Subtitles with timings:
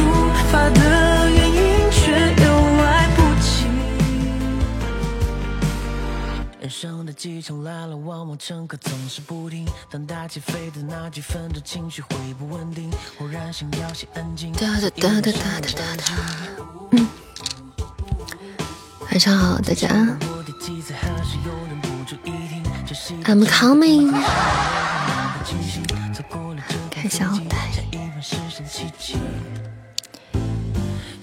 [0.00, 0.06] 出
[0.50, 2.10] 发的原因却
[2.42, 2.44] 又
[2.78, 3.66] 来不及。
[6.60, 9.66] 人生的机场来了，往往乘客总是不停。
[9.90, 12.08] 当大起飞的那几分钟，情绪会
[12.38, 14.52] 不稳定，忽然想要些安静。
[14.52, 16.04] 哒哒哒哒哒哒。
[16.92, 17.06] 嗯，
[19.00, 19.88] 晚上好，大家。
[23.24, 24.10] I'm coming。
[26.90, 27.38] 看一下后。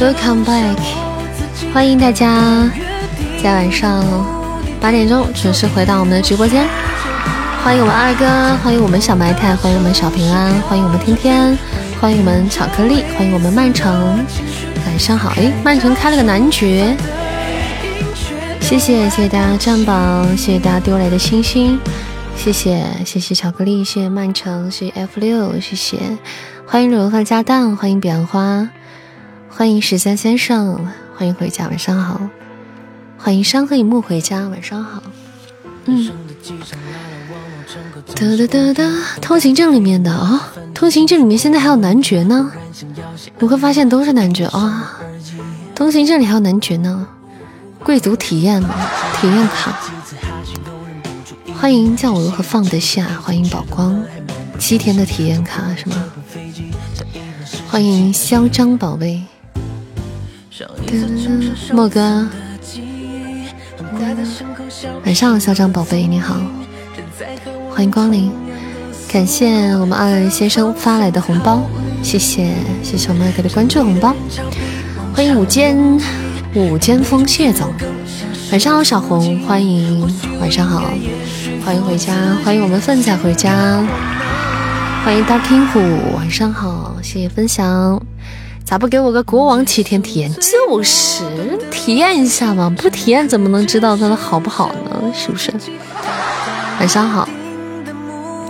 [0.00, 0.78] Welcome back，
[1.74, 2.70] 欢迎大家
[3.42, 4.02] 在晚上
[4.80, 6.66] 八点钟准时回到我们的直播间。
[7.62, 11.54] 欢迎我们二哥，欢迎我们小埋汰，欢迎我们小平安，欢迎我们天天，
[12.00, 14.16] 欢迎我们巧克力，欢迎我们曼城。
[14.86, 16.96] 晚上好，哎，曼城开了个男爵，
[18.58, 21.78] 谢谢谢谢大家占榜，谢谢大家丢来的星星，
[22.38, 25.98] 谢谢谢谢巧克力，谢谢曼城，谢谢 F 六，谢谢，
[26.66, 28.66] 欢迎融化加蛋，欢迎彼岸花。
[29.60, 32.18] 欢迎十三先生，欢迎回家，晚上好。
[33.18, 35.02] 欢迎山河一木回家，晚上好。
[35.84, 36.10] 嗯。
[38.16, 42.50] 哒哒哒哒，通行证里面的啊，通行证里面现在还有男爵呢。
[43.38, 44.98] 你会发现都是男爵啊，
[45.74, 47.06] 通行证里还有男爵呢。
[47.84, 48.62] 贵族体验
[49.20, 49.78] 体验卡。
[51.54, 54.02] 欢迎叫我如何放得下，欢迎宝光，
[54.58, 56.02] 七天的体验卡是吗？
[57.68, 59.22] 欢迎嚣张宝贝。
[61.72, 62.28] 莫哥，
[65.04, 66.36] 晚上好，嚣张宝贝，你好，
[67.70, 68.30] 欢迎光临，
[69.08, 71.62] 感谢我们二先生发来的红包，
[72.02, 74.14] 谢谢谢谢我们二哥的关注红包，
[75.14, 75.78] 欢迎午间
[76.54, 77.72] 午间风谢总，
[78.50, 80.02] 晚上好小红，欢迎
[80.40, 80.92] 晚上好，
[81.64, 83.82] 欢迎回家，欢迎我们奋仔回家，
[85.04, 85.80] 欢迎大听虎，
[86.16, 88.00] 晚上好，谢谢分享。
[88.64, 90.32] 咋不给我个国王七天体验？
[90.34, 91.24] 就是
[91.70, 95.12] 体验一下嘛，不体验怎么能知道它的好不好呢？
[95.12, 95.52] 是不是？
[96.78, 97.28] 晚上好。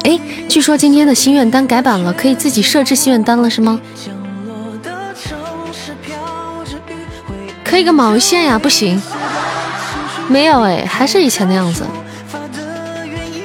[0.04, 3.80] 哎，据说今天的心愿单改版了，可以自己设置心愿单了，是吗？
[7.64, 8.58] 可以个毛线呀？
[8.58, 9.00] 不行，
[10.28, 11.84] 没有哎，还是以前的样子，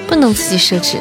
[0.08, 0.98] 不能自己设置。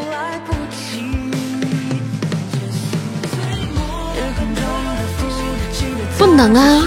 [6.35, 6.85] 能啊，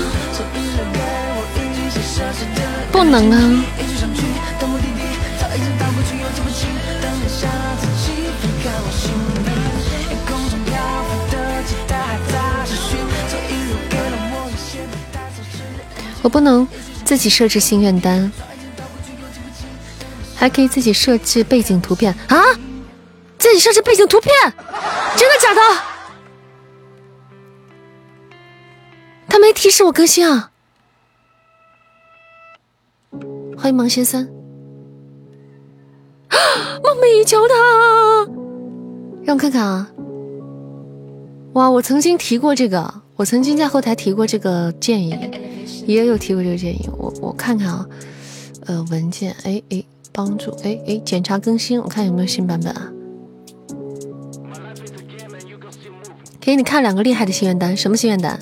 [2.91, 3.63] 不能啊！
[16.23, 16.67] 我不能
[17.05, 18.29] 自己设置心愿单，
[20.35, 22.43] 还可以自己设置背景图片啊！
[23.39, 24.33] 自己设置背景图片，
[25.15, 25.61] 真的假的？
[29.57, 30.51] 提示我更新啊！
[33.57, 34.23] 欢迎芒先生，
[36.27, 36.37] 啊
[36.83, 37.55] 梦寐以求的，
[39.23, 39.91] 让我看看啊！
[41.53, 45.17] 哇，我曾经提过这个，我曾经在后台提过这个建议，
[45.87, 46.87] 也有提过这个建议。
[46.95, 47.89] 我我看看啊，
[48.67, 52.93] 呃，文件，哎哎，帮助，哎哎，检查更新，我看有没有新版本啊？
[56.39, 58.39] 给你看两个厉害的心愿单，什么心愿单？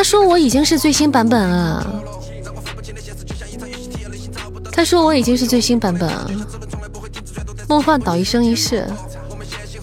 [0.00, 2.02] 他说我已经是最新版本了。
[4.72, 6.30] 他说我已经是最新版本了。
[7.68, 8.88] 梦幻岛一生一世，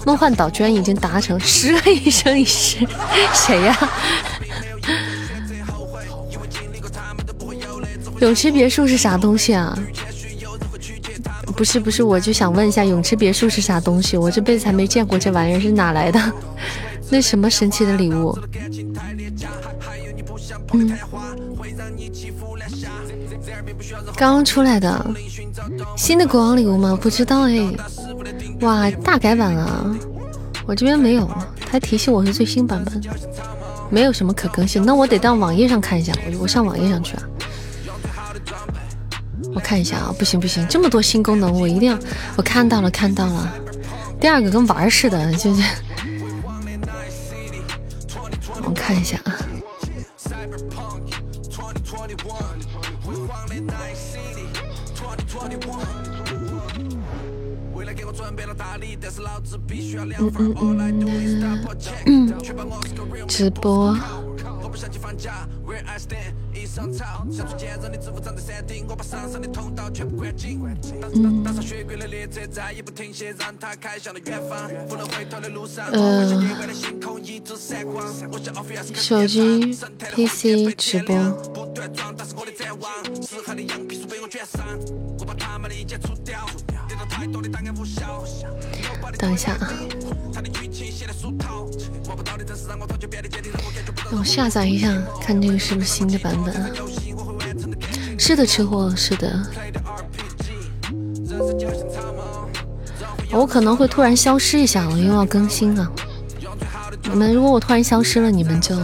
[0.07, 2.79] 梦幻岛居然已经达成十个一生一世，
[3.31, 3.91] 谁呀？
[8.19, 9.77] 泳池别墅是啥东西啊？
[11.55, 14.17] 不是不是，我就想问一下，泳池别墅是啥东西？
[14.17, 16.19] 我这辈子还没见过这玩意儿，是哪来的？
[17.11, 18.35] 那什么神奇的礼物？
[20.73, 20.97] 嗯，
[24.15, 25.05] 刚出来的
[25.95, 26.97] 新的国王礼物吗？
[27.01, 27.73] 不知道哎。
[28.61, 29.95] 哇，大改版了，
[30.65, 31.29] 我这边没有，
[31.69, 33.01] 他提醒我是最新版本，
[33.89, 34.83] 没有什么可更新。
[34.83, 37.23] 那我得到网页上看一下，我我上网页上去啊。
[39.53, 41.97] 我看一下啊，不行不行，这么多新功能，我一定要，
[42.35, 43.53] 我看到了看到了。
[44.19, 45.61] 第二个跟玩似的，就是
[48.63, 49.37] 我看一下啊。
[63.27, 63.97] 直播。
[71.13, 71.43] 嗯，
[75.91, 76.25] 呃
[78.95, 79.75] 手机、
[80.13, 81.15] PC 直播。
[89.17, 89.71] 等一下啊，
[94.11, 96.53] 让我下载一下，看这个是不是新的版本。
[98.19, 99.43] 是的，吃货，是的。
[103.31, 105.91] 我可能会突然消失一下，我又要更新啊。
[107.03, 108.75] 你们如果我突然消失了，你们就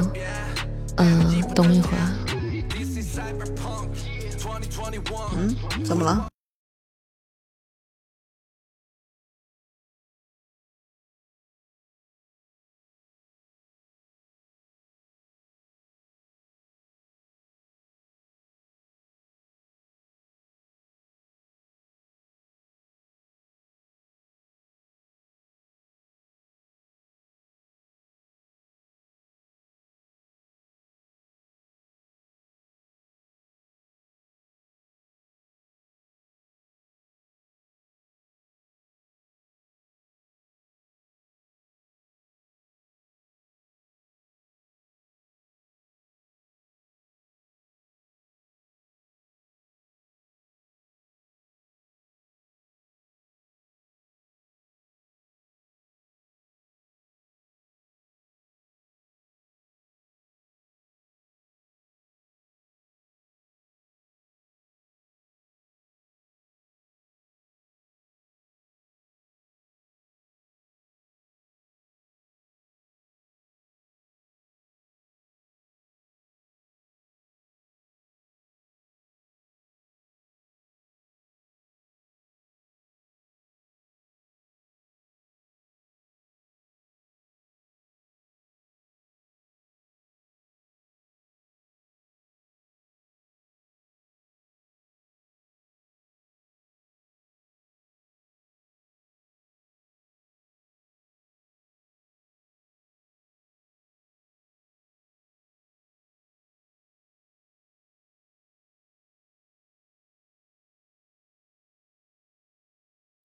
[0.97, 2.11] 嗯等一会儿。
[5.35, 6.32] 嗯，怎么了？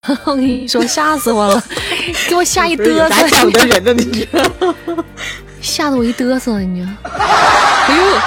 [0.07, 1.61] 我 跟你说，吓死我了，
[2.29, 3.93] 给我吓一嘚瑟，吓的人呢？
[3.93, 4.27] 你
[5.61, 6.87] 吓得我一嘚瑟，你。
[7.03, 8.19] 哎呦，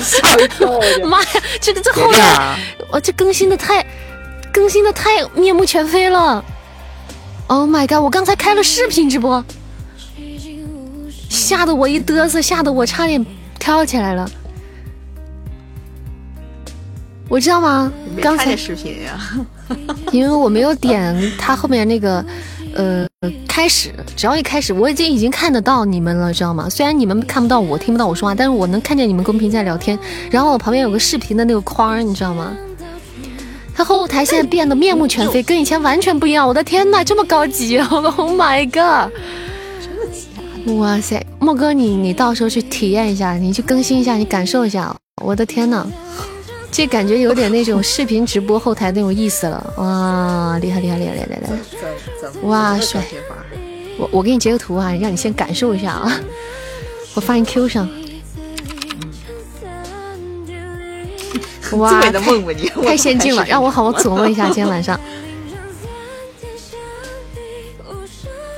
[0.00, 0.68] 吓一跳！
[1.04, 1.28] 妈呀，
[1.60, 2.24] 这个这后面，
[2.90, 3.84] 我这更新的太，
[4.52, 6.44] 更新的太面目全非了。
[7.48, 7.98] Oh my god！
[7.98, 9.44] 我刚才开了视频直播，
[11.28, 13.26] 吓得我一嘚瑟，吓得我差点
[13.58, 14.30] 跳起来了。
[17.32, 17.90] 我知道吗？
[18.20, 19.18] 刚才视频呀，
[20.12, 22.22] 因为我没有点他后面那个，
[22.74, 23.06] 呃，
[23.48, 26.68] 开始，只要一开始，我已经已经看得到你们了，知道吗？
[26.68, 29.98] 虽然你们看不到我，听不到我说话，但是我能看见你们公屏在聊天。
[30.30, 32.52] 然后我旁边有个视频的那个框，你知道吗？
[33.74, 36.46] 它后台现在变得面目全非，跟以前完全不一样。
[36.46, 37.78] 我的天呐，这么高级！
[37.88, 39.10] Oh my god！
[40.76, 44.94] 哇塞，莫哥，你你到时候去体验一下，你去更新一下，你感受一下。
[45.24, 45.86] 我的天呐！
[46.72, 51.52] 这感觉有点那种视频直播后台那种意思了，哇，厉害厉害厉害厉害厉害！
[52.44, 53.04] 哇帅！
[53.98, 56.18] 我我给你截个图啊，让你先感受一下啊。
[57.12, 57.86] 我发你 Q 上。
[61.76, 62.00] 哇，
[62.82, 64.98] 太先进了，让我好好琢磨一下今天晚上。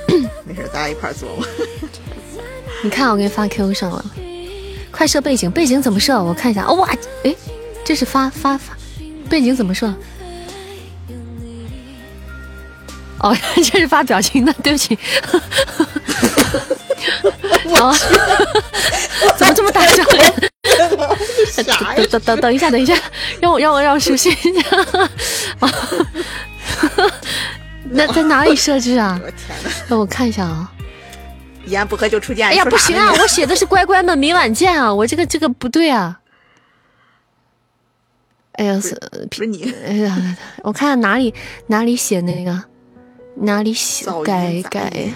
[0.45, 1.45] 没事，大家一块琢磨。
[2.81, 4.05] 你看我给你发 Q 上了，
[4.89, 6.23] 快设背景，背景怎么设？
[6.23, 6.63] 我看一下。
[6.63, 6.89] 哦哇，
[7.25, 7.35] 哎。
[7.85, 8.75] 这是发发发，
[9.29, 9.93] 背景怎么说？
[13.19, 14.97] 哦， 这是发表情的，对不起。
[17.75, 17.93] 啊，
[19.37, 20.03] 怎么这么大声？
[21.95, 22.93] 等等等等一下，等一下，
[23.39, 24.61] 让我让我让我熟悉一下。
[27.91, 29.19] 那在哪里设置啊？
[29.87, 30.71] 让我看一下啊。
[31.65, 32.47] 一言不合就出剑。
[32.47, 33.13] 哎呀，不行啊！
[33.19, 34.93] 我写的是乖乖们明晚见啊！
[34.93, 36.19] 我这个这个不对啊。
[38.57, 38.95] 哎呀，是
[39.29, 39.73] 不是你？
[39.85, 41.33] 哎呀， 我看哪里
[41.67, 42.63] 哪里写那个，
[43.35, 45.09] 哪里写改改，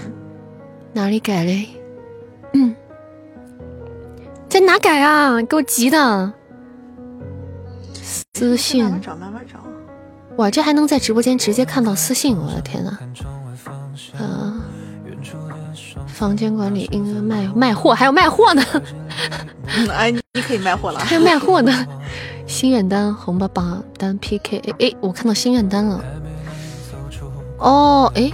[0.94, 1.68] 哪里改嘞？
[2.54, 2.76] 嗯，
[4.50, 5.42] 在哪改啊？
[5.44, 6.34] 给我急的。
[7.94, 8.84] 私信。
[8.84, 9.60] 慢慢找，慢慢找。
[10.38, 12.98] 哇，这还能在直播间直接看到私信，我的天呐！
[14.20, 14.62] 嗯，
[16.08, 18.64] 房间管理应该卖卖货，还有卖货呢。
[19.92, 21.00] 哎，你可以卖货了。
[21.00, 21.72] 还有卖货呢。
[22.50, 26.04] 心愿单红包榜单 PK，哎哎，我看到心愿单了。
[27.60, 28.32] 哦，哎，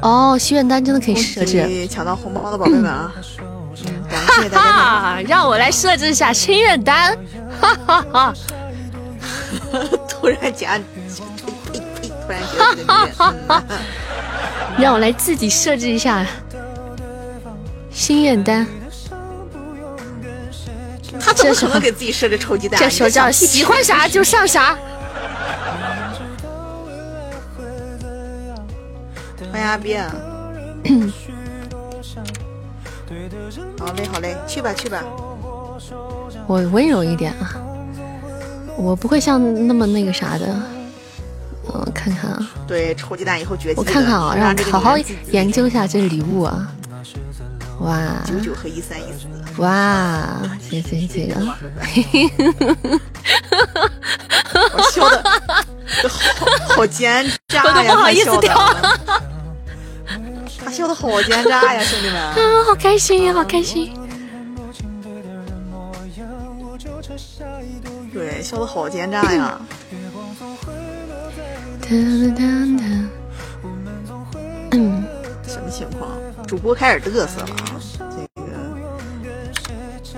[0.00, 1.86] 哦，心愿单真的可以设置。
[1.86, 3.12] 抢到红包的宝贝们啊！
[4.08, 5.20] 感谢大家。
[5.28, 7.14] 让我来设置一下心愿单。
[7.60, 8.34] 哈哈哈！
[10.08, 10.82] 突然间。
[12.26, 13.64] 哈哈哈哈
[14.78, 16.26] 让我来自己设置一下
[17.90, 18.66] 心愿单。
[21.48, 22.78] 他怎么可能给自己设置臭鸡蛋？
[22.78, 24.76] 这时候叫喜欢啥就上啥。
[29.50, 30.00] 欢迎阿斌。
[33.78, 35.02] 好嘞，好嘞，去吧，去吧。
[36.46, 37.56] 我温柔一点啊，
[38.76, 40.54] 我不会像那么那个啥的。
[41.64, 43.74] 我看看啊，对，臭鸡蛋以后绝迹。
[43.76, 44.96] 我看看啊，让好好
[45.30, 46.72] 研究一下这礼物啊。
[47.80, 49.28] 哇，九九和一三一四。
[49.62, 51.40] 哇，谢谢这个，
[54.74, 55.22] 我笑的
[56.08, 57.64] 好好奸诈呀！
[57.64, 58.74] 我都不好意思跳。
[60.64, 62.20] 他笑的好奸诈呀，兄弟们！
[62.20, 62.34] 啊，
[62.66, 63.94] 好开心，好开心。
[68.12, 69.60] 对，笑的好奸诈呀。
[75.70, 76.10] 情况？
[76.46, 77.80] 主播开始嘚瑟了啊！
[77.98, 78.04] 这
[78.42, 78.48] 个，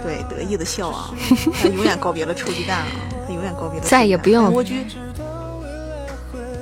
[0.02, 1.14] 对，得意的笑啊！
[1.60, 2.86] 他永远告别了臭鸡蛋啊！
[3.26, 3.86] 他永远告别了。
[3.86, 4.64] 再也不用。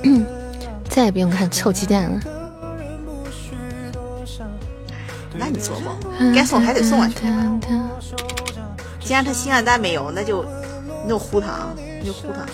[0.89, 2.19] 再也不用看臭鸡蛋了。
[5.33, 5.95] 那你做吧，
[6.35, 7.09] 该送还得送啊！
[8.99, 10.43] 既然他心愿单没有，那就
[11.03, 11.73] 那就呼他啊！
[11.77, 12.45] 那就呼他。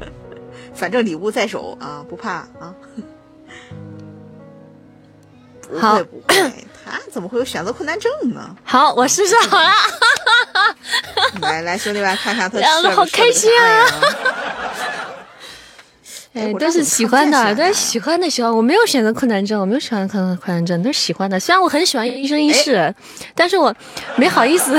[0.74, 2.74] 反正礼物在手啊，不怕啊！
[5.80, 6.52] 不会不会，
[6.84, 8.54] 他怎么会有选择困难症呢？
[8.64, 9.70] 好，我试试好了。
[11.40, 13.86] 来来，兄弟们看看他，两个好开心啊！
[16.34, 18.50] 哎，都是喜欢的，都是喜欢的，喜欢。
[18.50, 21.38] 我没有选择困难症，我没有喜欢困困难症，都是喜欢的。
[21.38, 22.94] 虽然我很喜欢一生一世，
[23.34, 23.74] 但是我
[24.16, 24.78] 没好意思，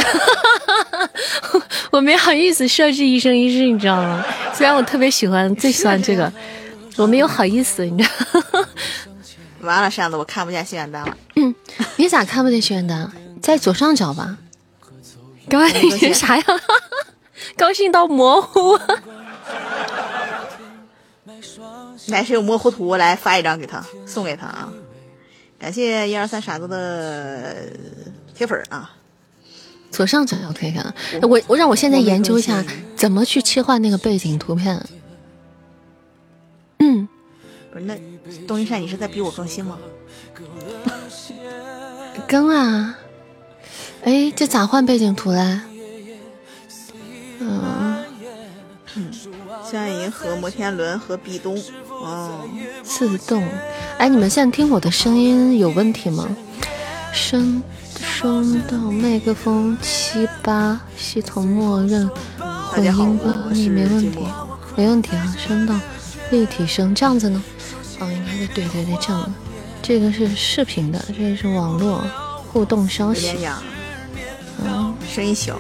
[1.92, 4.26] 我没好意思设置一生一世，你知道吗？
[4.54, 6.32] 虽然我特别喜欢，最喜欢这个，
[6.98, 8.66] 我没有好意思，你知道。
[9.66, 11.18] 完了，扇子，我看不见心愿单了。
[11.36, 11.54] 嗯，
[11.98, 13.12] 你咋看不见心愿单？
[13.42, 14.38] 在左上角吧。
[15.50, 16.44] 高兴啥呀？
[17.58, 18.78] 高兴到模糊。
[22.08, 24.72] 来，谁有模糊图来发一张给他，送给他啊！
[25.60, 27.56] 感谢一二三傻子的
[28.34, 28.92] 铁粉啊！
[29.92, 30.94] 左上角可以看。
[31.22, 32.64] 我我让我现在研究一下
[32.96, 34.84] 怎么去切换那个背景图片。
[36.80, 37.08] 嗯，
[37.74, 38.00] 不是那
[38.48, 39.80] 东一善，你是在逼我更新吗？
[42.30, 43.00] 更啊！
[44.04, 45.60] 哎，这咋换背景图嘞？
[47.40, 48.06] 嗯
[48.96, 49.12] 嗯，
[49.70, 51.58] 夏银河、摩天轮和壁咚。
[51.90, 52.48] 哦，
[52.84, 53.44] 自动。
[53.98, 56.30] 哎，你们现在听我的声音有问题吗？
[57.12, 57.64] 声
[58.00, 62.08] 声道麦克风七八，系统默认
[62.70, 64.20] 混音管理没问题，
[64.78, 65.36] 没问题啊。
[65.40, 65.74] 声道
[66.30, 67.44] 立体声这样子呢？
[68.48, 69.34] 对对对，这样。
[69.82, 72.04] 这个是视频的，这个是网络
[72.52, 73.38] 互动消息。
[74.64, 75.60] 嗯，声音小。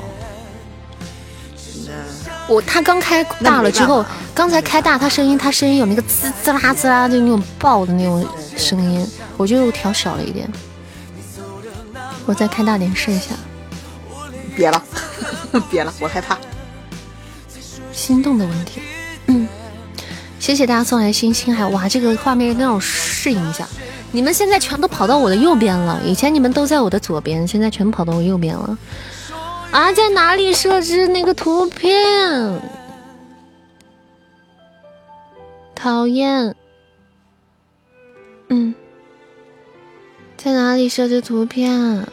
[2.47, 8.25] 我他刚开大了之后，刚才开大，他声音他声音有那个滋滋啦滋啦的那种爆的那种
[8.55, 9.05] 声音，
[9.37, 10.49] 我就调小了一点。
[12.25, 13.35] 我再开大点试一下。
[14.55, 14.83] 别了，
[15.69, 16.37] 别了，我害怕。
[17.91, 18.81] 心动的问题。
[20.43, 23.65] 谢谢大家送来星星，还有哇，这个画面让我适应一下。
[24.11, 28.77] 你们现在全都跑到我的右边了，以前你们都在我的左边，现在全跑到我右边了。
[29.71, 32.61] 啊，在哪里设置那个图片？
[35.73, 36.53] 讨厌。
[38.49, 38.75] 嗯，
[40.35, 42.05] 在哪里设置图片？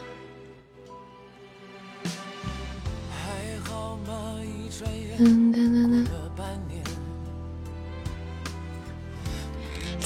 [5.18, 6.06] 嗯，等等等，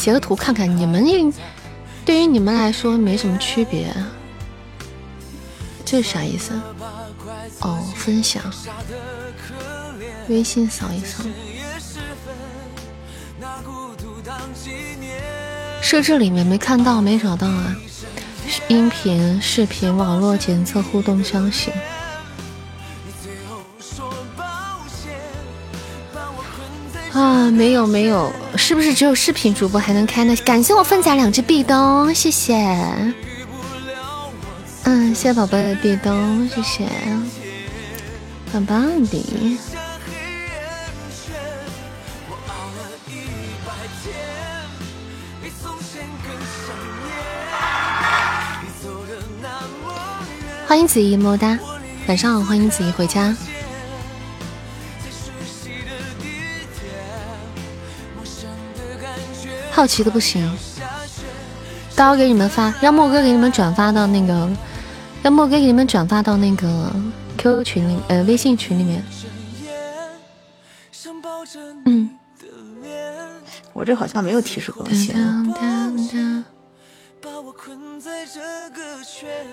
[0.05, 1.33] 截个图看看，你们那
[2.05, 3.91] 对于你们来说没什么区别，
[5.83, 6.53] 这是啥意思？
[7.61, 8.43] 哦，分享，
[10.29, 11.25] 微信扫一扫。
[15.81, 17.75] 设置里面没看到，没找到啊。
[18.69, 21.73] 音频、视频、网络检测、互动消息。
[27.15, 30.35] 啊，没有没有，是不是只有视频主播还能开呢？
[30.45, 32.57] 感谢我凤甲两只壁咚，谢谢。
[34.83, 36.89] 嗯，谢谢宝贝的壁咚，谢谢，
[38.53, 39.59] 棒棒的。
[50.67, 51.57] 欢迎子怡，么么哒，
[52.09, 53.37] 晚上好，欢迎子怡回家。
[59.75, 60.49] 好奇的不行，
[61.97, 64.49] 到时候给你们发，让莫哥给你们转发到那个，
[65.21, 66.93] 让莫哥给你们转发到那个
[67.37, 69.05] QQ 群里，呃，微信群里面。
[71.87, 72.09] 嗯，
[73.73, 75.13] 我这好像没有提示更新。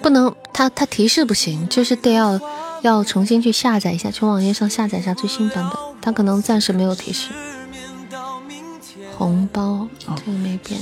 [0.04, 2.40] 不能，他他提示不行，就是得要
[2.84, 7.32] 要重新去下载一下，去网页上下载一下最新版本，他可能暂时没有提示。
[9.22, 10.82] 红包这个没变。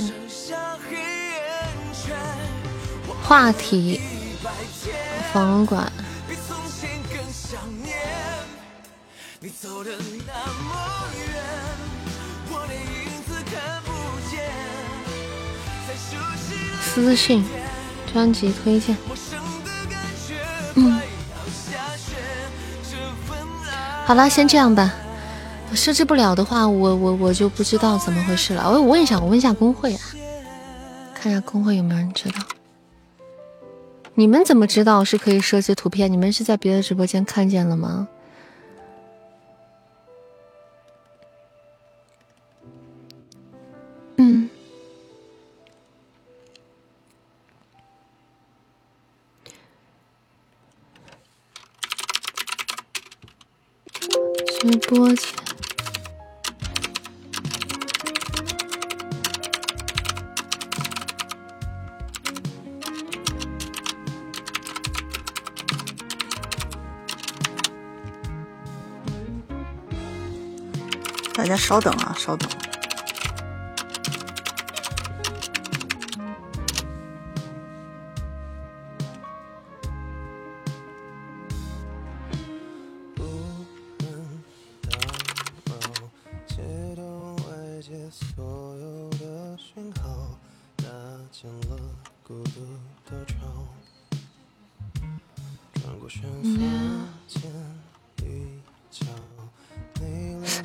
[3.22, 4.00] 话题，
[5.30, 5.92] 房管。
[16.82, 17.44] 私信，
[18.10, 18.96] 专辑推荐。
[20.76, 20.98] 嗯。
[24.06, 24.94] 好了，先这样吧。
[25.74, 28.70] 设置不了的话，我我我就不知道怎么回事了。
[28.70, 30.00] 我我问一下，我问一下工会啊，
[31.14, 32.42] 看一下工会有没有人知道。
[34.14, 36.12] 你们怎么知道是可以设置图片？
[36.12, 38.08] 你们是在别的直播间看见了吗？
[44.16, 44.50] 嗯。
[54.60, 55.49] 直播间。
[71.50, 72.48] 家稍等啊，稍等。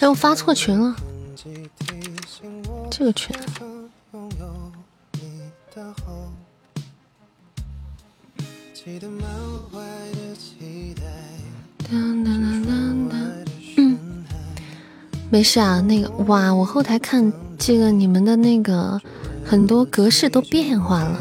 [0.05, 0.95] 哎，我发错群了，
[2.91, 3.35] 这个群。
[11.89, 12.23] 嗯，
[15.31, 19.01] 没事啊，那个哇，我后台看这个你们的那个
[19.43, 21.19] 很多格式都变化了，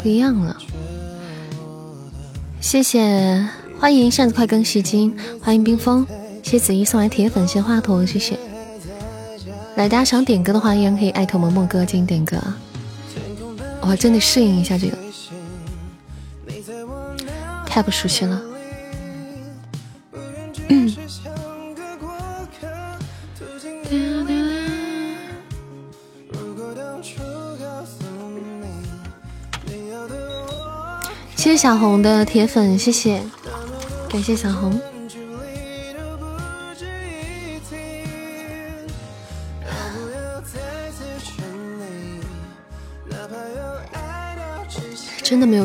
[0.00, 0.56] 不一样了。
[2.60, 3.48] 谢谢，
[3.80, 6.06] 欢迎扇子快更洗金，欢迎冰封。
[6.46, 8.38] 谢子怡送来铁粉，谢华佗，谢谢。
[9.74, 12.56] 来，大家想点歌的话，依然可以艾特萌萌哥进行点歌啊。
[13.80, 14.96] 我真的适应一下这个，
[17.66, 18.40] 太不熟悉了。
[31.34, 33.20] 谢谢小红的铁粉，谢谢，
[34.08, 34.80] 感谢小红。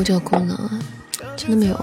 [0.02, 0.80] 有这个功能啊！
[1.36, 1.76] 真的没有。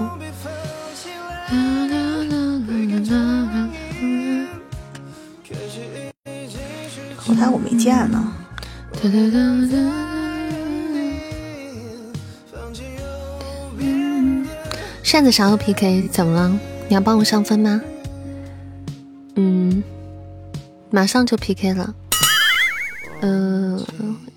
[7.15, 8.33] 后台我没见呢。
[15.01, 16.09] 扇子啥时候 PK？
[16.11, 16.59] 怎么了？
[16.89, 17.81] 你要帮我上分吗？
[19.35, 19.81] 嗯，
[20.89, 21.95] 马上就 PK 了。
[23.21, 23.81] 嗯，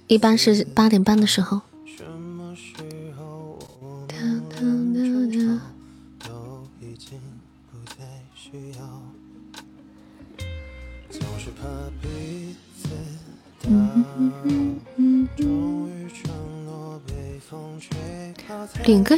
[0.07, 1.63] 一般是八点半的时候。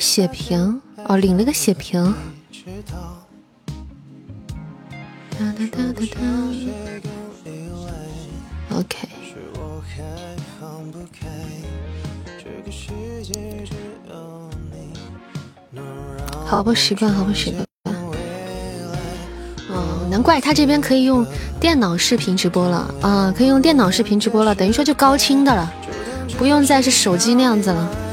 [0.05, 2.14] 血瓶哦，领了个血瓶。
[8.71, 9.09] OK。
[16.45, 17.64] 好不习惯，好不习惯。
[19.71, 21.27] 哦，难怪他这边可以用
[21.59, 25.73] 电脑视频直播了啊，可以用电脑视频直播了，等于说就高清的了，
[26.37, 28.04] 不用再是手机那样子了。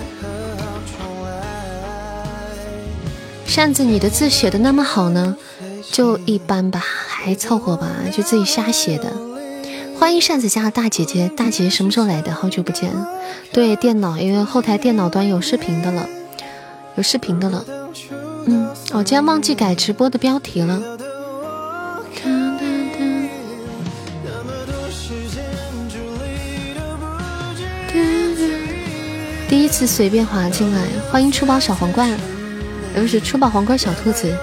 [3.61, 5.37] 扇子，你的字写的那么好呢？
[5.91, 9.13] 就一般吧，还凑合吧，就自己瞎写的。
[9.99, 12.33] 欢迎扇子家的大姐姐，大姐姐什么时候来的？
[12.33, 12.91] 好久不见。
[13.53, 16.09] 对，电脑，因为后台电脑端有视频的了，
[16.95, 17.63] 有视频的了。
[18.47, 20.81] 嗯，我今天忘记改直播的标题了。
[29.47, 32.09] 第一次随便滑进来，欢迎出宝小皇冠，
[32.99, 34.35] 不是出宝皇冠小兔子。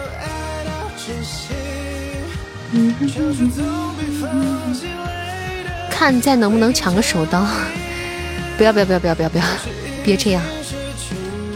[5.90, 7.46] 看再能不能抢个手刀？
[8.56, 9.44] 不要不要不要不要不要不要，
[10.04, 10.42] 别这样！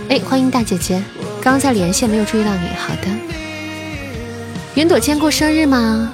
[0.09, 1.03] 哎，欢迎大姐姐，
[1.41, 2.69] 刚刚在连线没有注意到你。
[2.77, 3.09] 好的，
[4.75, 6.13] 云朵今天过生日吗？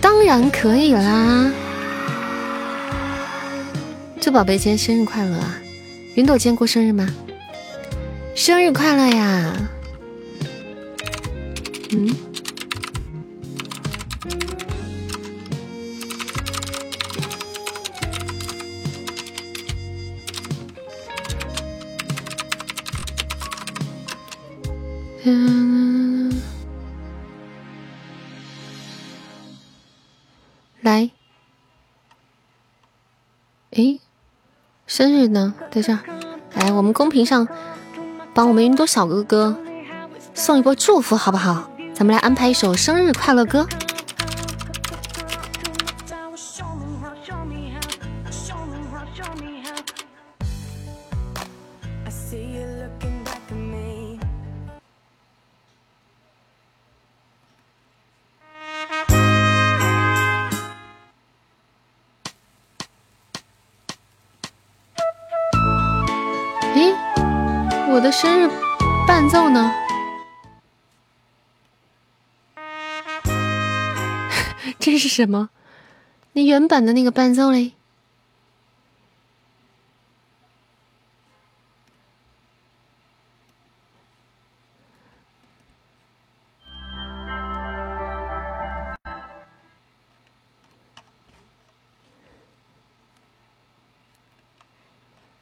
[0.00, 1.50] 当然可以啦！
[4.20, 5.58] 祝宝贝今天生日快乐啊！
[6.14, 7.08] 云朵今天过生日吗？
[8.38, 9.68] 生日快乐呀！
[11.90, 12.16] 嗯。
[25.24, 26.40] 嗯。
[30.80, 31.10] 来。
[33.70, 34.00] 诶。
[34.86, 35.98] 生日呢，在这儿，
[36.54, 37.46] 来，我们公屏上
[38.38, 39.56] 帮我们云朵小哥哥
[40.32, 41.68] 送一波祝福，好不好？
[41.92, 43.66] 咱们来安排一首生日快乐歌。
[75.24, 75.50] 什么？
[76.32, 77.72] 你原版的那个伴奏嘞？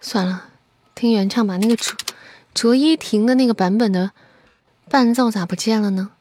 [0.01, 0.49] 算了，
[0.95, 1.95] 听原唱吧，那个卓。
[2.55, 4.12] 卓依婷的那个版本的
[4.89, 6.12] 伴奏咋不见了呢？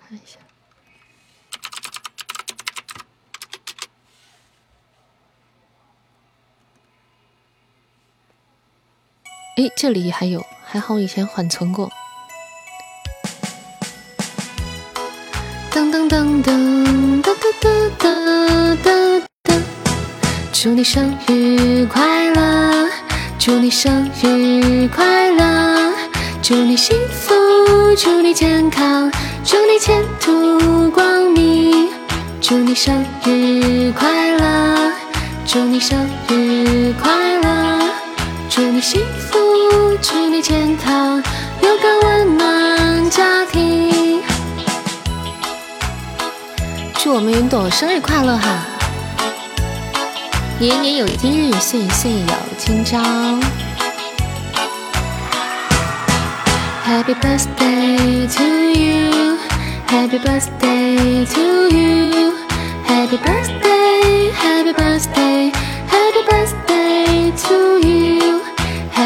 [0.00, 0.40] 看一下，
[9.58, 11.90] 哎，这里还有，还好我以前缓存过。
[15.72, 19.60] 噔噔噔噔噔噔噔噔噔，
[20.52, 22.88] 祝你生日快乐！
[23.36, 25.92] 祝你生日快乐，
[26.40, 27.34] 祝你幸福，
[27.96, 29.10] 祝你健康，
[29.44, 31.88] 祝你前途光明。
[32.40, 34.92] 祝你生日快乐，
[35.44, 37.37] 祝你生日快乐，
[38.58, 39.38] 祝你幸福，
[40.02, 41.22] 祝你健康，
[41.62, 44.20] 有个温暖家庭。
[46.96, 48.66] 祝我们云朵生日快乐哈！
[50.58, 52.98] 年年有今日，岁岁有今朝。
[56.84, 59.38] Happy birthday to you,
[59.86, 62.32] Happy birthday to you,
[62.88, 65.52] Happy birthday, Happy birthday,
[65.86, 68.37] Happy birthday to you,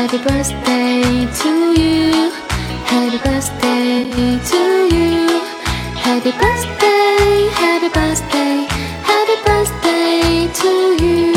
[0.02, 2.32] Happy birthday to you,
[2.86, 4.58] Happy birthday to
[4.96, 5.42] you,
[5.96, 8.68] Happy birthday, Happy birthday,
[9.04, 10.70] Happy birthday to
[11.04, 11.34] you.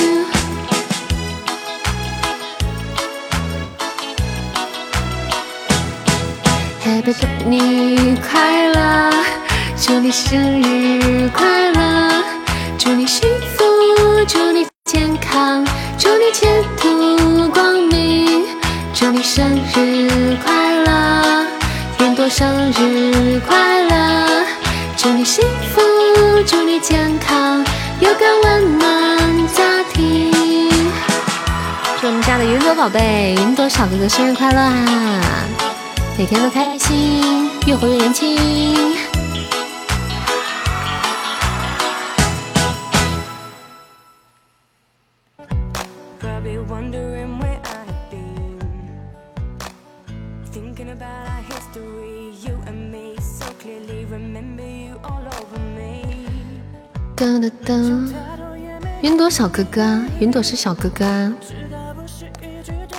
[7.13, 9.11] 祝你快乐，
[9.77, 12.23] 祝你生日快乐，
[12.79, 13.65] 祝你幸福，
[14.29, 15.67] 祝你健康，
[15.99, 18.24] 祝你前途光明，
[18.98, 21.46] 祝你生日快乐，
[22.00, 24.46] 云朵生日快乐，
[24.96, 25.82] 祝你幸福，
[26.48, 27.62] 祝你健康，
[28.00, 30.32] 有个温暖家庭。
[32.00, 35.22] 祝我们家的云朵宝贝，云朵小哥哥生日快乐啊！
[36.18, 38.95] 每天都开心，越活越年轻。
[57.46, 57.76] 哒哒，
[59.02, 61.06] 云朵小哥哥，云朵是小哥哥。
[61.06, 61.32] 啊，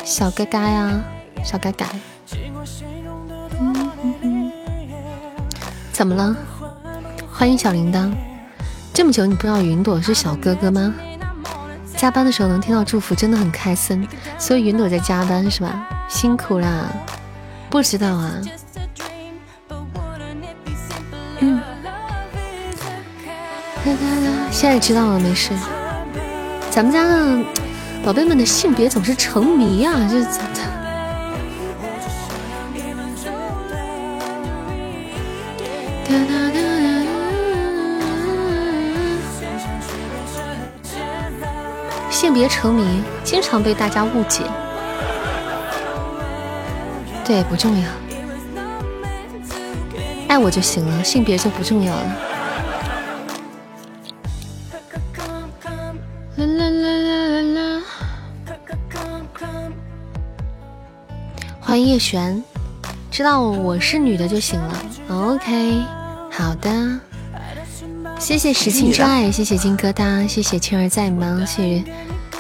[0.05, 1.03] 小哥哥呀，
[1.43, 1.85] 小哥哥。
[5.93, 6.37] 怎么了？
[7.33, 8.13] 欢迎小铃铛，
[8.95, 10.95] 这么久你不知道云朵是小哥哥吗？
[11.97, 14.07] 加班的时候能听到祝福，真的很开心。
[14.39, 15.89] 所以云朵在加班是吧？
[16.09, 16.87] 辛苦啦！
[17.69, 18.41] 不知道啊。
[24.59, 25.51] 现在知道了，没事。
[26.71, 27.45] 咱们家的
[28.03, 30.63] 宝贝们的性别总是成谜啊，这咋的？
[42.11, 44.41] 性别成谜，经常被大家误解。
[47.27, 47.87] 对，不重要，
[50.29, 52.17] 爱我就行了，性别就不重要了。
[61.87, 62.43] 叶璇，
[63.11, 64.83] 知道我是女的就行了。
[65.09, 65.83] OK，
[66.31, 67.01] 好的。
[68.19, 71.45] 谢谢石青之爱，谢谢金疙瘩，谢谢青儿在吗？
[71.47, 71.85] 谢谢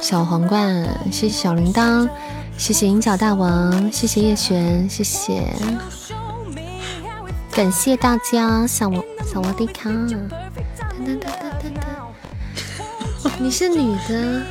[0.00, 2.08] 小皇冠，谢谢小铃铛，
[2.56, 5.44] 谢谢银角大王，谢谢叶璇，谢谢，
[7.52, 9.90] 感谢大家，小王小王迪卡，
[13.38, 14.42] 你是女的，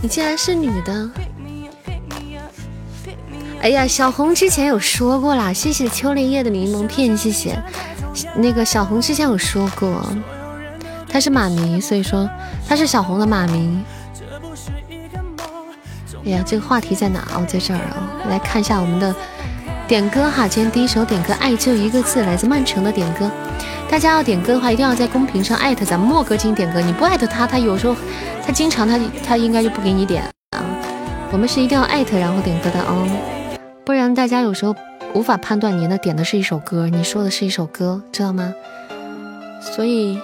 [0.00, 1.10] 你竟然是女的，
[3.68, 7.62] 哎呀，小红之前有说过啦，谢谢秋莲叶的柠檬片，谢谢，
[8.34, 10.02] 那个小红之前有说过。
[11.06, 12.26] 他是马迷，所以说
[12.66, 13.78] 他是小红的马迷。
[16.24, 17.28] 哎呀，这个话题在哪？
[17.34, 18.08] 哦，在这儿啊！
[18.30, 19.14] 来看一下我们的
[19.86, 23.30] 点歌哈，今天第一首点歌《爱就一个字》，来自曼城的点歌。
[23.90, 26.80] 大家要点歌的话，一定要在公屏上艾特咱们莫哥金点歌。
[26.80, 27.94] 你不艾特他，他有时候
[28.46, 30.22] 他经常他他应该就不给你点
[30.56, 30.64] 啊。
[31.30, 33.06] 我们是一定要艾特然后点歌的哦，
[33.88, 34.76] 不然大家有时候
[35.14, 38.52] 无法判断你那点的是一首歌，你说的是一首歌，知道吗？
[39.62, 40.20] 所以。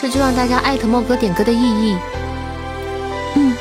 [0.00, 1.96] 这就让大家艾特莫哥点歌的意义。
[3.36, 3.54] 嗯，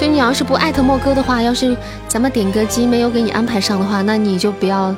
[0.00, 1.76] 就你要是不艾特莫哥的话，要是
[2.08, 4.94] 咱们点歌机没有给你安排上的话，那你就不要，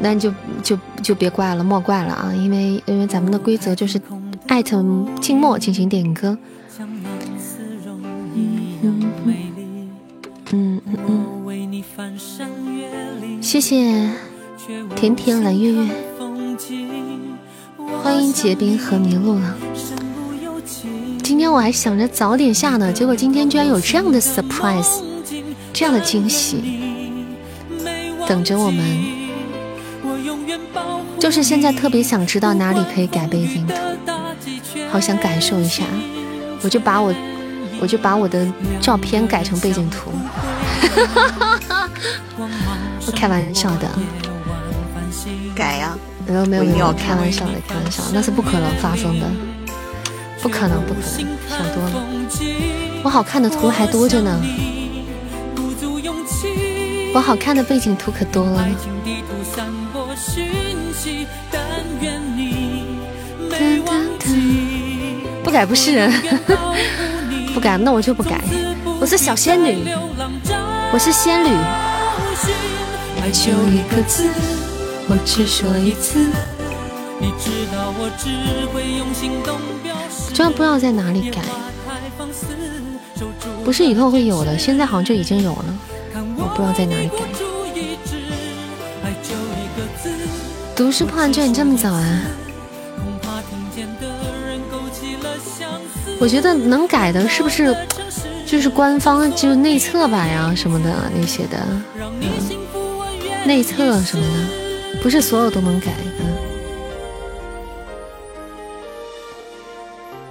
[0.00, 2.32] 那就就就别怪了，莫怪了啊！
[2.34, 4.00] 因为因为咱们的规则就是
[4.48, 4.84] 艾特
[5.20, 6.36] 静默进行点歌。
[6.78, 7.04] 嗯
[8.82, 9.51] 嗯
[10.54, 11.42] 嗯嗯，
[13.40, 14.10] 谢谢
[14.94, 15.88] 甜甜蓝月月。
[18.02, 19.56] 欢迎结冰和迷路了。
[21.22, 25.00] 今天我还想着早点下呢，结果今天居然有这样的 surprise，
[25.72, 26.62] 这样的惊喜
[28.26, 28.84] 等着我们。
[31.18, 33.74] 就是现在特别想知道哪里可以改背景图，
[34.90, 35.84] 好想感受一下。
[36.62, 37.14] 我就把我，
[37.82, 38.46] 我就把我的
[38.80, 40.12] 照片改成背景图。
[42.38, 43.88] 我开玩笑的。
[45.54, 45.98] 改呀。
[46.24, 49.26] 没有没有没有，开玩笑的开玩笑，那是不可能发生的，
[50.40, 51.08] 不可能不可能，
[51.50, 51.90] 想多了。
[53.02, 54.40] 我好看的图还多着呢，
[57.12, 58.76] 我好看的背景图可多了呢。
[65.42, 66.08] 不改不是人，
[67.52, 68.40] 不敢那我就不改。
[69.00, 69.84] 我是小仙女，
[70.92, 71.48] 我是仙女。
[73.32, 74.28] 就一个字。
[75.08, 76.30] 我只说一次，
[80.32, 81.42] 这不知道在哪里改，
[83.64, 85.64] 不是以后会有的，现在好像就已经有了，
[86.36, 87.16] 我不知道在哪里改。
[90.76, 92.22] 读书破案卷这么早啊？
[96.22, 97.76] 我觉得能改的是不是
[98.46, 101.58] 就是官方就是内测版呀什么的那些的，
[101.98, 102.30] 嗯
[103.44, 105.00] 内测什么的。
[105.02, 105.94] 不是所有都能改的。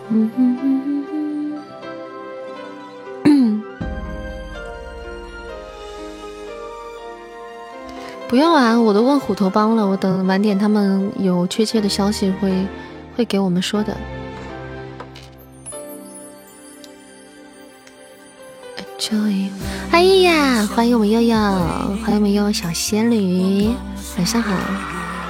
[0.08, 1.04] 嗯嗯嗯嗯
[3.25, 3.63] 嗯。
[8.30, 12.65] 不用啊，我都问虎头帮了，我等晚点他们有确切的消息会
[13.17, 13.97] 会给我们说的。
[19.89, 21.35] 哎呀，欢迎我们悠悠，
[22.03, 23.71] 欢迎我们悠悠小仙女。
[24.15, 24.55] 晚上好，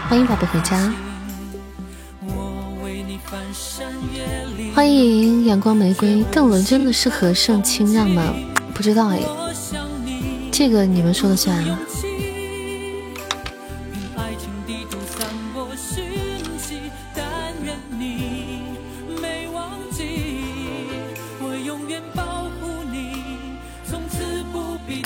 [0.10, 0.94] 欢迎宝贝回家。
[4.76, 8.34] 欢迎阳光玫瑰，邓伦真的是和盛清让吗？
[8.74, 9.22] 不知道哎，
[10.52, 11.64] 这个你们说的算？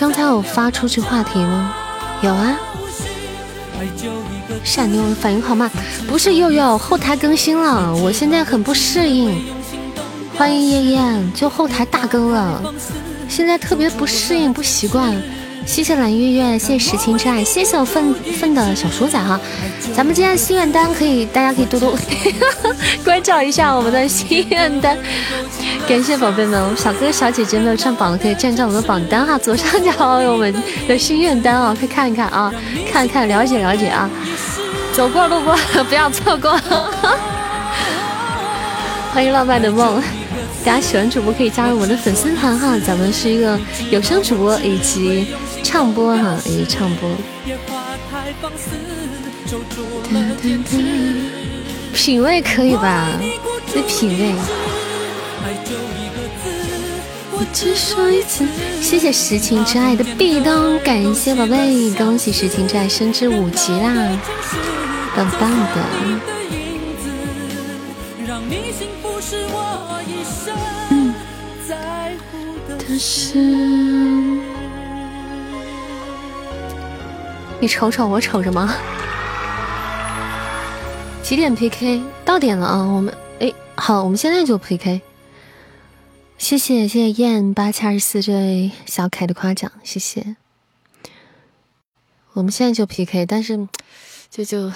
[0.05, 1.73] 刚才有发出去话题吗？
[2.21, 2.55] 有啊。
[4.63, 5.67] 闪妞反应好慢，
[6.07, 9.43] 不是悠悠后台更新了，我现在很不适应。
[10.37, 12.61] 欢迎燕燕，就后台大更了，
[13.27, 15.11] 现在特别不适应，不习惯。
[15.65, 19.39] 谢谢蓝月月，谢谢石青之爱，谢谢我份份的小鼠仔哈。
[19.95, 21.97] 咱们今天心愿单可以，大家可以多多
[23.03, 24.97] 关照一下我们的心愿单。
[25.87, 30.55] 感谢宝贝们，我们小哥哥小姐姐们上榜的可以占占我们的榜单哈，左上角有我们
[30.87, 32.53] 的心愿单啊，可以看一看啊，
[32.91, 34.09] 看看了解了解啊。
[34.93, 35.57] 走过路过
[35.89, 36.57] 不要错过。
[39.13, 40.01] 欢迎浪漫的梦。
[40.65, 43.59] 大家喜欢主播可以加入我们的粉丝团哈，咱们是一个
[43.91, 45.27] 有声主播以及
[45.63, 47.07] 唱播哈，以及唱播。
[51.93, 53.11] 品味可以吧？
[53.71, 54.33] 这品味。
[57.31, 58.43] 我只说一次，
[58.81, 64.19] 谢谢实情之爱的壁咚，感谢宝贝，恭喜实情之爱升至五级啦，
[65.15, 65.75] 棒棒的。
[72.87, 73.39] 可是，
[77.59, 78.71] 你瞅瞅我瞅什么？
[81.23, 82.03] 几点 PK？
[82.23, 82.83] 到点了啊！
[82.83, 85.01] 我们哎，好，我们现在就 PK。
[86.37, 90.35] 谢谢谢谢燕八七二十四这位小凯的夸奖，谢谢。
[92.33, 93.67] 我们现在就 PK，但是
[94.29, 94.71] 就就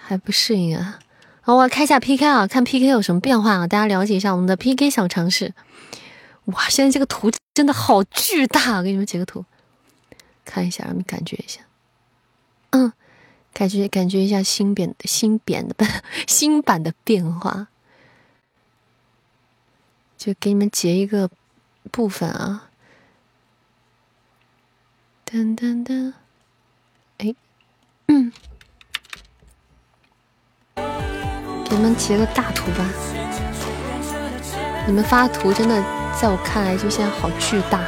[0.00, 1.00] 还不适应啊！
[1.40, 3.66] 好，我开一下 PK 啊，看 PK 有什么变化啊！
[3.66, 5.52] 大家了解一下我们的 PK 小常识。
[6.46, 8.78] 哇，现在这个图真的好巨大！
[8.78, 9.44] 我给你们截个图，
[10.44, 11.60] 看一下，让你们感觉一下。
[12.70, 12.92] 嗯，
[13.52, 15.86] 感觉感觉一下新变新变的
[16.26, 17.68] 新版的变化，
[20.16, 21.30] 就给你们截一个
[21.92, 22.70] 部分啊。
[25.26, 26.14] 噔噔噔，
[27.18, 27.34] 哎，
[28.08, 28.32] 嗯，
[30.74, 32.90] 给你们截个大图吧。
[34.86, 35.99] 你们发图真的。
[36.18, 37.80] 在我看来，就现在好巨大。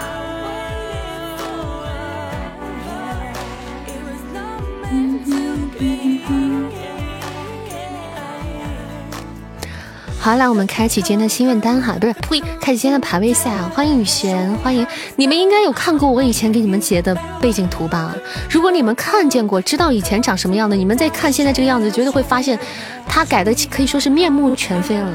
[10.18, 13.70] 好，来我们开启今天的心愿单哈，不是呸，开启今天的排位赛啊！
[13.74, 18.14] 欢迎雨璇，欢迎你们应该有看过我以前给你们截的背景图吧？
[18.48, 22.58] 如果你们看见过，知道以前长什么样的，你们再看现在这个样子，绝对会发现
[23.06, 25.10] 他改的可以说是面目全非了，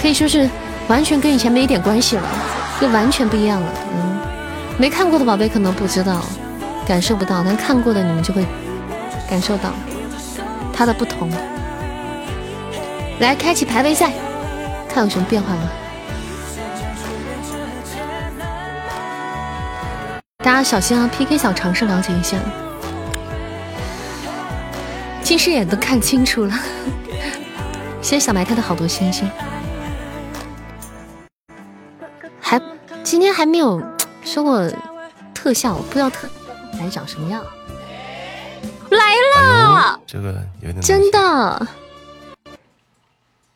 [0.00, 0.48] 可以说是。
[0.90, 2.22] 完全跟以前没一点关系了，
[2.80, 3.72] 就完全不一样了。
[3.94, 4.18] 嗯，
[4.76, 6.20] 没看过的宝贝可能不知道，
[6.84, 8.44] 感受不到，但看过的你们就会
[9.28, 9.70] 感受到
[10.72, 11.30] 它的不同。
[13.20, 14.10] 来，开启排位赛，
[14.92, 15.70] 看有什么变化吗？
[20.42, 22.36] 大家小心啊！PK 小尝试了解一下，
[25.22, 26.54] 近视眼都看清楚了。
[28.02, 29.30] 谢谢小白菜的好多星星。
[33.02, 33.82] 今天还没有
[34.24, 34.70] 说过
[35.34, 36.28] 特效，不知道特
[36.78, 37.44] 来长什么样。
[38.90, 41.66] 来了，这个有点真的。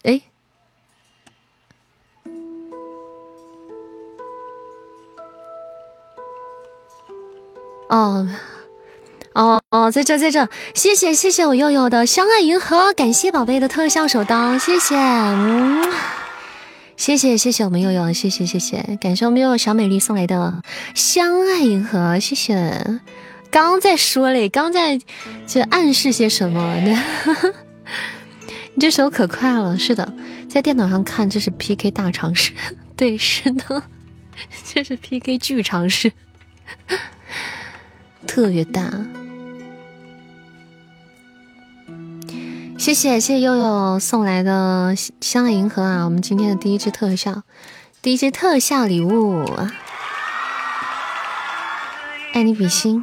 [0.02, 0.20] 哎，
[7.88, 8.28] 哦
[9.34, 14.96] 哦哦，在这在这，谢谢谢谢我佑佑的相爱银河，感谢宝贝的特效手刀，谢谢。
[14.96, 15.92] 嗯。
[16.96, 20.62] 谢谢谢谢我们悠悠，谢谢谢谢，感谢我们悠悠小美丽送来的
[20.94, 23.00] 相爱银河，谢谢。
[23.50, 24.98] 刚在说嘞，刚在
[25.46, 27.04] 就暗示些什么呢？
[28.74, 30.12] 你这手可快了，是的，
[30.48, 32.52] 在电脑上看这是 PK 大常识，
[32.96, 33.82] 对，是的，
[34.72, 36.12] 这是 PK 巨常识，
[38.26, 38.90] 特别大。
[42.76, 46.04] 谢谢谢谢悠悠送来的相爱银河啊！
[46.04, 47.42] 我们今天的第一支特效，
[48.02, 49.44] 第一支特效礼物，
[52.34, 53.02] 爱你比心。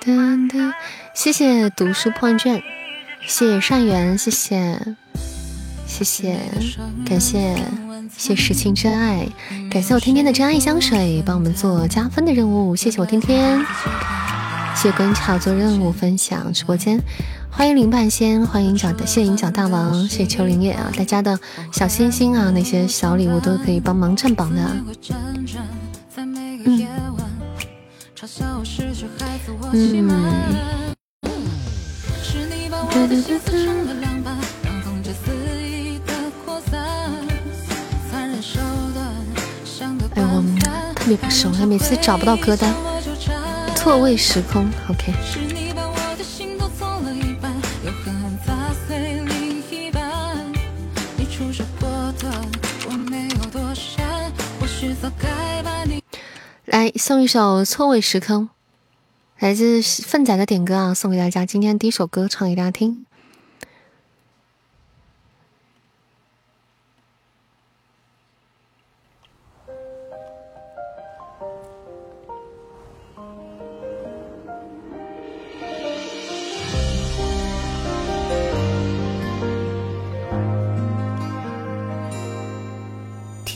[0.00, 0.72] 噔噔，
[1.14, 2.62] 谢谢读书破万卷，
[3.26, 4.80] 谢谢善缘，谢谢
[5.86, 6.38] 谢谢，
[7.04, 7.56] 感谢
[8.16, 9.26] 谢世情真爱，
[9.70, 13.64] 感谢我天天的真爱香水，帮我们做加分的任务，谢谢我天天。
[14.76, 17.00] 谢关巧做任务分享直播间，
[17.50, 21.40] 欢迎林半仙，欢迎角的谢谢银角大王，谢谢秋林叶啊，大家的
[21.72, 24.76] 小心心啊，那些小礼物都可以帮忙占榜的。
[26.62, 26.86] 嗯。
[32.92, 33.00] 哎，
[40.12, 42.85] 我特别不熟，还每次找不到歌单。
[43.86, 45.12] 错位时空，OK。
[56.64, 58.42] 来送一首《错位时空》，
[59.38, 61.46] 来自奋仔的点歌啊，送给大家。
[61.46, 63.06] 今天第一首歌唱给大家听。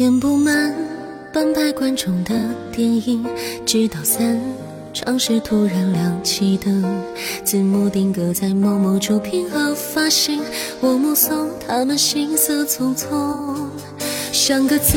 [0.00, 0.74] 填不满
[1.30, 2.34] 半排观众的
[2.72, 3.22] 电影，
[3.66, 4.40] 直到散
[4.94, 6.82] 场时突然亮起灯，
[7.44, 10.40] 字幕定格在某某出品和发行，
[10.80, 13.36] 我目送他们行色匆匆，
[14.32, 14.96] 像个字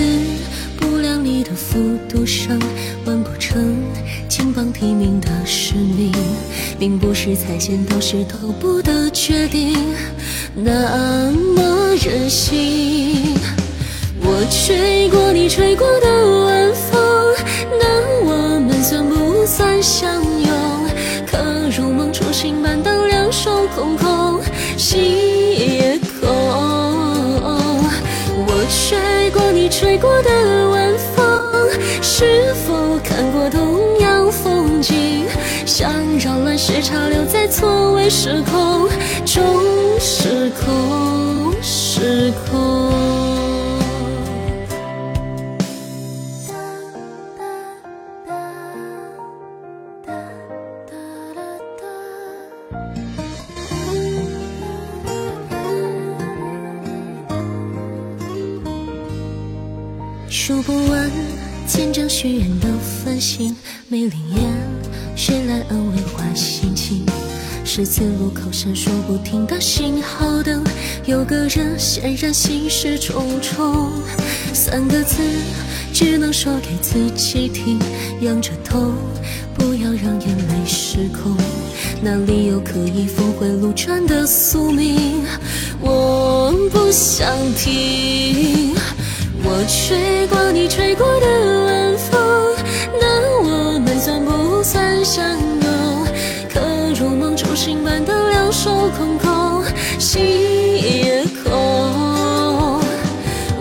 [0.79, 1.77] 不量力的复
[2.07, 2.57] 读生，
[3.05, 3.75] 完不成
[4.29, 6.13] 金榜题名的使命，
[6.79, 9.75] 并不是踩剪刀石头布的决定，
[10.55, 13.35] 那么任性。
[14.25, 16.07] 我吹过你吹过的
[16.45, 17.35] 晚风，
[17.79, 17.85] 那
[18.25, 20.49] 我们算不算相拥？
[21.25, 21.37] 可
[21.77, 24.41] 如梦初醒般的两手空空，
[24.77, 26.29] 心也空。
[28.45, 31.69] 我吹过你吹过的晚风，
[32.01, 35.25] 是否看过同样风景？
[35.65, 38.87] 想扰乱时差留在错位时空
[39.25, 39.43] 中，
[39.99, 43.22] 时空，时空。
[68.03, 70.63] 路口闪烁不停的信号灯，
[71.05, 73.91] 有个人显然心事重重。
[74.53, 75.17] 三个字
[75.93, 77.79] 只能说给自己听，
[78.21, 78.93] 仰着头，
[79.55, 81.35] 不要让眼泪失控。
[82.01, 85.23] 哪里有可以峰回路转的宿命？
[85.79, 88.75] 我不想听。
[89.45, 92.55] 我吹过你吹过的晚风，
[92.99, 95.52] 那我们算不算相拥？
[97.63, 99.63] 梦初醒般的两手空空，
[99.97, 102.81] 心也空。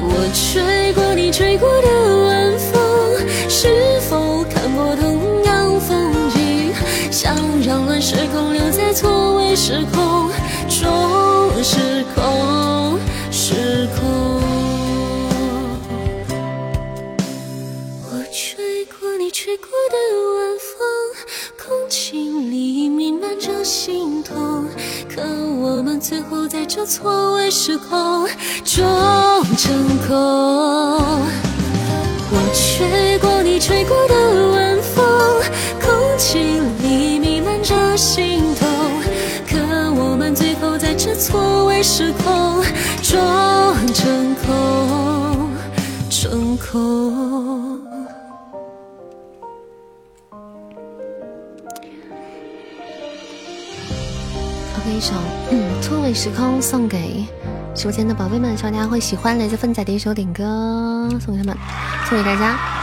[0.00, 1.88] 我吹过你吹过的
[2.26, 2.80] 晚风，
[3.48, 6.72] 是否看过同样风景？
[7.12, 10.28] 想扰乱时空，留在错位时空
[10.68, 12.98] 中，时空，
[13.30, 14.02] 时空。
[19.34, 19.96] 吹过的
[20.36, 20.41] 晚
[23.64, 24.64] 心痛。
[25.14, 28.26] 可我们最后在这错位时空
[28.64, 28.84] 中
[29.56, 31.22] 成空。
[32.34, 35.04] 我吹过你吹过的晚风，
[35.80, 36.38] 空气
[36.82, 38.68] 里弥漫着心痛。
[39.46, 39.58] 可
[39.92, 42.62] 我们最后在这错位时空
[43.02, 43.20] 中
[43.92, 45.50] 成空，
[46.08, 47.61] 成空。
[54.92, 55.14] 一首
[55.82, 57.24] 《错位时空》送给
[57.74, 59.38] 直播间的宝贝们，希望大家会喜欢。
[59.38, 61.56] 来自奋仔的一首点歌，送给他们，
[62.06, 62.81] 送给大家。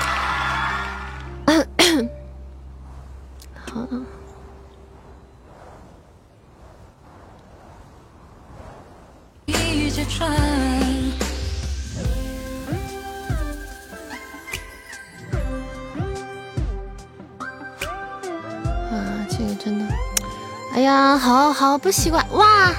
[21.69, 22.73] 好好不习惯哇！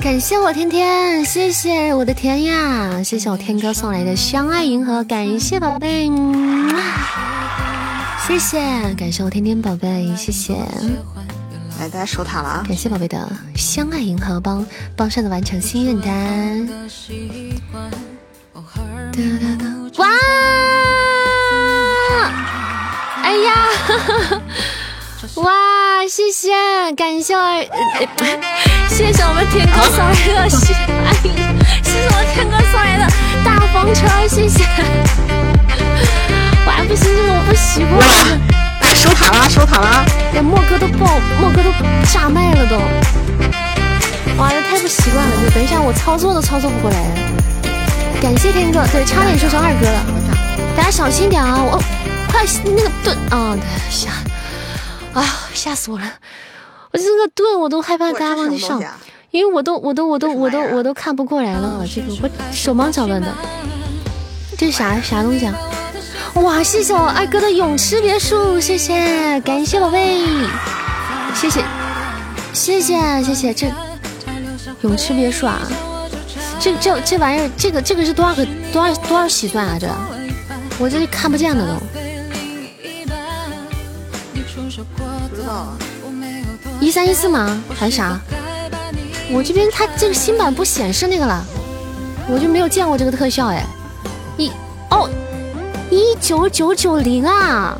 [0.00, 6.08] 感谢我天天，谢谢我的天呀，谢谢我天哥送来的相爱银河，感谢宝贝，
[8.24, 10.54] 谢谢，感谢我天天宝贝，谢谢。
[11.80, 12.64] 来，大家守塔了啊！
[12.68, 16.68] 感谢宝贝的相爱银河帮帮上的完成心愿单。
[19.96, 20.06] 哇！
[23.24, 23.52] 哎呀！
[24.30, 24.38] 哇，
[26.16, 26.48] 谢谢，
[26.96, 27.34] 感谢，
[28.88, 30.14] 谢谢我们天哥送来
[30.44, 31.12] 的谢，哎，
[31.84, 33.06] 谢谢我天哥送来的
[33.44, 34.64] 大风车，谢谢。
[36.64, 38.00] 我还不行，我不习惯。
[38.80, 40.06] 来守塔了，守塔了。
[40.32, 41.70] 连莫哥都爆，莫哥都
[42.10, 42.78] 炸麦了都。
[44.38, 46.96] 哇，这太不习惯了，就等一下我操作都操作不过来。
[48.22, 50.00] 感谢天哥，对，差点说成二哥了，
[50.74, 51.78] 大家小心点啊，我。
[52.28, 53.56] 快那个盾啊！
[53.88, 54.15] 吓啊！
[55.56, 56.04] 吓死我了！
[56.92, 58.80] 我这个盾我都害怕大家忘记上，
[59.30, 61.84] 因为我都我都我都我都我都看不过来了。
[61.92, 63.28] 这个我手忙脚乱的。
[64.56, 65.54] 这是啥啥东西啊？
[66.36, 66.62] 哇！
[66.62, 70.18] 谢谢我二哥的泳池别墅，谢谢，感谢宝贝，
[71.34, 71.62] 谢谢，
[72.52, 73.66] 谢谢谢谢这
[74.82, 75.60] 泳池别墅啊！
[76.58, 79.76] 这这这玩意儿，这个这个是多少个多少多少喜钻啊？
[79.78, 79.86] 这
[80.78, 81.74] 我这里看不见的都。
[85.36, 85.66] 知道。
[86.80, 87.62] 一三一四吗？
[87.78, 88.18] 还是啥？
[89.30, 91.44] 我这边它这个新版不显示那个了，
[92.28, 93.64] 我就没有见过这个特效哎。
[94.36, 94.50] 一
[94.90, 95.08] 哦，
[95.90, 97.76] 一九九九零啊！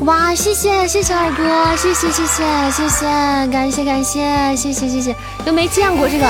[0.00, 3.06] 哇，谢谢谢谢二哥，谢谢谢谢谢谢，
[3.52, 6.26] 感谢感谢，谢谢谢谢，都没见过这个，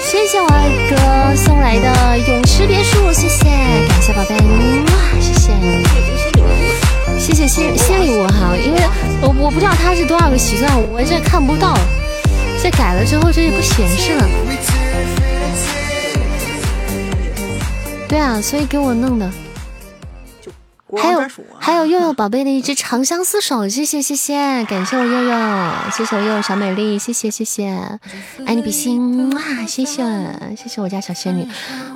[0.00, 3.44] 谢谢我二哥送来的泳池别墅，谢谢，
[3.88, 6.07] 感谢宝贝，哇，谢谢，
[7.28, 8.80] 谢谢新新礼物哈，因为
[9.20, 11.76] 我我不知道它是多少个喜钻，我这看不到，
[12.62, 14.26] 这改了之后这也不显示了。
[18.08, 19.30] 对啊，所以给我弄的，
[20.96, 21.20] 还有
[21.58, 25.38] 还有佑佑宝贝的一只长相厮守，谢谢谢谢，感谢我佑佑，
[25.92, 27.68] 谢谢我佑佑小美丽，谢谢谢谢，
[28.46, 30.02] 爱你比心，哇，谢谢
[30.56, 31.46] 谢谢我家小仙女，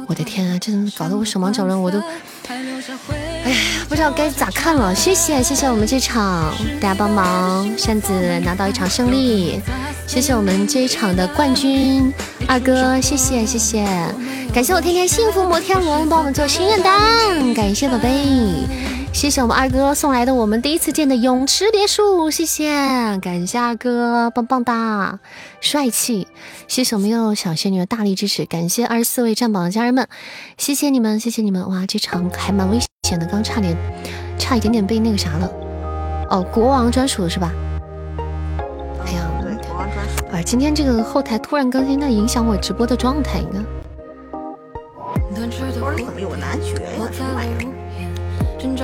[0.06, 1.98] 我的天啊，真的搞得我手忙脚乱，我都，
[3.44, 3.56] 哎呀，
[3.92, 9.60] 不知道该咋看了，谢谢谢谢我们这场大家帮忙，扇子拿到一场胜利，
[10.06, 12.10] 谢谢我们这一场的冠军
[12.48, 13.84] 二哥，谢谢谢谢。
[14.50, 18.08] 感谢我天天幸福摩天轮帮我们做心愿单，感谢宝贝，
[19.12, 25.20] 谢谢我们二哥送来的我们第一次见的泳池别墅，谢谢，感谢二哥，棒棒哒，
[25.60, 26.26] 帅气，
[26.66, 30.08] 谢谢我们又小仙女的大力支持，感谢二十四位占榜的家人们，
[30.56, 33.76] 谢谢你们，谢谢你们，哇，这场还蛮危险的，刚差点，
[34.38, 35.48] 差一点点被那个啥了，
[36.30, 37.52] 哦，国王专属是吧？
[39.04, 43.58] 哎呀，对，国王专属，哎，今天这个后台突然更新，那影响我直播的状态应该。
[45.34, 45.48] 怎
[45.80, 46.80] 么有男爵呀？
[46.80, 46.81] 什么玩意儿？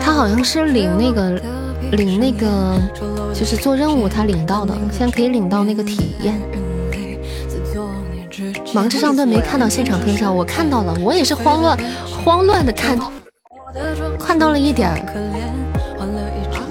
[0.08, 1.38] 他好像是领那个，
[1.92, 2.80] 领那个，
[3.34, 6.40] 就是做任务他领到的，现在可以领到那个体验。
[8.72, 11.78] 忙着上段没看到现场特效，我看到了，我也是慌乱
[12.24, 12.98] 慌乱的看，
[14.18, 14.98] 看到了一点儿。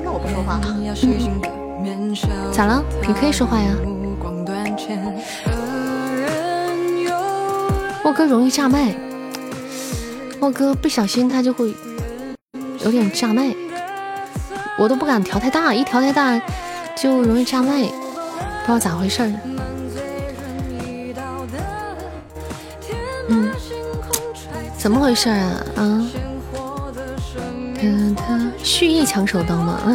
[0.03, 2.51] 那我不说话了。
[2.51, 2.83] 咋了？
[3.07, 3.71] 你可以说话呀。
[8.03, 8.95] 莫哥容易炸麦。
[10.39, 11.71] 莫哥不小心，他就会
[12.87, 13.53] 有点炸麦，
[14.77, 16.41] 我都不敢调太大，一调太大
[16.95, 19.31] 就容易炸麦，不知道咋回事儿。
[23.27, 23.51] 嗯，
[24.77, 25.61] 怎么回事啊？
[25.75, 26.07] 啊？
[28.63, 29.81] 蓄意抢手刀吗？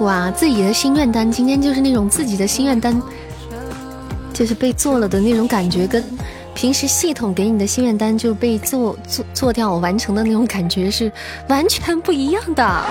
[0.00, 2.98] 哇，自己的心愿单今天就是那种自己的心愿单，
[4.34, 6.04] 就是被做了的那种感觉，跟
[6.54, 11.10] 平时系统给你的心愿单就被做做做掉完成的那种感觉是
[11.48, 12.84] 完全不一样的，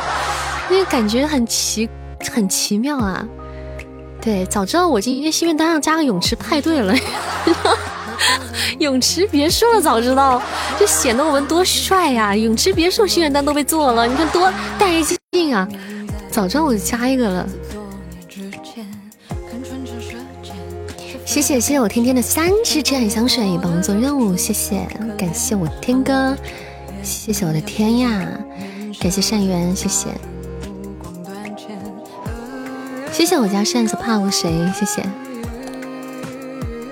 [0.69, 1.87] 那个感觉很奇
[2.31, 3.23] 很奇妙啊！
[4.21, 6.95] 对，早知道我今天心愿单上加个泳池派对了，
[8.79, 10.41] 泳池别墅了，早知道
[10.79, 12.35] 就显得我们多帅呀！
[12.35, 15.67] 泳池别墅心愿单都被做了，你看多带劲啊！
[16.31, 17.47] 早知道我就加一个了。
[21.33, 26.37] 谢谢谢谢我天天的三支真爱香水帮我做任务，谢谢感谢我天哥，
[27.01, 28.23] 谢谢我的天呀，
[28.99, 30.09] 感谢善缘，谢谢，
[33.11, 35.01] 谢谢我家扇子怕我谁，谢谢，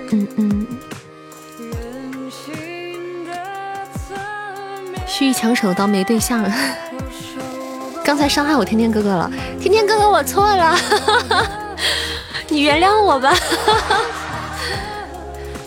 [0.09, 0.67] 嗯嗯，
[5.05, 6.43] 蓄意抢手刀没对象。
[8.03, 10.75] 刚才伤害我天天哥哥了，天天哥哥我错了，
[12.49, 13.31] 你原谅我吧，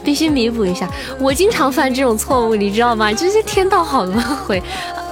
[0.04, 0.88] 必须弥补一下。
[1.18, 3.12] 我经常犯这种错误，你知道吗？
[3.12, 4.62] 就是天道好轮回。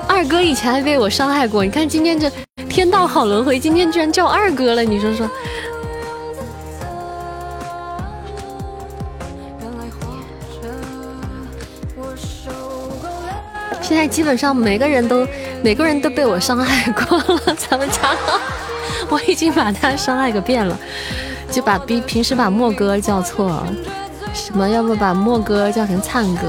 [0.07, 2.31] 二哥以前还被我伤害过，你看今天这
[2.69, 5.29] 天道好轮回，今天居然叫二哥了，你说说。
[13.81, 15.27] 现在基本上每个人都。
[15.65, 18.17] 每个人都被我伤害过了，咱们家
[19.09, 20.77] 我已经把他伤害个遍了，
[21.53, 23.65] 就把比平时把莫哥叫错，
[24.33, 26.47] 什么要不把莫哥叫成灿哥，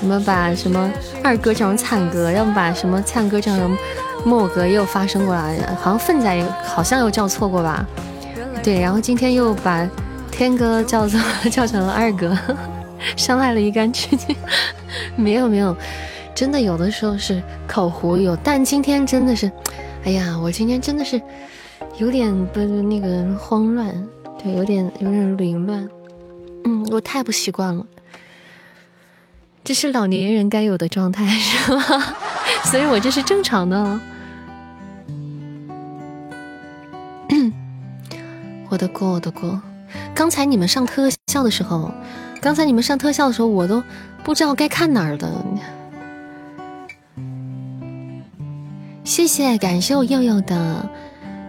[0.00, 0.90] 什么把什么
[1.24, 3.76] 二哥叫成灿哥，要不把什么灿哥叫成
[4.24, 7.86] 莫哥，又发生过了，好像粪仔好像又叫错过吧？
[8.62, 9.88] 对，然后今天又把
[10.30, 12.36] 天哥叫做 叫成了二哥，
[13.16, 14.36] 伤害了一干吃鸡。
[15.16, 15.76] 没有没有，
[16.34, 19.50] 真的有的时候是口胡有，但今天真的是，
[20.04, 21.20] 哎呀，我今天真的是
[21.98, 23.92] 有点不那个慌乱，
[24.42, 25.88] 对，有点有点凌乱。
[26.68, 27.86] 嗯，我太不习惯了，
[29.64, 31.82] 这是老年人该有的状态 是吗？
[32.64, 33.98] 所以我这是正常的。
[38.68, 39.62] 我的锅，我的锅。
[40.14, 41.90] 刚才你们上特效的时候，
[42.38, 43.82] 刚才你们上特效的时候，我都
[44.22, 45.42] 不知道该看哪儿的。
[49.04, 50.86] 谢谢，感谢我佑佑的，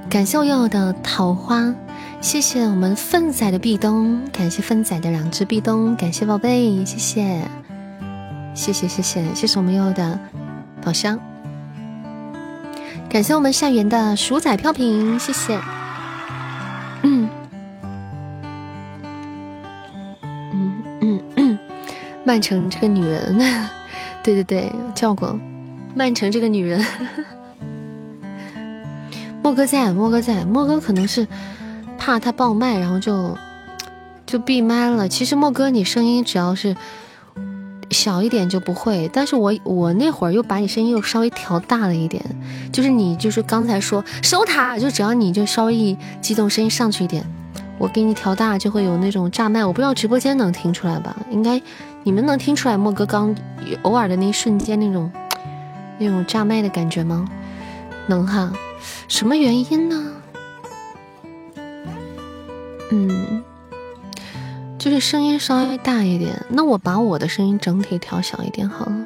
[0.09, 1.75] 感谢我佑佑的桃花，
[2.21, 7.41] 谢谢我们粪仔的壁咚，感谢粪仔的两只壁咚，感谢宝贝，谢谢，
[8.53, 10.19] 谢谢谢谢谢谢我们佑佑的
[10.83, 11.17] 宝箱，
[13.09, 15.57] 感谢我们善缘的鼠仔飘屏，谢谢。
[17.03, 17.29] 嗯
[21.01, 21.57] 嗯嗯，
[22.25, 23.37] 曼城这个女人，
[24.21, 25.39] 对对对，叫过
[25.95, 26.85] 曼城这个女人。
[29.41, 31.25] 莫哥在，莫哥在，莫哥可能是
[31.99, 33.37] 怕他爆麦，然后就
[34.25, 35.07] 就闭麦了。
[35.07, 36.75] 其实莫哥，你声音只要是
[37.91, 42.23] 小一点就不会，但是我我那会儿又把你声音又稍微调大了一点，
[42.71, 47.23] 就是你就是刚才说守塔，就只要你就稍微一激动，声音上去一点，
[47.77, 49.65] 我给你调大就会有那种炸麦。
[49.65, 51.15] 我不知道直播间能听出来吧？
[51.29, 51.61] 应该
[52.03, 53.35] 你们能听出来莫哥刚
[53.81, 55.11] 偶尔的那一瞬间那种
[55.97, 57.27] 那种炸麦的感觉吗？
[58.07, 58.51] 能哈。
[59.07, 60.13] 什么原因呢？
[62.91, 63.43] 嗯，
[64.77, 66.45] 就是声音稍微大一点。
[66.49, 69.05] 那我把我的声音整体调小一点好了，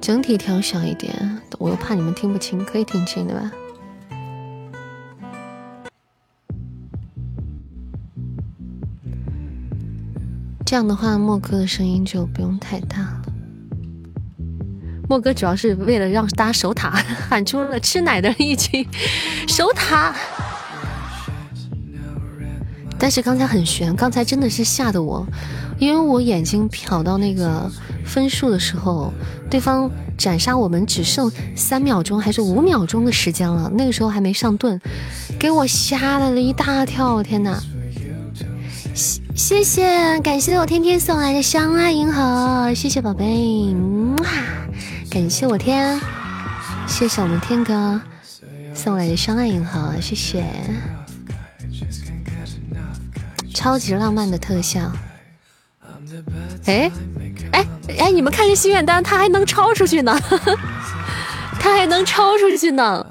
[0.00, 3.50] 整体调小一点，我又怕你们听不清，可以听清对吧？
[10.64, 13.22] 这样的话，莫哥的声音就不用太大了。
[15.08, 18.86] 莫哥主要是为了让大家守塔，喊出了吃奶的一句
[19.48, 20.14] “守塔”。
[22.98, 25.26] 但是刚才很悬，刚才真的是吓得我，
[25.78, 27.70] 因为我眼睛瞟到那个
[28.04, 29.12] 分数的时候，
[29.48, 34.80] 对方斩杀我们只剩三秒钟还是五秒钟的时间了，那个时候还没上盾，
[35.38, 37.22] 给我吓了一大跳！
[37.22, 37.62] 天哪！
[39.36, 43.24] 谢谢，感谢我天天送来的相爱银河，谢谢宝贝。
[45.08, 46.00] 感谢我天，
[46.88, 48.00] 谢谢我们天哥
[48.74, 50.44] 送来的相爱银河，谢谢，
[53.58, 54.80] 超级浪漫的特效。
[56.66, 56.88] 哎
[57.50, 57.66] 哎
[57.98, 60.16] 哎，你们看这心愿单，它还能超出去呢，
[61.58, 63.04] 它还能超出去呢，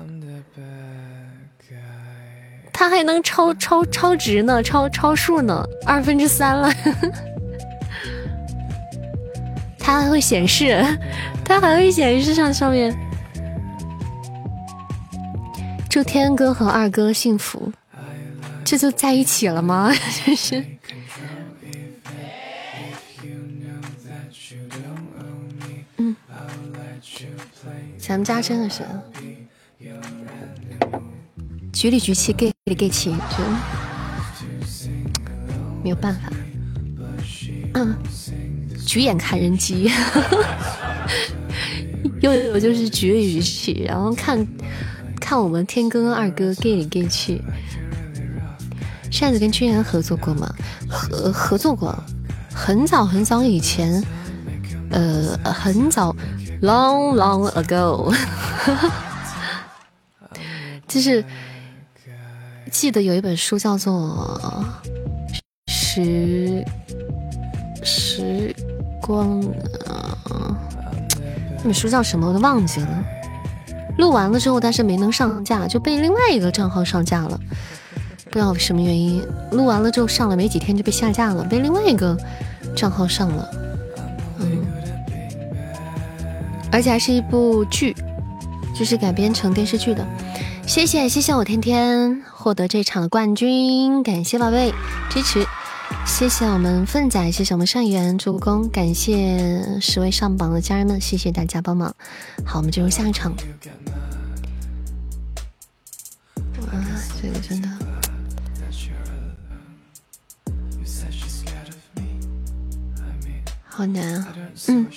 [2.72, 6.74] 它还能超超超值呢，超超数呢，二分之三了。
[9.78, 10.82] 它还会显示，
[11.44, 12.98] 它还会显示上上面。
[15.90, 17.74] 祝天哥和二哥幸福，
[18.70, 19.90] 这就在一起了吗？
[20.26, 20.62] 真是。
[25.96, 26.14] 嗯，
[27.98, 28.84] 咱们家真的是
[31.72, 33.38] 局里局气，gay 里 gay 气，就
[35.82, 36.30] 没有办法。
[37.76, 37.96] 嗯。
[38.86, 39.90] 举眼看人机，
[42.20, 44.46] 又有就是局里局气，然后看
[45.22, 47.42] 看我们天哥二哥 gay 里 gay 去。
[49.12, 50.54] 扇子跟君言合作过吗？
[50.90, 51.96] 合合作过，
[52.54, 54.04] 很早很早以前，
[54.92, 56.16] 呃，很早
[56.62, 58.14] ，long long ago，
[60.88, 61.24] 就是
[62.72, 64.40] 记得有一本书叫做
[65.68, 66.66] 时
[67.84, 68.56] 时。
[69.00, 69.42] 光，
[71.60, 73.04] 那本书叫什么我都忘记了。
[73.98, 77.40] 录完了之后，但是没能上架，就被另外一个账号上架了。
[78.38, 79.20] 不知道什么原因，
[79.50, 82.16] 录完了之后上了没几天就被下架了，被另外一个
[82.76, 83.50] 账号上了。
[84.38, 84.64] 嗯，
[86.72, 87.96] 而且还是一部剧，
[88.76, 90.06] 就是改编成电视剧的。
[90.68, 94.72] 谢谢谢谢我天天获得这场的冠军，感谢宝贝
[95.10, 95.44] 支持。
[96.06, 101.92] 谢谢我们粪仔，谢谢我们善缘助攻，感谢十位上榜的家人们，谢谢大家帮忙。
[102.46, 103.32] 好，我们进入下一场。
[106.72, 106.86] 啊，
[107.20, 107.67] 这个真的
[113.78, 114.28] 好难啊！
[114.70, 114.88] 嗯，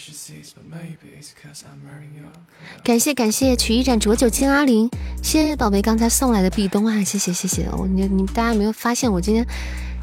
[2.82, 4.88] 感谢感谢曲一盏浊酒敬阿玲，
[5.22, 7.04] 谢谢宝贝刚才送来的壁咚啊！
[7.04, 9.46] 谢谢谢谢，我你你大家有没有发现我今天？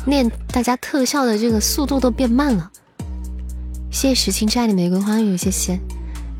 [0.05, 2.71] 念大家特效的这个速度都变慢了。
[3.91, 5.80] 谢谢石青寨的玫瑰花语，谢谢，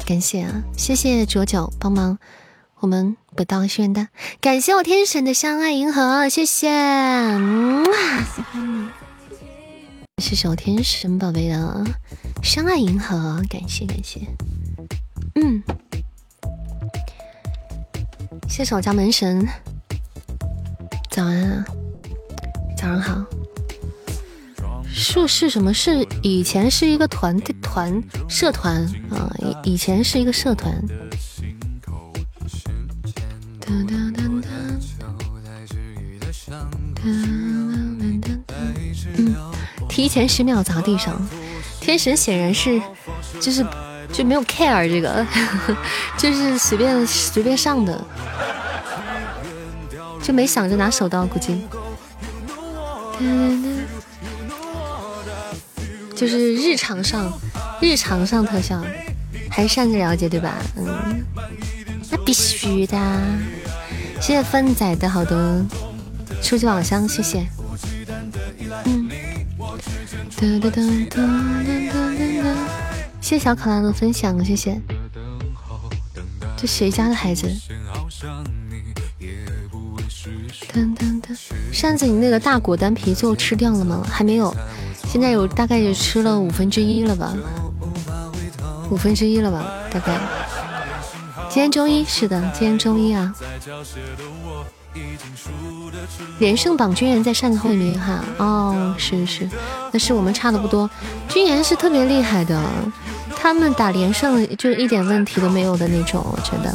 [0.06, 2.20] 感谢啊，谢谢浊酒帮忙，
[2.80, 4.10] 我们不到心愿单，
[4.40, 7.84] 感谢我天神的相爱银河，谢谢，嗯，
[8.36, 8.88] 喜欢你，
[10.18, 11.86] 谢谢我天神宝贝的
[12.42, 14.20] 相爱银河，感谢感谢，
[15.36, 15.62] 嗯，
[18.50, 19.48] 谢谢我家门神，
[21.12, 21.66] 早安啊，
[22.76, 23.24] 早上好。
[24.92, 29.32] 硕士什么是以前是一个团团社团啊，
[29.64, 30.84] 以以前是一个社团。
[37.04, 37.47] 嗯，
[39.98, 41.20] 提前十秒砸地上，
[41.82, 42.80] 天神显然是
[43.40, 43.66] 就是
[44.14, 45.26] 就没有 care 这个，
[46.16, 48.00] 就是随便随便上的，
[50.22, 51.60] 就没想着拿手刀，估计。
[56.16, 57.34] 就是日常上，
[57.82, 58.80] 日常上特效，
[59.50, 60.54] 还是擅自了解对吧？
[60.76, 61.26] 嗯，
[62.12, 62.96] 那必须的。
[64.22, 65.66] 谢谢芬仔的好多
[66.40, 67.48] 初级宝箱，谢谢。
[68.86, 69.10] 嗯。
[73.20, 74.80] 谢谢小可拉的分享，谢谢。
[76.56, 77.52] 这谁家的孩子？
[81.72, 84.06] 扇子，你那个大果丹皮最后吃掉了吗？
[84.08, 84.56] 还没有。
[85.08, 87.36] 现在有大概也吃了五分之一了吧，
[88.92, 90.20] 五分之一了吧，大概。
[91.50, 93.34] 今天周一，是的，今天周一啊。
[96.40, 99.50] 连胜榜军人在扇子后面哈，哦，是是，
[99.92, 100.90] 那是我们差的不多。
[101.28, 102.64] 军言是特别厉害的，
[103.36, 106.74] 他们打连胜就是一点问题都没有的那种，我觉得。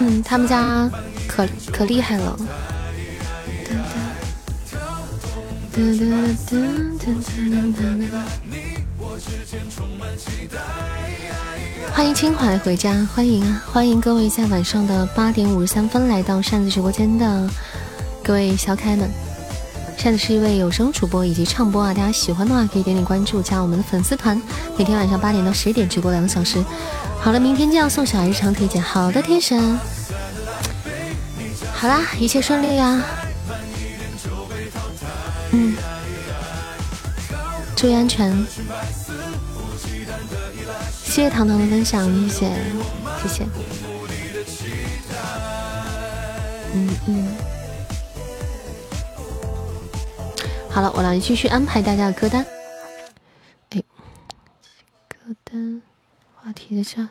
[0.00, 0.88] 嗯，他们家
[1.26, 2.38] 可可厉害了。
[11.94, 13.62] 欢迎清怀回家，欢迎啊！
[13.72, 17.48] 欢迎各位在晚上的八点五十三分来到扇子直播间的
[18.22, 19.10] 各位小可爱们。
[19.96, 24.40] 扇子是一位有声主播以及唱播啊，大家喜欢的话可以点点关注，加我们的粉丝团。
[24.76, 26.64] 每天晚上八点到十点直播两个小时。
[27.20, 28.80] 好了，明天就要送小日常体检。
[28.80, 29.78] 好的，天神。
[31.72, 33.02] 好啦，一切顺利啊！
[35.50, 35.76] 嗯，
[37.74, 38.32] 注意安全。
[41.18, 42.48] 谢谢糖糖的分享，谢谢，
[43.20, 43.44] 谢谢。
[46.72, 47.36] 嗯嗯。
[50.70, 52.46] 好了，我来继续安排大家的歌单。
[53.70, 53.82] 哎，
[55.08, 55.82] 歌单
[56.36, 57.08] 话题在这。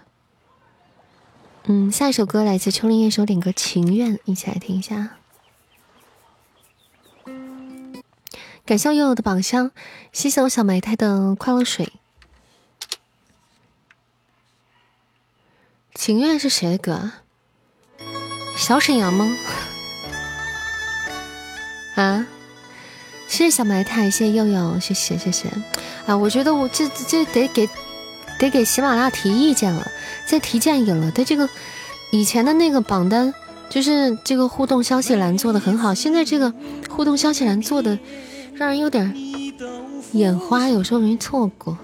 [1.66, 5.18] 嗯，下一首歌来自秋林夜手点歌《情愿》，一起来听一下。
[8.66, 9.72] 感谢悠悠的宝箱，
[10.14, 11.92] 谢谢我小埋汰的快乐水。
[15.98, 17.12] 情愿是谁的歌？
[18.56, 19.36] 小沈阳吗？
[21.96, 22.28] 啊！
[23.28, 25.50] 谢谢小埋汰，谢谢悠悠，谢谢谢谢。
[26.06, 27.68] 啊，我觉得我这这得给
[28.38, 29.92] 得给喜马拉雅提意见了，
[30.28, 31.12] 再提建议了。
[31.12, 31.50] 他这个
[32.12, 33.34] 以前的那个榜单，
[33.68, 36.54] 就是这个互动消息栏做的很好，现在这个
[36.88, 37.98] 互动消息栏做的。
[38.54, 39.14] 让人有点
[40.12, 41.76] 眼花，有时候容易错过。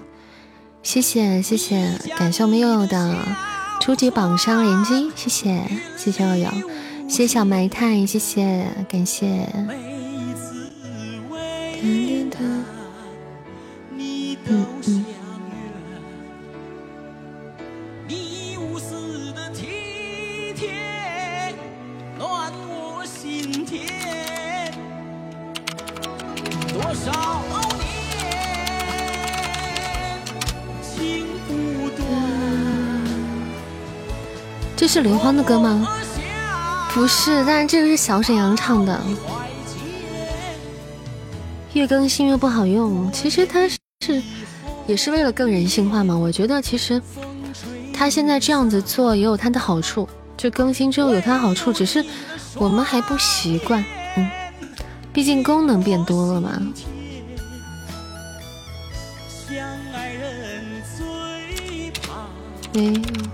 [0.84, 3.16] 谢谢谢谢，感谢我们悠悠的
[3.84, 5.62] 初级榜上连击，谢谢
[5.98, 6.48] 谢谢悠悠，
[7.06, 9.46] 谢谢小埋汰，谢谢感谢。
[11.82, 12.30] 嗯
[14.86, 15.03] 嗯。
[34.94, 35.88] 是刘欢的歌吗？
[36.92, 39.00] 不是，但是这个是小沈阳唱的。
[41.72, 44.22] 越更新越不好用，其实他是
[44.86, 46.16] 也是为了更人性化嘛。
[46.16, 47.02] 我觉得其实
[47.92, 52.04] 他现在这样子做也有他的好处，就更新之后有他好处，只是
[52.54, 53.84] 我们还不习惯。
[54.16, 54.30] 嗯，
[55.12, 56.52] 毕竟功能变多了嘛。
[62.72, 63.33] 没有。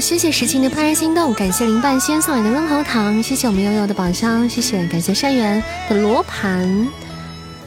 [0.00, 6.88] 谢谢石青的怦然心动，感谢林半仙送来的润喉糖，谢谢我们悠悠的宝箱，谢谢感谢善缘的罗盘，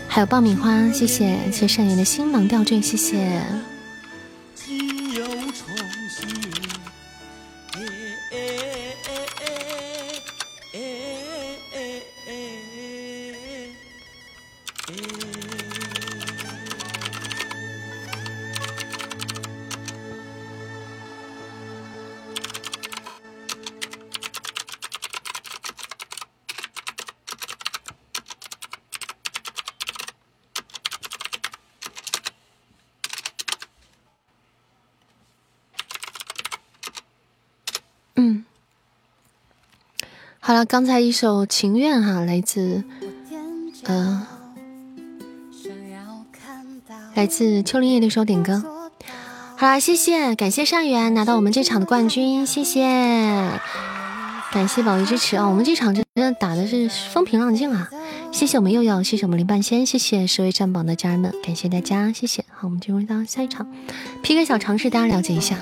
[0.07, 3.41] 还有爆米花，谢谢谢谢善缘的星芒吊坠，谢谢。
[40.53, 42.83] 好了，刚才一首《情愿》哈，来自，
[43.85, 44.27] 呃，
[47.15, 48.63] 来自秋林叶的一首点歌。
[49.57, 52.83] 好了，谢谢，感谢善缘拿到我们这场的冠军，谢谢，
[54.51, 57.89] 感谢宝贝支持哦，我们这场真的打的是风平浪静啊！
[58.31, 62.45] 谢谢我们佑佑，谢谢我们林半仙，谢谢十位占榜的家人们，感谢大家，谢谢。
[62.51, 63.67] 好，我们进入到下一场
[64.21, 65.57] ，PK 小常识，大家了解一下。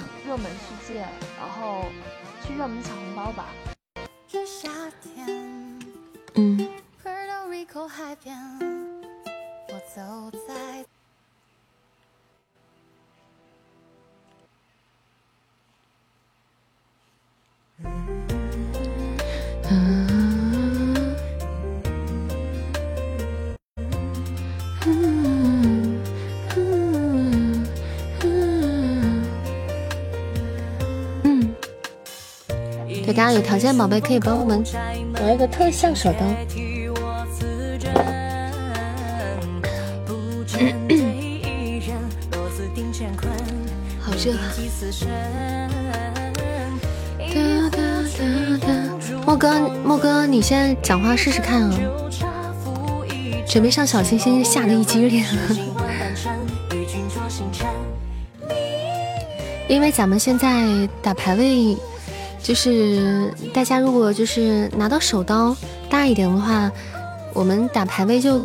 [33.33, 34.63] 有条件宝贝可以帮我们
[35.13, 36.19] 拿一个特效手刀。
[43.99, 44.33] 好热。
[49.25, 51.71] 莫哥，莫哥，你现在讲话试试看啊！
[53.47, 55.23] 准备上小星星，吓得一激灵。
[59.69, 61.77] 因为咱们现在打排位。
[62.51, 65.55] 就是大家如果就是拿到手刀
[65.89, 66.69] 大一点的话，
[67.31, 68.41] 我们打排位就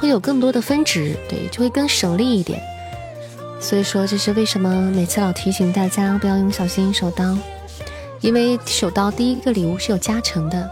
[0.00, 2.60] 会有更多的分值，对，就会更省力一点。
[3.60, 7.38] 所以说这是为什么每次老提醒大家不要用小心手刀，
[8.20, 10.68] 因为手刀第一个礼物是有加成的。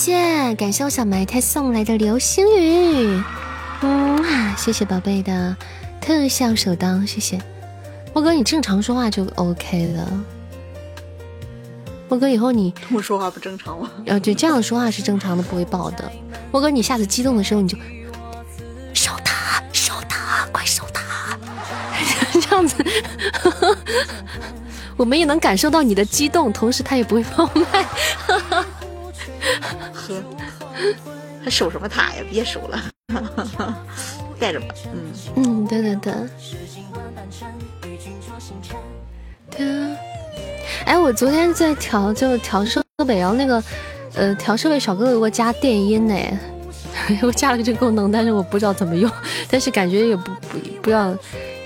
[0.00, 3.22] 谢谢，感谢我小埋汰送来的流星雨，
[3.82, 5.54] 嗯，谢谢宝贝的
[6.00, 7.38] 特效手刀，谢谢
[8.14, 10.24] 莫哥，你正常说话就 OK 了。
[12.08, 13.90] 莫哥，以后你我说话不正常吗？
[14.06, 16.10] 呃，对，这样说话是正常的，不会爆的。
[16.50, 17.76] 莫哥，你下次激动的时候你就
[18.94, 21.38] 收他，收他，快收他，
[22.40, 22.82] 这样子，
[24.96, 27.84] 我们也能感受到你的激动，同时他也不会爆麦。
[30.80, 30.94] 呵，
[31.44, 32.24] 还守什么塔呀？
[32.30, 32.82] 别守了，
[34.38, 34.66] 带着吧。
[34.92, 36.12] 嗯嗯，对对对。
[40.86, 43.62] 哎，我昨天在调，就调设备，然后那个
[44.14, 46.14] 呃，调设备小哥哥给我加电音呢，
[47.22, 49.10] 我加了个这个功能，但是我不知道怎么用，
[49.50, 51.14] 但是感觉也不不不要，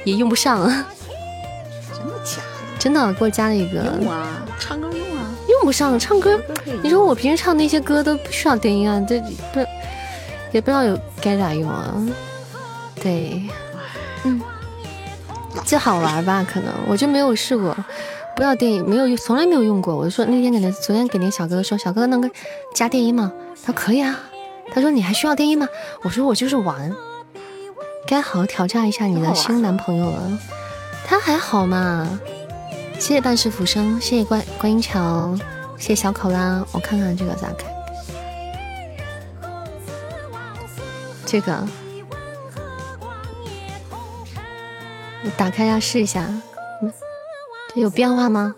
[0.04, 0.66] 也用不上。
[0.66, 2.78] 真的假的？
[2.78, 3.84] 真的，给我加了一个。
[4.00, 5.03] 用啊，唱歌用。
[5.64, 6.38] 用不上唱歌，
[6.82, 9.18] 你说我平时唱那些歌都不需要电音啊，这
[9.50, 9.60] 不
[10.52, 11.94] 也不知道有该咋用啊？
[13.02, 13.42] 对，
[14.24, 14.38] 嗯，
[15.64, 17.74] 就好玩吧，可能我就没有试过，
[18.36, 19.96] 不要电音，没有从来没有用过。
[19.96, 22.30] 我就说那天给那昨天给那小哥哥说，小哥哥能个
[22.74, 23.32] 加电音吗？
[23.64, 24.20] 他说可以啊。
[24.74, 25.66] 他说你还需要电音吗？
[26.02, 26.94] 我说我就是玩，
[28.06, 30.38] 该好好挑战一下你的新男朋友了。
[31.08, 32.20] 他还好嘛。
[32.98, 35.36] 谢谢半世浮生，谢谢观观音桥，
[35.78, 36.64] 谢小考拉。
[36.72, 37.66] 我看看这个咋开？
[41.26, 41.66] 这个，
[45.24, 46.26] 我打开一下试一下。
[47.74, 48.54] 这有变化吗？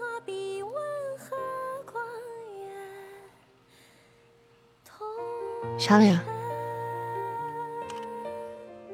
[5.79, 6.23] 啥了呀？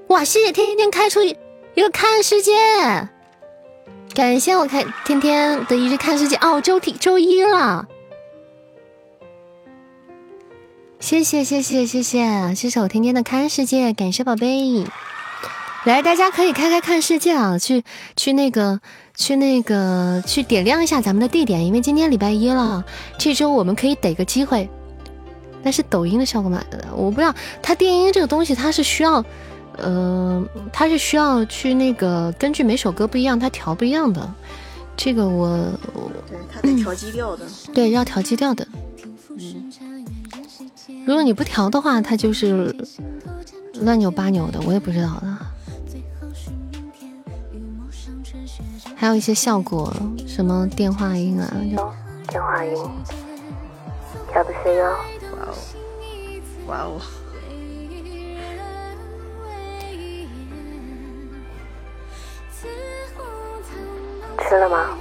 [0.09, 0.25] 哇！
[0.25, 1.37] 谢谢天天开出一
[1.77, 2.53] 个看世界。
[4.15, 7.87] 感谢我看天天的一日看世界哦，周体周一了，
[11.03, 14.85] 谢谢谢谢谢谢谢谢我天天的看世界感谢宝贝。
[15.85, 17.83] 来大家可以开开看世界啊去
[18.17, 18.81] 去那个
[19.17, 22.85] 去那个去点亮一下咱们的地点因为今天礼拜一了。
[23.19, 24.71] 这周我们可以逮个机会
[25.65, 26.63] 但是抖音的效果嘛
[26.95, 29.25] 我不知道它电音这个东西它是需要
[29.79, 34.35] 呃它是需要去那个根据每首歌不一样它调不一样的。
[34.97, 35.69] 这个我
[36.29, 37.45] 对它得调基调的。
[37.75, 38.65] 对要调基调的。
[39.31, 39.92] 嗯。
[41.07, 42.75] 如果你不调的话，它就是
[43.83, 45.39] 乱扭八扭的，我也不知道的。
[48.97, 49.93] 还有一些效果，
[50.27, 51.51] 什么电话音啊，
[52.29, 52.73] 电话音，
[54.35, 54.85] 要不是哟，
[55.35, 55.55] 哇哦，
[56.69, 57.01] 哇哦，
[64.49, 64.97] 吃了吗？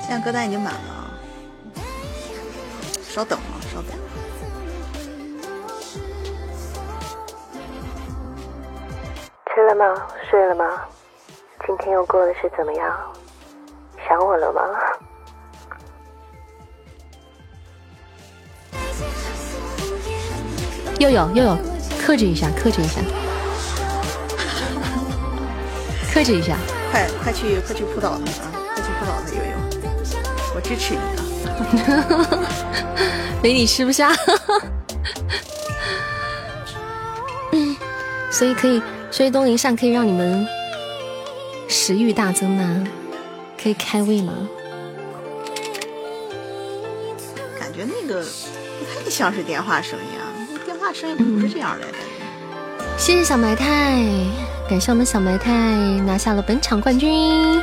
[0.00, 1.01] 现在歌单已经满了，
[3.12, 3.90] 稍等啊，稍等。
[9.54, 10.06] 吃了吗？
[10.30, 10.80] 睡了吗？
[11.66, 12.90] 今天又过得是怎么样？
[14.08, 14.62] 想我了吗？
[20.98, 21.58] 又有又有，
[22.00, 23.02] 克制一下，克制一下，
[26.14, 26.56] 克制一下，
[26.90, 28.48] 快快去快去扑倒他啊！
[28.74, 29.52] 快去扑倒他，悠悠，
[30.54, 31.21] 我支持你啊！
[33.42, 34.14] 没你吃不下，
[38.30, 38.80] 所以可以，
[39.10, 40.46] 所以东林善可以让你们
[41.68, 42.84] 食欲大增吗？
[43.62, 44.32] 可以开胃吗？
[47.58, 50.22] 感觉那个不太像是电话声音啊。
[50.64, 51.86] 电话声音不是这样的。
[52.98, 53.96] 谢谢小埋汰，
[54.68, 55.50] 感谢我们小埋汰
[56.06, 57.60] 拿下了本场冠军。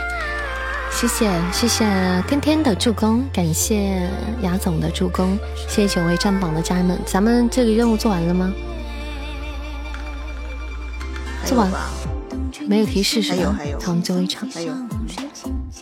[0.91, 4.09] 谢谢谢谢天天的助攻，感谢
[4.41, 6.99] 雅总的助攻，谢谢九位占榜的家人们。
[7.05, 8.51] 咱们这个任务做完了吗？
[11.45, 11.79] 做完了，
[12.67, 13.37] 没有提示是吧？
[13.37, 14.47] 还有还有，好，最后一场。
[14.53, 14.73] 还有，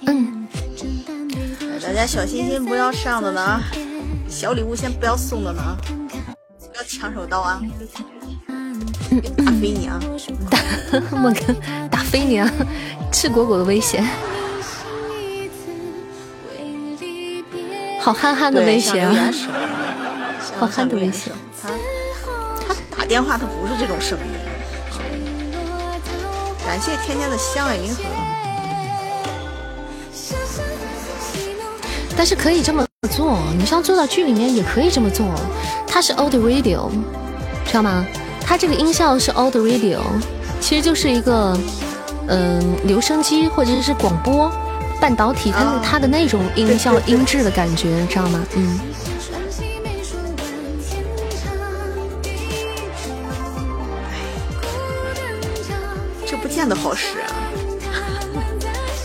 [0.06, 0.48] 嗯，
[1.82, 3.60] 大家小心心不要上的呢，
[4.30, 5.62] 小礼物先不要送的呢。
[6.60, 7.60] 不要抢手刀啊！
[9.38, 10.00] 打飞你啊！
[10.48, 10.60] 打
[11.18, 11.56] 莫哥，
[11.90, 12.48] 打飞你啊！
[13.12, 14.04] 赤果果的威胁，
[18.08, 19.14] 好憨憨的威胁啊！
[20.58, 21.30] 好憨的威胁。
[21.62, 21.68] 他
[22.66, 24.26] 他打电话他不是这种声音。
[26.66, 28.04] 感谢天天的相爱银河。
[32.16, 35.26] 但是可以这么做，你像做到剧里面也可以这么做。
[35.86, 36.90] 它是 old radio，
[37.66, 38.06] 知道吗？
[38.40, 40.00] 它这个音效是 old radio，
[40.62, 41.60] 其实就是一个
[42.30, 44.50] 嗯留声机或者是广播
[45.00, 48.44] 半导体，它它的那种音效音质的感觉，知道吗？
[48.56, 48.80] 嗯。
[56.26, 57.30] 这不见得好使啊！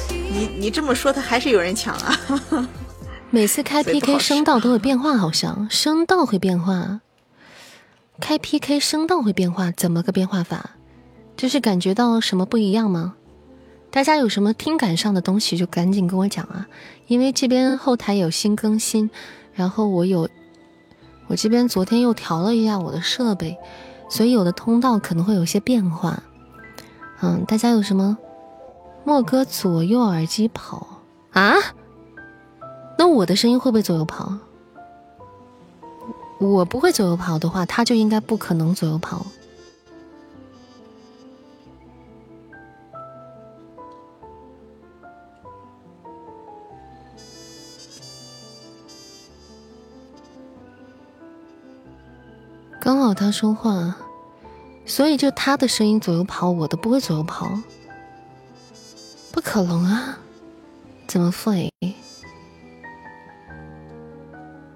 [0.09, 2.18] 你你这么说，他还是有人抢啊！
[3.30, 7.01] 每次开 PK 声道都会变化，好像声道会变化。
[8.20, 10.70] 开 PK 声道会变化，怎么个变化法？
[11.36, 13.14] 就是感觉到什么不一样吗？
[13.93, 16.66] 大家有什么听感上的东西就赶紧跟我讲啊！
[17.09, 19.11] 因为这边后台有新更新，
[19.53, 20.26] 然后我有，
[21.26, 23.59] 我这边昨天又调了一下我的设备，
[24.09, 26.22] 所以有的通道可能会有些变化。
[27.20, 28.16] 嗯，大家有什么？
[29.05, 30.86] 莫哥左右耳机跑
[31.32, 31.55] 啊？
[32.97, 34.32] 那我的声音会不会左右跑？
[36.38, 39.26] 我不会左右跑的话，他就应该不可能左右跑。
[52.85, 53.95] 刚好他说话，
[54.85, 57.49] 所以就他的声音左右跑，我的不会左右跑，
[59.30, 60.18] 不可能啊！
[61.07, 61.72] 怎么会？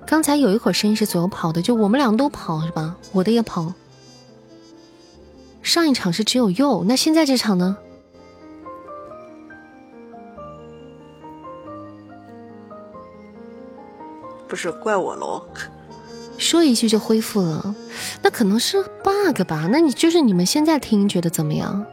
[0.07, 2.95] 刚才有一会声音是左右跑的，就我们俩都跑是吧？
[3.11, 3.75] 我的也跑。
[5.61, 7.77] 上一场是只有右，那现在这场呢？
[14.47, 15.45] 不是怪我喽？
[16.39, 17.75] 说一句就恢复了，
[18.23, 19.69] 那可能是 bug 吧？
[19.71, 21.85] 那你就是你们现在听觉得怎么样？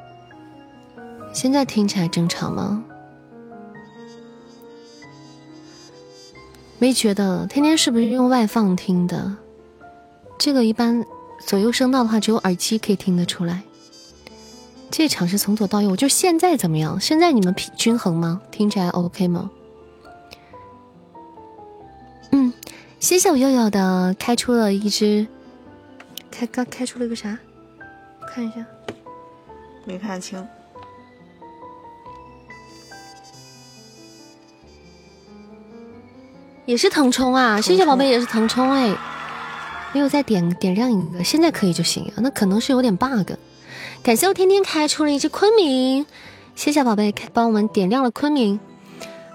[1.33, 2.83] 现在听起来正常吗？
[6.77, 9.37] 没觉得，天天是不是用外放听的？
[10.37, 11.05] 这个一般
[11.45, 13.63] 左右声道的话，只有耳机可以听得出来。
[14.91, 16.99] 这场是从左到右，就现在怎么样？
[16.99, 18.41] 现在你们平均衡吗？
[18.51, 19.49] 听起来 OK 吗？
[22.31, 22.51] 嗯。
[23.03, 25.27] 谢谢我悠悠的开出了一只，
[26.31, 27.37] 开刚开出了一个啥？
[28.25, 28.65] 看一下，
[29.83, 30.41] 没看清。
[36.65, 37.59] 也是腾冲啊！
[37.59, 38.95] 谢谢宝贝，也是腾冲哎。
[39.91, 42.23] 没有再点点亮一个，现在可以就行啊。
[42.23, 43.33] 那可能是有点 bug。
[44.01, 46.05] 感谢我天天开出了一只昆明，
[46.55, 48.61] 谢谢宝贝开帮我们点亮了昆明。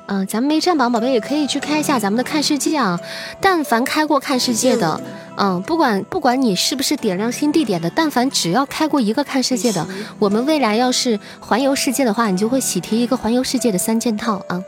[0.09, 2.99] 嗯，咱们没占榜宝贝也可以去开一下咱们的看世界啊。
[3.41, 5.01] 但凡开过看世界的，
[5.37, 9.87] 嗯，不管不管你是不是点亮新地点的，但凡只要开过一个看世界的，
[10.19, 14.63] 我们未来要是环游世界的话，你就会喜提一个环游世界的三件套啊。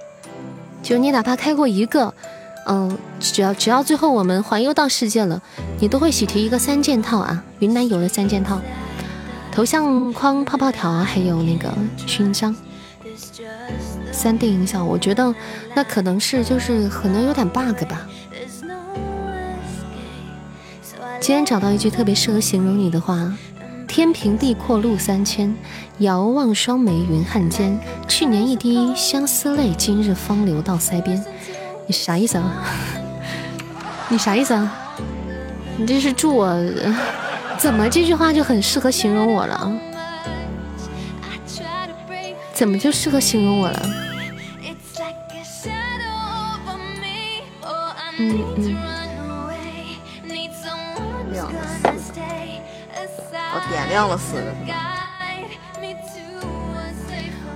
[0.82, 2.12] 就你哪怕开过一个。
[2.66, 5.41] 嗯，只要只要最后我们环游到世界了，
[5.80, 7.43] 你都会喜提一个三件套啊！
[7.59, 8.61] 云南有的三件套，
[9.51, 11.72] 头像框、泡泡条，还有那个
[12.07, 12.55] 勋章。
[14.20, 15.34] 三 D 音效，我觉得
[15.74, 18.06] 那可能是就是可能有点 bug 吧。
[21.18, 23.32] 今天找到一句特别适合形容你的话：
[23.88, 25.56] 天平地阔路三千，
[26.00, 27.80] 遥望双眉云汉间。
[28.06, 31.24] 去年一滴相思泪，今日方流到腮边。
[31.86, 32.62] 你啥意思啊？
[34.10, 34.70] 你啥意思啊？
[35.78, 36.54] 你这是祝我？
[37.56, 39.72] 怎么这句话就很适合形容我了？
[42.52, 43.99] 怎么就适合形容我了？
[48.20, 48.76] 嗯嗯。
[51.32, 52.20] 亮了四个，
[53.54, 54.44] 我点亮了四个。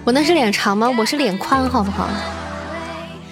[0.05, 0.89] 我那是脸长吗？
[0.99, 2.09] 我是脸宽，好不好？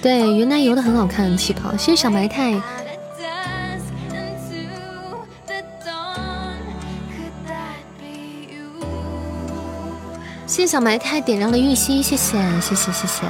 [0.02, 1.74] 对，云南游的很好看，旗袍。
[1.76, 2.52] 谢谢小白菜，
[10.46, 13.26] 谢谢小白菜点亮了玉溪，谢谢谢谢谢谢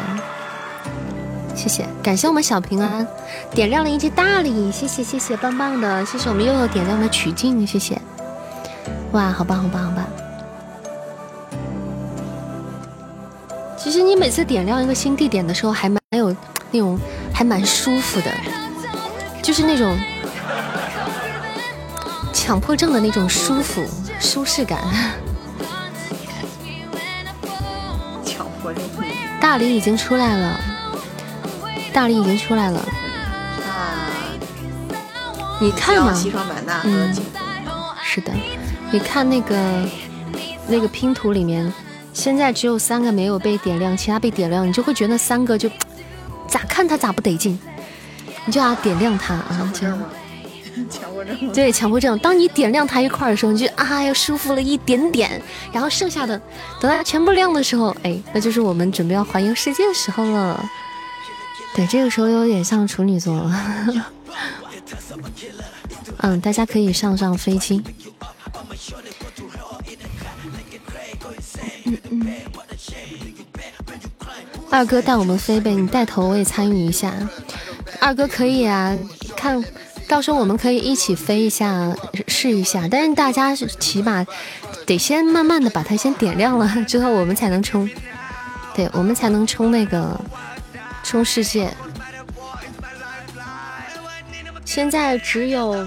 [1.62, 3.06] 谢谢，感谢我们小平安
[3.52, 7.96] 点亮了一只大礼，谢谢谢谢棒棒的，谢谢我们悠悠点亮了曲靖，谢谢，
[9.12, 10.04] 哇，好棒好棒好棒！
[13.76, 16.34] 其实你每次点亮一个新地点的时候，还蛮有。
[16.74, 16.98] 那种
[17.34, 18.32] 还蛮舒服的，
[19.42, 19.94] 就是那种
[22.32, 23.84] 强迫症的那种舒服
[24.18, 24.80] 舒适感。
[28.24, 28.82] 强迫症。
[29.38, 30.58] 大理已经出来了，
[31.92, 32.78] 大理已经出来了。
[32.78, 34.08] 啊，
[35.60, 36.12] 你看嘛，
[36.84, 37.14] 嗯，
[38.02, 38.32] 是的，
[38.90, 39.56] 你看那个
[40.66, 41.72] 那个拼图里面，
[42.12, 45.70] 现在只有三个没有被点亮，其他被点亮，你就会觉得三个就。
[46.48, 47.58] 咋看它咋不得劲，
[48.44, 49.72] 你就要点亮它啊！
[49.72, 49.98] 这样
[50.90, 51.52] 强迫症。
[51.54, 52.18] 对，强迫症。
[52.18, 55.40] 当你点亮它一块的时候，你就啊，又舒服了一点点。
[55.72, 56.38] 然后剩下的
[56.78, 60.62] 等它全部亮的时候，哎，那就是我们准备要环游世界的时候了。
[61.74, 64.04] 对，这个时候有点像处女座了。
[66.18, 67.82] 嗯，大家可以上上飞机。
[71.84, 72.26] 嗯嗯。
[74.70, 77.12] 二哥带我们飞呗，你带头我也参与一下。
[78.00, 78.96] 二哥可以啊，
[79.36, 79.62] 看
[80.08, 81.94] 到时候我们可以一起飞一下，
[82.28, 82.88] 试一下。
[82.90, 84.24] 但是大家起码
[84.86, 87.88] 得先慢慢的把它先点亮了， 之后我们才能冲。
[88.74, 90.18] 对，我们才能冲那个
[91.02, 91.70] 冲世界。
[94.64, 95.86] 现在只有，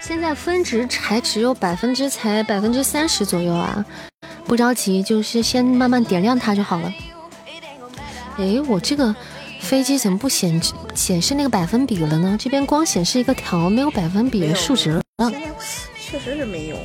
[0.00, 3.84] 现在分值才只有百分之才百分之三十左右啊，
[4.46, 6.92] 不着急，就是先慢慢点亮它就好了。
[8.38, 9.14] 哎，我这个
[9.60, 10.60] 飞机怎么不显
[10.94, 12.36] 显示那个百分比了呢？
[12.38, 15.02] 这边光显示一个条，没有百分比的数值了。
[15.98, 16.76] 确实是没有，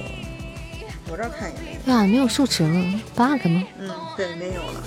[1.09, 1.79] 我这看也没有。
[1.85, 3.63] 对啊，没有数值了，bug 吗？
[3.77, 4.83] 嗯，对，没有了，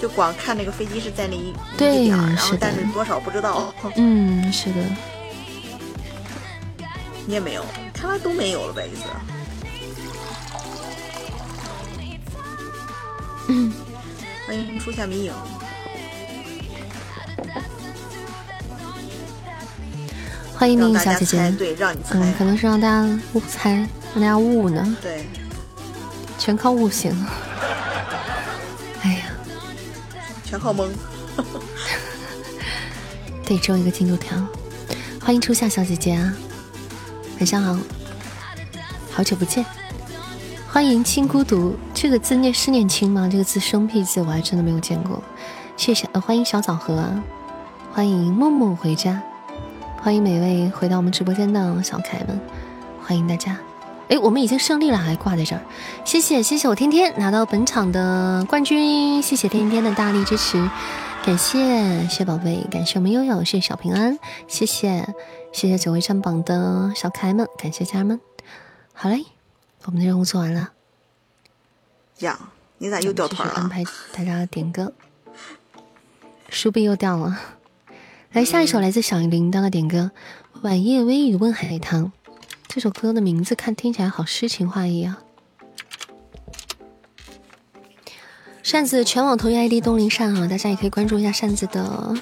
[0.00, 3.74] 就光看那个飞机是在那一对点，然后但是多少不知道。
[3.96, 4.80] 嗯，是的。
[7.26, 9.02] 你也没有，看来都没有了呗，意思。
[13.48, 13.72] 嗯，
[14.46, 15.32] 欢迎初夏迷影。
[20.54, 23.72] 欢迎命运小姐姐，对，让你猜，嗯，可能是让大家误猜，
[24.14, 24.96] 让大家悟呢。
[25.00, 25.24] 对，
[26.38, 27.14] 全靠悟性。
[30.48, 30.90] 全靠蒙。
[33.44, 34.34] 对，只有一个进度条。
[35.20, 36.32] 欢迎初夏小姐姐啊，
[37.38, 37.78] 晚上好，
[39.12, 39.62] 好久不见。
[40.66, 43.28] 欢迎清孤独，这个字念是念清吗？
[43.30, 45.22] 这个字生僻字，我还真的没有见过。
[45.76, 47.04] 谢谢，欢迎小枣核，
[47.92, 49.22] 欢迎梦梦回家。
[50.00, 52.40] 欢迎每位回到我们直播间的小可爱们，
[53.02, 53.58] 欢迎大家！
[54.08, 55.62] 哎，我们已经胜利了，还挂在这儿，
[56.04, 60.70] 谢谢谢谢我天天拿到本场的冠军，谢谢天天的大力支持，
[61.24, 65.14] 感谢谢宝贝，感谢我们悠悠，谢谢小平安，谢谢
[65.52, 68.18] 谢谢九位上榜的小可爱们，感谢家人们。
[68.94, 69.26] 好嘞，
[69.84, 70.70] 我们的任务做完了。
[72.20, 72.38] 呀，
[72.78, 73.54] 你咋又掉团了？
[73.54, 74.94] 安排大家点歌。
[76.48, 77.38] 书币又掉了。
[78.32, 80.12] 来下一首来自小铃铛的点歌，
[80.62, 82.06] 《晚夜微雨问海棠》。
[82.68, 85.20] 这首歌的名字看听起来好诗情画意啊。
[88.62, 92.14] 扇子全网头一 ID 东林扇啊，大家也可以关注一下扇子的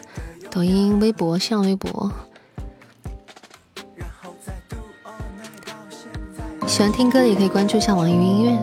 [0.48, 2.12] 抖音、微博、新浪微博。
[6.68, 8.59] 喜欢听歌的也可以关注一下网易云音乐。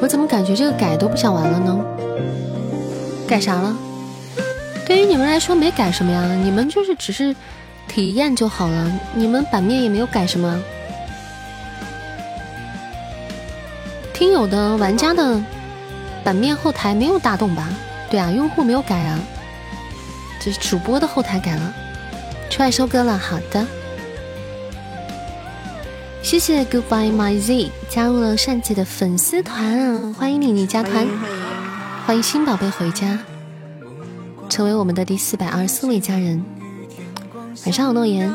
[0.00, 1.84] 我怎么感觉这个改都不想玩了呢？
[3.26, 3.76] 改啥了？
[4.86, 7.34] 对于你们来说没改什么呀，你们就是只是
[7.88, 10.62] 体验就好了，你们版面也没有改什么。
[14.12, 15.42] 听友的玩家的
[16.22, 17.68] 版面后台没有大动吧？
[18.10, 19.18] 对啊，用户没有改啊，
[20.38, 21.74] 就是主播的后台改了。
[22.50, 23.66] 出来收割了，好的。
[26.22, 31.06] 谢谢 Goodbye My Z 加入了善姐的粉丝团，欢迎你，你加团，
[32.06, 33.18] 欢迎新宝贝回家，
[34.52, 36.44] 成为我们的第四百二十四位家人。
[37.64, 38.30] 晚上好，诺言，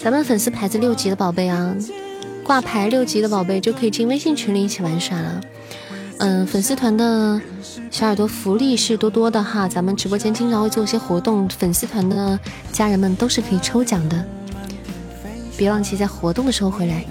[0.00, 1.74] 咱们粉丝牌子六级的宝贝啊。
[2.44, 5.40] 挂牌六级的宝贝就可以进微信群里一起玩耍了。
[6.18, 7.40] 嗯，粉丝团的
[7.90, 12.38] 小耳朵福利是多多的哈，咱们直播间经常会做一些活动，粉丝团的
[12.70, 14.24] 家人们都是可以抽奖的，
[15.56, 17.04] 别忘记在活动的时候回来。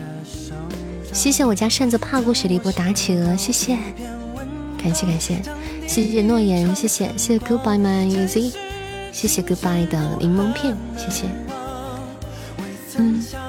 [1.12, 3.78] 谢谢我家扇子怕过雪莉波打企鹅，谢谢，
[4.82, 5.42] 感谢感谢，
[5.90, 8.54] 谢谢诺言，谢谢谢谢 Goodbye my easy，
[9.12, 11.26] 谢谢 Goodbye 的柠檬片，谢谢，
[13.00, 13.49] 嗯。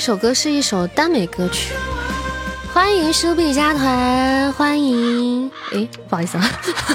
[0.00, 1.74] 首歌是一首耽美歌曲，
[2.72, 6.50] 欢迎舒比加团，欢迎，哎，不好意思啊，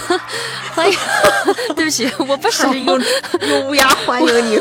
[0.74, 0.98] 欢迎，
[1.76, 3.00] 对不起，我不熟，用
[3.42, 4.60] 用乌鸦欢迎你，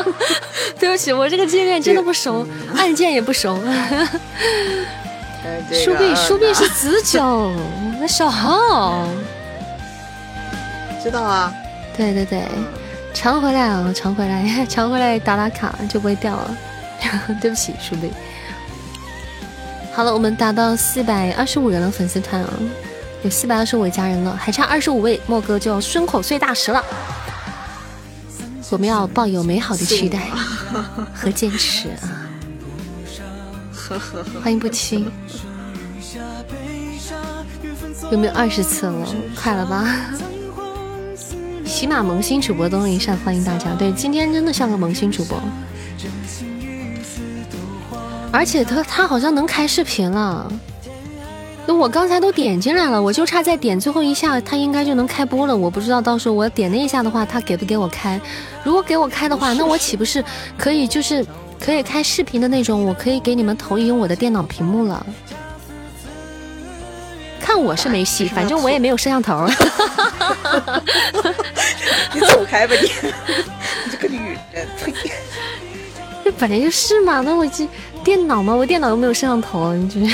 [0.78, 2.46] 对不起，我这个界面真的不熟，
[2.76, 3.58] 按键也不熟，
[5.72, 7.50] 舒比舒比是子九，
[7.98, 9.08] 那小号，
[11.02, 11.50] 知道啊，
[11.96, 12.42] 对对对，
[13.14, 16.54] 常回来啊，常回来，常回来打打卡就不会掉了。
[17.40, 18.10] 对不起，鼠辈。
[19.94, 22.52] 好了，我们达到四百二十五人了，粉丝团啊，
[23.22, 26.82] 有四百二十五位家人了，还差二十五位，莫哥就要顺口碎大石了。
[28.70, 30.30] 我们要抱有美好的期待
[31.12, 32.24] 和坚持啊！
[34.42, 35.12] 欢迎不亲，
[38.10, 39.06] 有没有二十次了？
[39.36, 39.94] 快了吧？
[41.66, 43.74] 喜马萌新主播东林善，欢迎大家。
[43.74, 45.38] 对，今天真的像个萌新主播。
[48.32, 50.50] 而且他他好像能开视频了，
[51.66, 55.54] 那我刚才都点进来了，我就差再点最后一下，他应该就能开播了。
[55.54, 58.18] 我不知道到时候我点那一下的话，他给不给我开？
[58.64, 60.24] 如果给我开的话，那我岂不是
[60.56, 61.24] 可以就是
[61.60, 62.84] 可以开视频的那种？
[62.84, 65.06] 我可以给你们投影我的电脑屏幕了。
[67.38, 69.46] 看我是没戏，反正我也没有摄像头。
[72.14, 72.88] 你走开吧你，
[73.84, 74.92] 你这个女人，呸！
[76.24, 77.68] 这本来就是嘛，那我这。
[78.04, 78.54] 电脑吗？
[78.54, 80.08] 我电脑又没有摄像头，你觉得？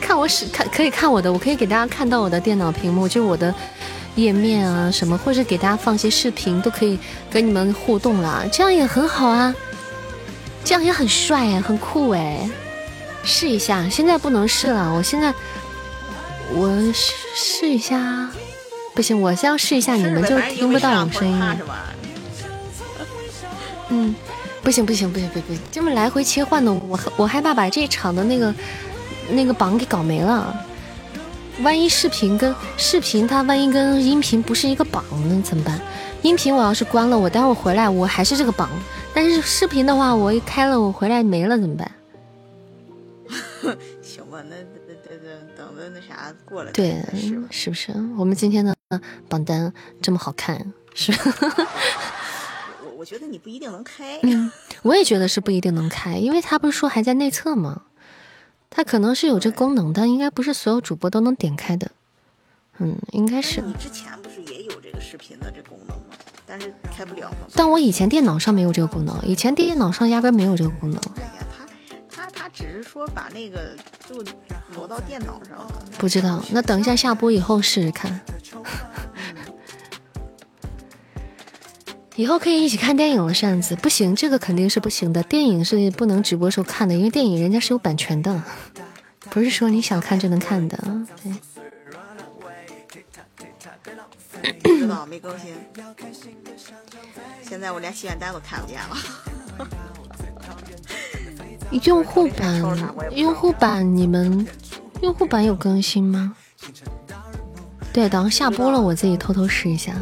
[0.00, 3.54] 看我使看可以看我的，我可以给大家看到我的电脑屏幕，就是我的
[4.14, 6.98] 页面啊什么，或者给大家放些视频，都可以
[7.30, 9.54] 跟你们互动啦，这样也很好啊，
[10.64, 12.48] 这样也很帅哎，很酷哎，
[13.22, 15.32] 试一下，现在不能试了，我现在
[16.54, 18.30] 我试试一下，
[18.94, 21.42] 不行，我先要试一下，你们就听不到我声音，
[23.90, 24.14] 嗯。
[24.68, 28.54] 不行不行不行不行，这么来回切换的，我我害怕把这场的那个
[29.30, 30.54] 那个榜给搞没了。
[31.62, 35.80] 万一视频跟视频它万一跟音频不是一个榜，那怎么办？
[36.20, 38.68] 音频我要是关了，我待会儿回来我还是这个榜，
[39.14, 41.90] 但是视频的话我一开了我回来没了怎么办？
[44.02, 47.02] 行吧，那那那那等着那啥过了对，
[47.50, 47.90] 是不是？
[48.18, 48.76] 我们今天的
[49.30, 49.72] 榜单
[50.02, 51.10] 这么好看，是？
[53.08, 54.20] 觉得你不一定能开。
[54.22, 54.52] 嗯，
[54.82, 57.84] 我也觉得是不一定能开，因为他不是说还在内测吗？
[58.68, 61.90] 他可能是有这功能，但应该不是所有主播都能点开的。
[62.76, 63.62] 嗯，应该是。
[63.62, 66.16] 你之前不是也有这个视频的这功能吗？
[66.46, 67.36] 但是开不了吗？
[67.54, 71.00] 但我以前电脑上没有这个功能，以前电脑上压根没有这个功能。
[71.16, 71.46] 哎呀，
[72.10, 73.74] 他他他只是说把那个
[74.06, 74.22] 就
[74.74, 75.84] 挪到电脑上了。
[75.96, 78.20] 不知道，那等一下下播以后试试看。
[82.18, 85.22] 以后可以一起看电影了，扇子不行，这个肯定是不行的。
[85.22, 88.42] 电影是不能直播时候看的，因为电影人家是有版权的，
[89.30, 90.76] 不是说你想看就能看的。
[91.22, 91.32] 对。
[94.64, 95.54] 知道没更新，
[97.40, 98.96] 现在我连心愿单都看不见了。
[101.84, 102.60] 用户版，
[103.14, 104.44] 用户版，你们
[105.02, 106.34] 用户版有更新吗？
[107.92, 109.94] 对，等下播了，我自己偷偷试一下。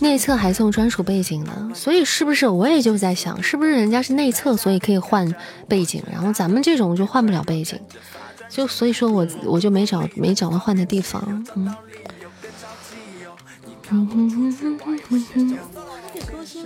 [0.00, 5.34] 内测还送专属背景呢，所以是不是我也就在想，是不是人家是内测，所以可以换
[5.66, 7.78] 背景，然后咱们这种就换不了背景，
[8.48, 11.74] 就所以说我我就没找没找到换的地方，嗯。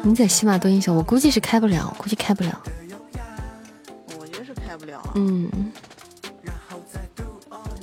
[0.03, 2.61] 你在喜马蹲一下，我估计是开不了，估计开不了。
[4.19, 5.01] 我觉得是开不了。
[5.15, 5.49] 嗯。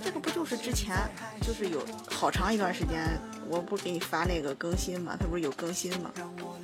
[0.03, 0.97] 这个不就是之前
[1.39, 2.99] 就是有好长一段时间，
[3.49, 5.17] 我不给你发那个更新吗？
[5.19, 6.11] 它不是有更新吗？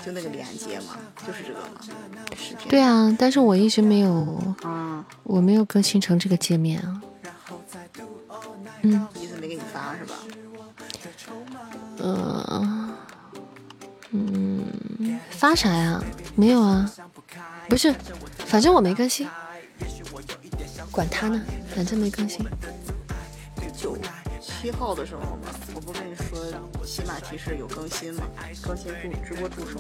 [0.06, 0.95] 就那个链接嘛，
[1.26, 1.82] 就是这个嘛。
[2.38, 2.68] 视频。
[2.70, 4.56] 对啊，但是我一直没有，
[5.24, 7.02] 我没有更新成这个界面啊。
[8.84, 9.07] 嗯。
[9.16, 10.16] 一直没给你发是吧？
[11.98, 12.94] 呃，
[14.12, 16.03] 嗯，发啥呀？
[16.36, 16.91] 没有啊，
[17.68, 17.94] 不是，
[18.45, 19.28] 反正我没更新，
[20.91, 21.41] 管他呢，
[21.74, 22.45] 反正没更新。
[23.76, 23.98] 九
[24.41, 26.40] 七号的时候吧，我不跟你说
[26.86, 28.24] 喜马提示有更新吗？
[28.62, 29.80] 更新助直播助手。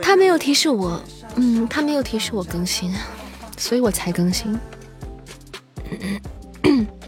[0.00, 1.00] 他没有提示我，
[1.36, 2.94] 嗯，他没有提示我更新，
[3.58, 4.58] 所以我才更新。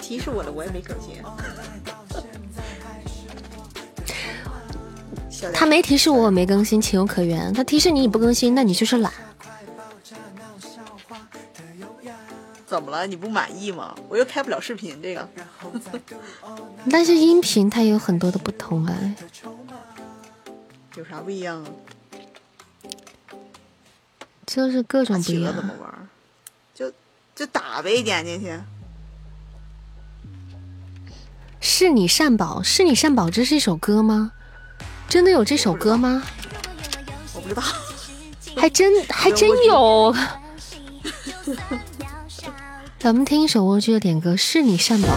[0.00, 1.20] 提示我了，我也没更新。
[5.52, 7.52] 他没提示我，我没更新，情有可原。
[7.52, 9.12] 他提示你你不更新，那你就是懒。
[12.66, 13.06] 怎么了？
[13.06, 13.96] 你不满意吗？
[14.08, 15.28] 我又开不了视频，这个。
[16.90, 18.96] 但是音频它有很多的不同啊。
[20.96, 21.70] 有啥不一样啊？
[24.46, 25.54] 就是各种不一样。
[25.54, 26.08] 怎么玩？
[26.74, 26.92] 就
[27.34, 28.58] 就打呗，点进去。
[31.60, 34.32] 是你善宝，是你善宝，这是一首歌吗？
[35.08, 36.22] 真的有这首歌吗？
[37.34, 37.62] 我不知道，
[38.56, 40.14] 还真还真有。
[42.98, 45.08] 咱们听一首蜗居的点歌，是你善宝，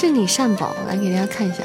[0.00, 1.58] 是你善宝，来给大家看一下。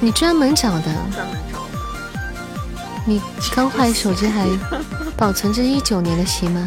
[0.00, 0.84] 你专门找的，
[3.04, 3.20] 你
[3.54, 4.48] 刚换手机还
[5.18, 6.66] 保存着一九年的戏吗？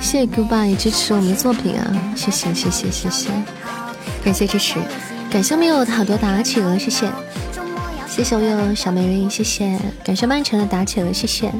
[0.00, 2.14] 谢谢 Goodbye 支持我们的作品啊！
[2.16, 3.30] 谢谢谢谢谢谢，
[4.24, 4.76] 感谢支持，
[5.30, 7.10] 感谢没有的好多打企鹅，谢谢。
[8.08, 11.52] 谢谢我有小美人鱼，谢谢，感谢曼城的打企鹅，谢谢，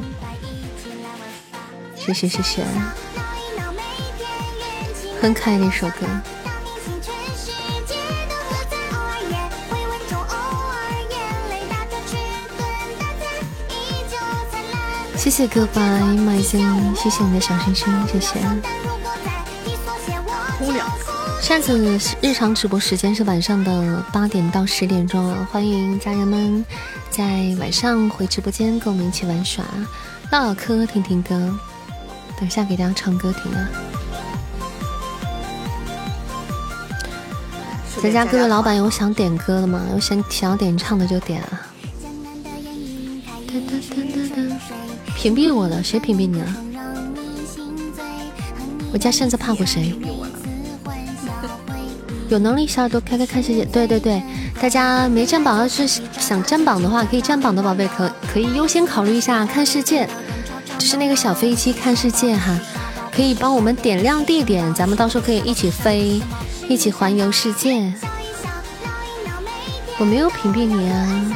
[1.95, 2.63] 谢谢谢谢，
[5.21, 6.05] 很可爱的一首歌。
[15.35, 18.39] 谢谢哥白麦金，谢谢你的小心心，谢谢。
[21.41, 26.63] 下次日常直播时间是晚上的八点到十点钟啊，欢迎家人们
[27.09, 27.25] 在
[27.59, 29.65] 晚上回直播间跟我们一起玩耍，
[30.29, 31.51] 唠唠嗑，听听歌。
[32.39, 33.67] 等下给大家唱歌听啊！
[38.03, 39.81] 咱家各位老板有想点歌的吗？
[39.93, 41.72] 有想想要点唱的就点啊！
[45.23, 46.47] 屏蔽我了，谁屏蔽你了？
[48.91, 49.95] 我家现在怕过谁？
[52.27, 54.21] 有能力小耳朵开开看世界，对对对，
[54.59, 60.05] 大家没占榜要是想占榜的话，可以占榜的宝贝可可以优先考虑一下看世界，
[60.77, 62.59] 就是那个小飞机看世界哈。
[63.09, 66.21] 可以帮我们点亮地点，咱们到时候可以一起飞，
[66.67, 67.93] 一起环游世界。
[69.97, 71.31] 我没有屏蔽你啊，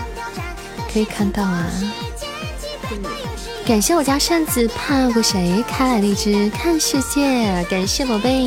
[0.91, 1.65] 可以看到啊。
[3.67, 8.45] 感谢我家扇子怕过谁开来的一只看世界，感谢宝贝，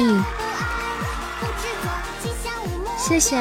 [2.97, 3.36] 谢谢。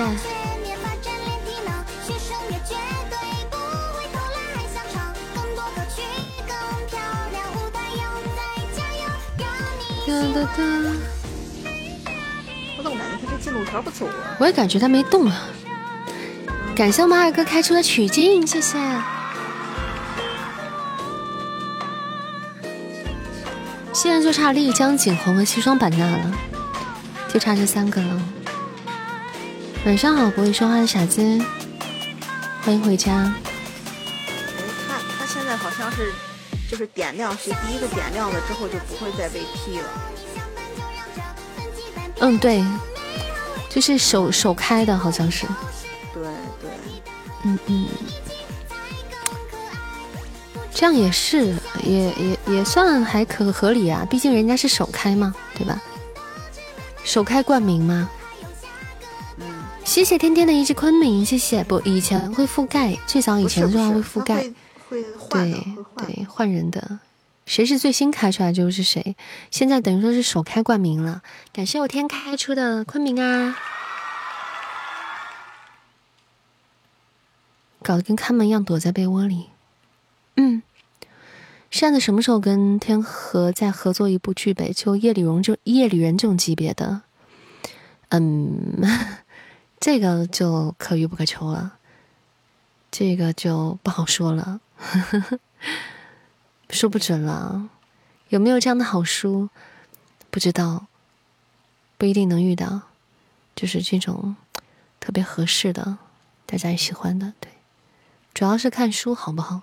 [12.77, 14.35] 我怎么感觉他这进度条不走啊？
[14.37, 15.45] 我也感觉他没动啊。
[16.75, 18.77] 感谢我们二哥开出的曲径，谢谢。
[24.01, 26.31] 现在就差丽江、景洪和西双版纳了，
[27.27, 28.21] 就差这三个了。
[29.85, 31.21] 晚上好，不会说话的傻子，
[32.61, 33.11] 欢迎回家。
[33.13, 34.31] 哎，
[34.87, 36.13] 他他现在好像是
[36.71, 39.89] 就是点亮，是第一个点亮了之后就不会再被踢了。
[42.19, 42.63] 嗯，对，
[43.69, 45.45] 就是首首开的，好像是。
[46.13, 46.23] 对
[46.61, 46.71] 对。
[47.43, 47.85] 嗯嗯。
[50.73, 51.53] 这样也是，
[51.83, 55.81] 也也也算还可合理啊，毕竟人家是首开嘛，对吧？
[57.03, 58.09] 首开冠名嘛。
[59.37, 59.63] 嗯。
[59.85, 61.63] 谢谢天天的一只昆明，谢谢。
[61.63, 64.51] 不，以前会覆盖，最早以前的话会覆盖。
[64.89, 65.63] 会换对
[65.97, 66.99] 对，换人的。
[67.45, 69.15] 谁是最新开出来就是谁。
[69.49, 71.21] 现在等于说是首开冠名了，
[71.53, 73.57] 感谢我天开出的昆明啊！
[77.81, 79.49] 搞得跟看门一样，躲在被窝里。
[80.35, 80.61] 嗯。
[81.71, 84.73] 扇子什么时候跟天河再合作一部剧呗？
[84.73, 87.03] 就夜里荣这夜里人这种级别的，
[88.09, 88.81] 嗯，
[89.79, 91.77] 这个就可遇不可求了，
[92.89, 94.59] 这个就不好说了，
[96.71, 97.69] 说不准了。
[98.29, 99.49] 有没有这样的好书？
[100.31, 100.87] 不知道，
[101.97, 102.81] 不一定能遇到，
[103.55, 104.35] 就是这种
[104.99, 105.99] 特别合适的，
[106.45, 107.51] 大家也喜欢的，对，
[108.33, 109.61] 主要是看书好不好。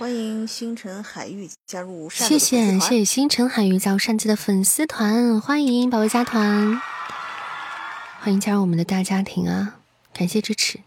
[0.00, 6.80] 欢迎星辰海域加入扇子谢谢谢谢星辰海域加入扇子的粉丝团，欢迎宝贝加团，
[8.18, 9.76] 欢迎加入我们的大家庭啊！
[10.14, 10.80] 感谢支持。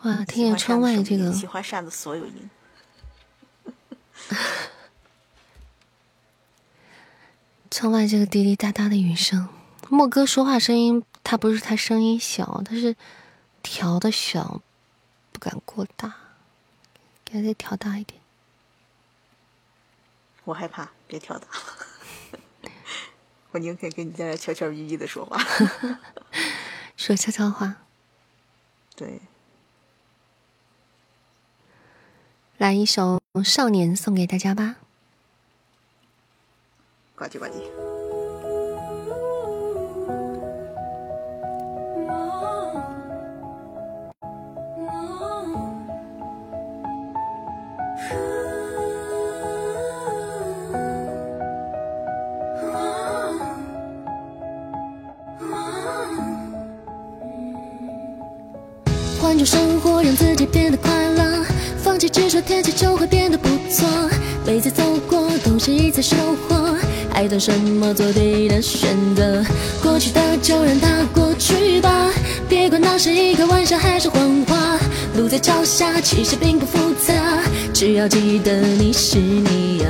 [0.00, 2.50] 哇，听见窗外这个，喜欢扇子所有音。
[7.70, 9.46] 窗外这个滴滴答答的雨声，
[9.90, 12.96] 莫哥说话声音，他不是他声音小，他是
[13.62, 14.62] 调的小，
[15.32, 16.14] 不敢过大。
[17.28, 18.22] 给它再调大一点，
[20.44, 21.46] 我害怕，别调大。
[23.52, 25.38] 我宁可跟你在这悄悄咪咪的说话，
[26.96, 27.82] 说悄悄话。
[28.96, 29.20] 对，
[32.56, 34.76] 来一首《少年》送给大家吧。
[37.14, 37.87] 呱唧呱唧。
[59.38, 61.44] 种生活，让自己变得快乐。
[61.80, 63.86] 放弃执着，天气就会变得不错。
[64.44, 66.16] 每次走过，都是一次收
[66.48, 66.76] 获。
[67.12, 69.44] 爱等什么，做对的选择。
[69.80, 72.10] 过去的就让它过去吧，
[72.48, 74.78] 别管那是一个玩笑还是谎话。
[75.16, 77.14] 路在脚下，其实并不复杂，
[77.72, 79.88] 只要记得你是你呀。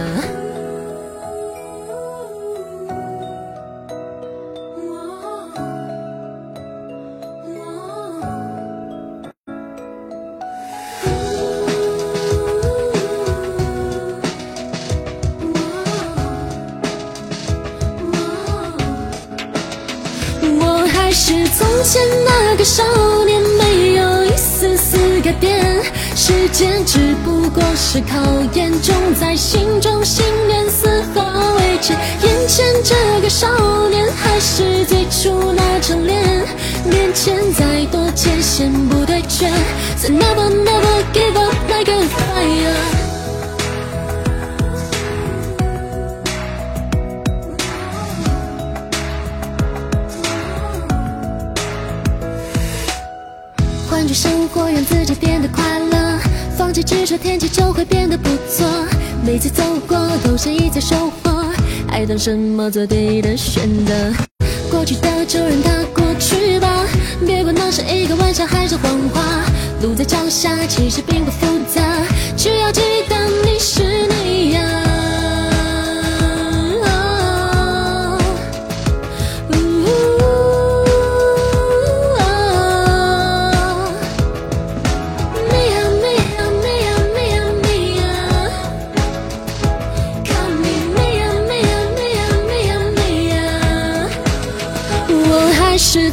[21.59, 22.85] 从前那个少
[23.25, 25.83] 年没有一丝丝改变，
[26.15, 28.17] 时间只不过是考
[28.53, 31.99] 验，种在心中信念丝毫未减。
[32.23, 33.49] 眼前这个少
[33.89, 36.47] 年还是最初那张脸，
[36.85, 39.51] 面前再多界限不对决
[39.97, 43.08] ，So never never give up like a fire。
[55.19, 56.19] 变得快乐，
[56.57, 58.67] 放弃执着，天气就会变得不错。
[59.25, 61.45] 每次走过都是一次收获，
[61.89, 63.95] 还等什么做对的选择。
[64.71, 66.85] 过去的就让它过去吧，
[67.27, 69.23] 别管那是一个玩笑还是谎话。
[69.83, 71.83] 路在脚下，其实并不复杂，
[72.37, 72.98] 只要记。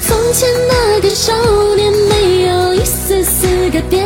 [0.07, 1.33] 从前那个少
[1.75, 4.05] 年，没有一丝丝改变。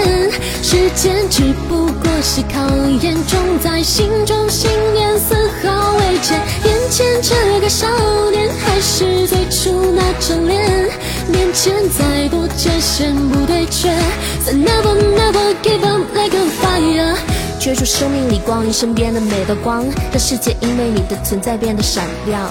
[0.64, 2.66] 时间只不过是考
[3.02, 6.40] 验，种在心中信念丝毫未减。
[6.64, 7.86] 眼前这个少
[8.32, 10.90] 年，还是最初那张脸。
[11.28, 17.16] 面前再多界限不对决，I never never give up like a fire。
[17.60, 22.50] 追逐生命里光，阴身边的每道光，让世界因为你的存在变得闪亮。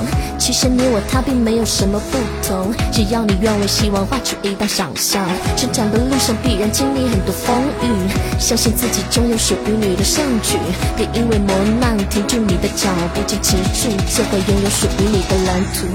[0.48, 5.28] 其实你我他并没有什么不同，只要你愿为希望画出一道想象。
[5.58, 8.08] 成长的路上必然经历很多风雨，
[8.40, 10.56] 相信自己终有属于你的胜局。
[10.96, 15.86] 别因为磨难停住你的脚步，坚持住就会拥有属于你的蓝图。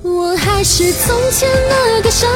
[0.00, 2.26] 我还是从前那个少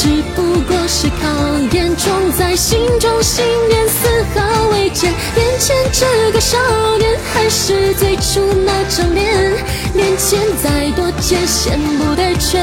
[0.00, 0.06] 只
[0.36, 1.26] 不过是考
[1.72, 5.12] 验，种在心中信念丝毫未减。
[5.36, 6.56] 眼前这个少
[6.98, 9.52] 年，还是最初那张脸。
[9.92, 12.62] 面前再多艰险不退却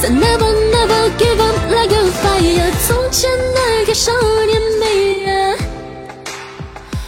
[0.00, 2.70] ，So never never give up like a fire。
[2.86, 4.12] 从前那个少
[4.46, 5.58] 年，没人。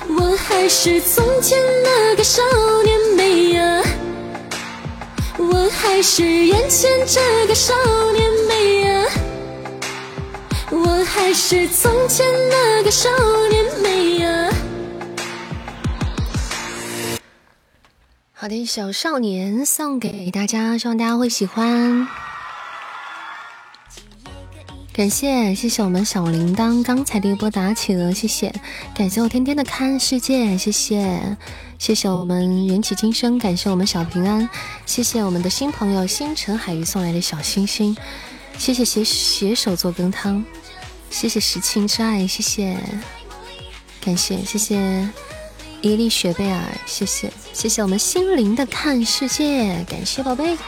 [0.09, 2.43] 我还是从前那个少
[2.83, 3.85] 年，没人。
[5.39, 7.73] 我还是眼前这个少
[8.13, 9.05] 年美呀，
[10.71, 13.09] 我还是从前那个少
[13.51, 14.51] 年美呀。
[18.33, 22.07] 好的，小少年送给大家，希望大家会喜欢。
[24.93, 28.53] 感谢谢谢我们小铃铛刚才的一波打企鹅，谢谢，
[28.95, 31.37] 感谢我天天的看世界，谢谢。
[31.79, 34.51] 谢谢我们缘起今生，感谢我们小平安，
[34.85, 37.97] 谢谢我们的新朋友星辰海鱼送来的小星星，
[38.59, 40.45] 谢谢携携手做羹汤，
[41.11, 42.77] 谢谢石青之爱，谢谢，
[44.05, 45.09] 感谢谢谢
[45.81, 50.59] 伊丽雪贝尔，谢谢谢谢我们心灵的看世界，感谢宝贝，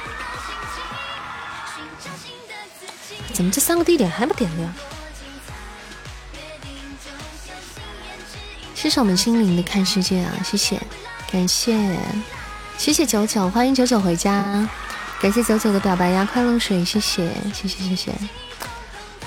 [3.35, 4.73] 怎么这三个地点还不点亮？
[8.75, 10.33] 谢谢我们心灵的看世界啊！
[10.43, 10.81] 谢谢，
[11.31, 11.77] 感谢，
[12.79, 14.67] 谢谢九九，欢迎九九回家，
[15.21, 18.13] 感谢九九的表白呀，快乐水，谢谢，谢谢，谢谢。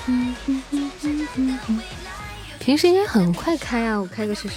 [0.06, 0.90] 嗯嗯嗯
[1.36, 1.80] 嗯，
[2.58, 4.56] 平时应该很快开啊，我开个试试。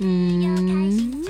[0.00, 1.24] 嗯。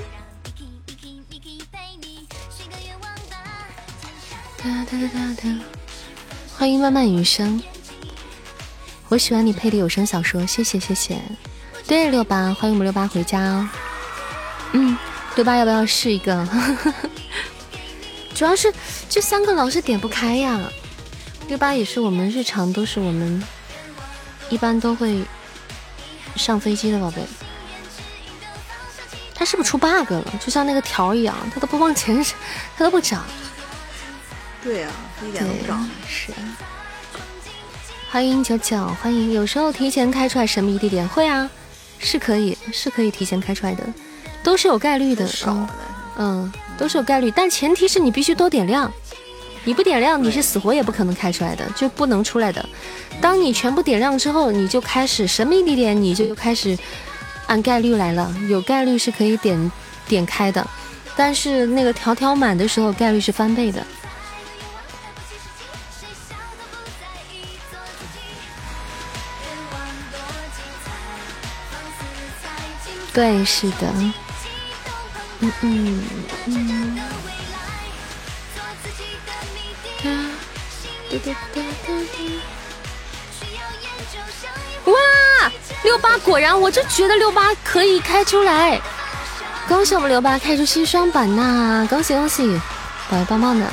[4.57, 5.59] 哒哒哒哒，
[6.57, 7.61] 欢迎漫漫余生。
[9.11, 11.21] 我喜欢你配的有声小说，谢谢谢谢。
[11.85, 13.69] 对，六八，欢迎我们六八回家哦。
[14.71, 14.97] 嗯，
[15.35, 16.47] 六八要不要试一个？
[18.33, 18.73] 主要是
[19.09, 20.61] 这三个老是点不开呀。
[21.49, 23.43] 六八也是我们日常都是我们
[24.49, 25.21] 一般都会
[26.37, 27.21] 上飞机的宝贝。
[29.35, 30.23] 他是不是出 bug 了？
[30.39, 32.25] 就像那个条一样，他都不往前，
[32.77, 33.25] 他都不涨。
[34.63, 34.91] 对啊，
[35.27, 35.89] 一点都不涨。
[36.07, 36.31] 是。
[38.11, 39.31] 欢迎九九，欢迎。
[39.31, 41.49] 有时候提前开出来神秘地点会啊，
[41.97, 43.81] 是可以，是可以提前开出来的，
[44.43, 45.25] 都是有概率的。
[45.25, 45.65] 少
[46.17, 48.91] 嗯，都是有概率，但前提是你必须多点亮，
[49.63, 52.67] 你不点亮，你是死活也不可能开出来的，就不能出来的。
[53.21, 56.77] 当你全部点亮之后，你就开始神秘地点，你就开始
[57.47, 59.71] 按概率来了，有概率是可以点
[60.09, 60.67] 点开的，
[61.15, 63.81] 但是那个条条满的时候，概率是翻倍的。
[73.13, 73.91] 对，是的，
[75.39, 76.03] 嗯嗯
[76.45, 76.99] 嗯。
[84.85, 84.93] 哇，
[85.83, 88.79] 六八果然，我就觉得六八可以开出来。
[89.67, 91.85] 恭喜我们六八开出新双版呐！
[91.89, 92.59] 恭喜恭喜，
[93.09, 93.65] 宝贝棒棒的。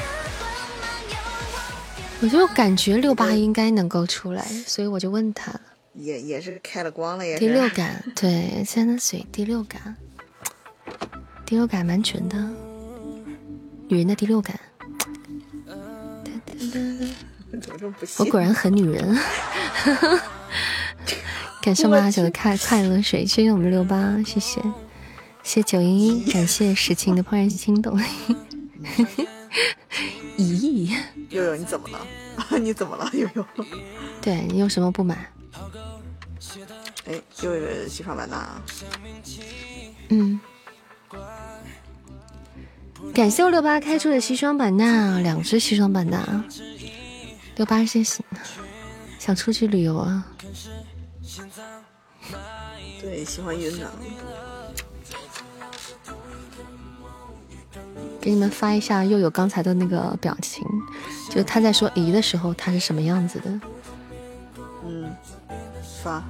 [2.21, 5.53] 我就感觉六八应该能够出来，所以我就问他。
[5.99, 9.97] 也也是开了光了，也第六感，对，现在水第六感，
[11.45, 12.39] 第六感蛮准的，
[13.89, 14.59] 女人的第六感。
[18.19, 19.15] 我果然很女人。
[21.61, 24.63] 感谢马九的快快乐水，谢谢我们六八，谢谢，
[25.43, 27.99] 谢谢九一一，感谢石青的怦然心动。
[30.39, 30.97] 咦，
[31.31, 31.99] 悠悠你怎么了？
[32.59, 33.45] 你怎么了，悠悠？
[34.23, 35.19] 对你有什么不满？
[37.09, 38.63] 哎，又是西双版纳。
[40.11, 40.39] 嗯，
[43.15, 46.45] 感谢我六八开出的西双版纳，两只西双版纳。
[47.57, 48.23] 六八谢谢，
[49.19, 50.27] 想出去旅游啊？
[53.01, 53.89] 对，喜欢云南。
[58.21, 60.63] 给你们发一下又有刚才的那个表情，
[61.31, 63.61] 就他在说姨的时候，他是什么样子的？
[64.85, 65.11] 嗯，
[66.03, 66.23] 发。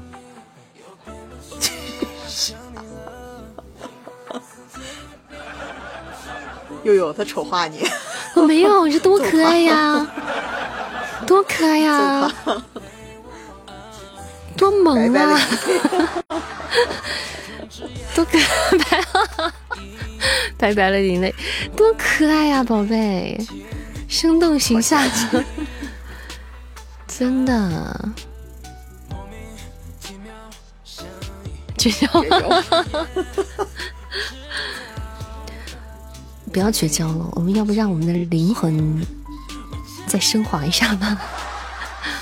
[6.85, 7.85] 悠悠，他丑化你？
[8.35, 10.07] 我没有，你这多 可爱呀，
[11.27, 12.33] 多可爱呀，
[14.57, 15.41] 多萌啊，
[18.15, 18.39] 多可
[18.91, 19.05] 爱，
[20.57, 21.35] 拜拜了人类，
[21.77, 23.39] 多可爱呀，宝贝，
[24.09, 25.03] 生动形象，
[27.07, 28.09] 真的，
[31.77, 32.07] 绝交。
[36.59, 39.01] 不要绝交了，我们要不让我们的灵魂
[40.09, 41.17] 再升华一下吧？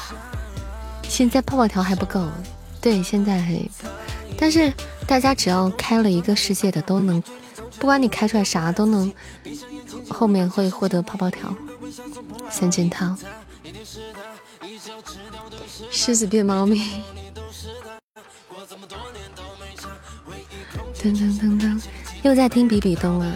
[1.08, 2.28] 现在泡泡条还不够，
[2.78, 3.42] 对，现在，
[4.36, 4.70] 但是
[5.06, 7.22] 大家只要开了一个世界的都能，
[7.78, 9.10] 不管你开出来啥都能，
[10.10, 11.56] 后面会获得泡泡条
[12.50, 13.16] 三件套。
[15.90, 17.02] 狮子变猫咪，
[21.02, 21.82] 噔噔噔噔，
[22.20, 23.32] 又在听比比东啊。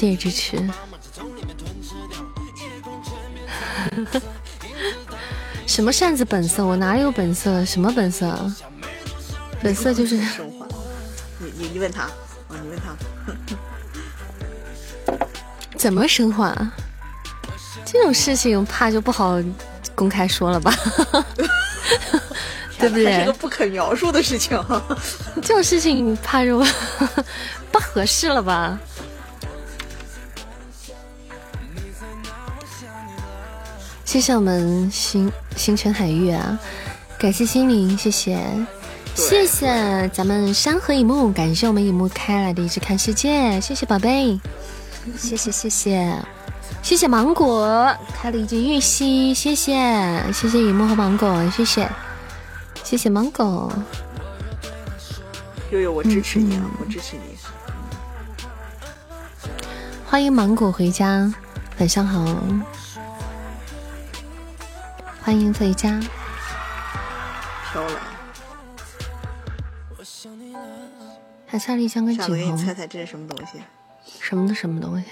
[0.00, 0.56] 谢谢支持。
[5.68, 6.64] 什么扇子本色？
[6.64, 7.62] 我哪里有本色？
[7.66, 8.50] 什么本色？
[9.62, 10.16] 本色就是。
[10.16, 10.24] 你
[11.54, 12.08] 你你问他，
[12.48, 12.96] 你问他。
[15.76, 16.56] 怎么生化？
[17.84, 19.38] 这种事情怕就不好
[19.94, 20.74] 公开说了吧？
[22.80, 23.20] 对不对？
[23.20, 24.58] 是个不可描述的事情。
[25.42, 26.64] 这种事情怕就
[27.70, 28.80] 不合适了吧？
[34.10, 36.58] 谢谢我们星星辰海域啊，
[37.16, 38.36] 感谢心灵，谢谢。
[39.14, 44.40] 谢谢咱们山河一幕，感谢我们一幕开来的一直看世界，谢谢宝贝，
[45.16, 46.12] 谢谢谢谢。
[46.82, 49.74] 谢谢芒果开了一只玉溪，谢谢。
[50.32, 51.88] 谢谢一幕和芒果，谢谢。
[52.82, 53.72] 谢谢芒果，
[55.70, 57.38] 悠悠我支持你啊，我支持你，
[60.04, 61.32] 欢迎芒果回家，
[61.78, 62.26] 晚上好。
[65.30, 66.00] 欢迎回家。
[67.70, 68.00] 飘了。
[71.46, 72.34] 还差了一箱跟酒。
[72.34, 73.62] 给你猜猜这是什么东西？
[74.18, 75.06] 什么的什么东西？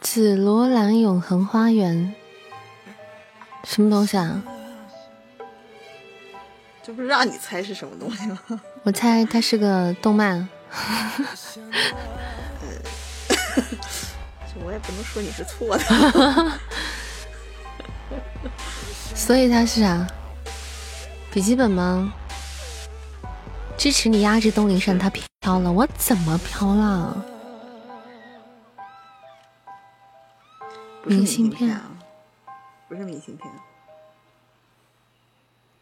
[0.00, 2.12] 紫罗兰永恒花园。
[3.62, 4.42] 什么东西啊？
[6.86, 8.38] 这不是让你猜是什么东西吗？
[8.84, 10.48] 我猜它是个动漫。
[14.64, 15.84] 我也不能说你是错的。
[19.16, 20.06] 所以它是啥？
[21.32, 22.14] 笔记本吗？
[23.76, 27.24] 支持你压制东陵山，它飘了，我怎么飘了？
[31.02, 31.90] 明信片啊，
[32.88, 33.52] 不是明信片。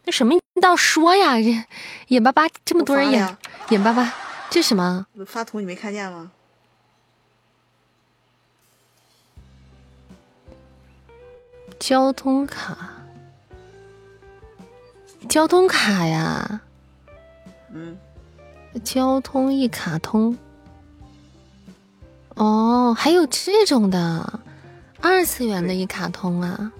[0.05, 0.35] 那什么？
[0.53, 1.35] 你倒说呀！
[1.41, 1.65] 这
[2.07, 3.37] 眼巴巴这么多人眼
[3.69, 4.13] 眼巴巴，
[4.49, 5.05] 这什么？
[5.25, 6.31] 发图你没看见吗？
[11.77, 12.77] 交通卡，
[15.27, 16.61] 交通卡呀！
[17.71, 17.97] 嗯，
[18.83, 20.37] 交通一卡通。
[22.35, 24.39] 哦，还有这种的，
[25.01, 26.71] 二次元的一卡通啊！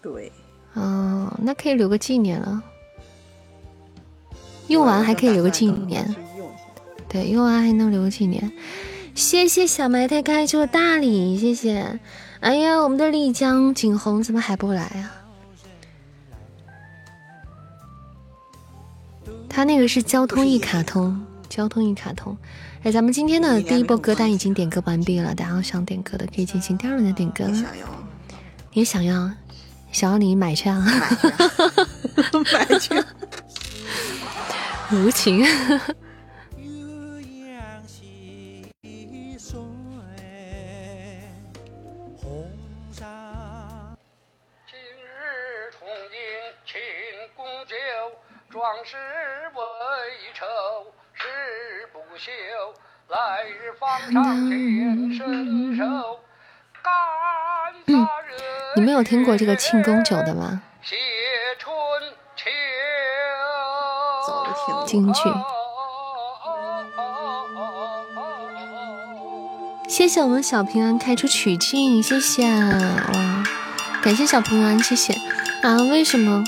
[0.00, 0.30] 对。
[0.76, 2.62] 哦，那可以留个纪念了。
[4.68, 6.14] 用完还可以留个纪念。
[7.08, 8.52] 对，用完还能留个纪念。
[9.14, 11.98] 谢谢小埋汰开出的大礼，谢谢。
[12.40, 15.12] 哎呀，我们的丽江景洪怎么还不来啊？
[19.48, 22.36] 他那个是交通一卡通，交通一卡通。
[22.82, 27.46] 哎，咱们今天的第一波歌单已经点歌完毕了，大家有想点歌的可以进行第二轮的点歌。
[27.46, 27.86] 想要？
[28.74, 29.30] 你想要？
[29.96, 30.78] 小李买枪
[32.52, 33.02] 买枪
[34.92, 35.42] 无情。
[48.50, 48.76] 壮
[49.54, 49.62] 未
[50.34, 50.44] 酬
[51.14, 51.24] 誓
[51.94, 52.30] 不休
[53.08, 54.36] 来日方长
[55.16, 55.74] 身
[58.76, 60.62] 你们有听过这个庆功酒的吗？
[64.86, 65.22] 京剧。
[69.88, 73.44] 谢谢我们小平安开出曲靖，谢谢哇，
[74.02, 75.14] 感谢小平安，谢谢
[75.62, 76.44] 啊，为什么？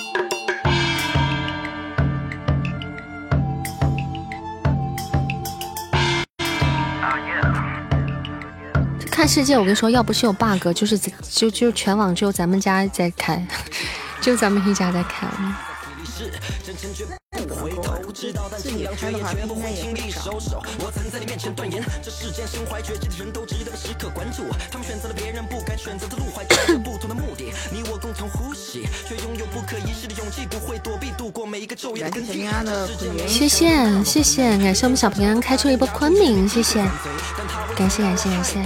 [9.18, 10.96] 看世界，我跟你说，要不是有 bug，就是
[11.28, 13.44] 就就全网只有咱们家在开，
[14.22, 15.26] 就咱们一家在开。
[18.56, 19.32] 自己开的话，
[19.70, 20.60] 应该也不少。
[33.26, 36.84] 谢谢谢谢，感谢我们小平安开出一波昆明，谢谢，
[37.76, 38.62] 感谢感谢感谢。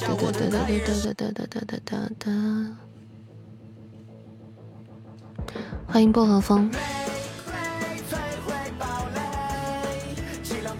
[0.00, 0.66] 哒哒哒哒
[1.14, 2.85] 哒哒哒哒哒哒
[5.88, 6.70] 欢迎薄荷风，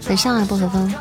[0.05, 0.93] 等上来薄荷风。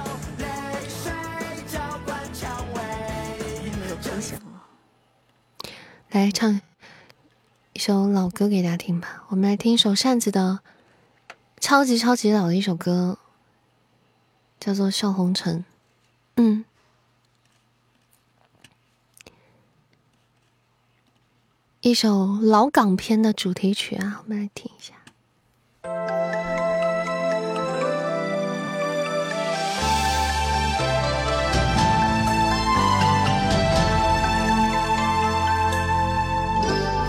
[6.11, 6.61] 来唱
[7.75, 10.61] 一首老歌给大家听吧，我们来听一首扇子的
[11.61, 13.19] 超级超级老的一首歌，
[14.59, 15.59] 叫做《笑红尘》。
[16.37, 16.65] 嗯。
[21.87, 24.93] 一首老港片的主题曲啊，我们来听一下。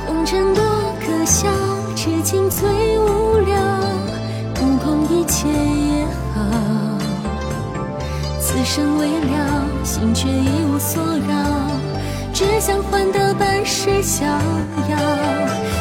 [0.06, 0.64] 红尘多
[1.02, 1.50] 可笑，
[1.96, 3.60] 痴情最无聊，
[4.62, 6.06] 目空一切也
[6.36, 7.00] 好，
[8.40, 11.87] 此生未了，心却一无所扰。
[12.38, 14.98] 只想换得半世逍遥，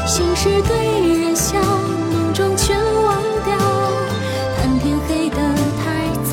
[0.06, 0.74] 心事对
[1.20, 3.54] 人笑，梦中全忘掉。
[4.56, 6.32] 叹天黑得太早，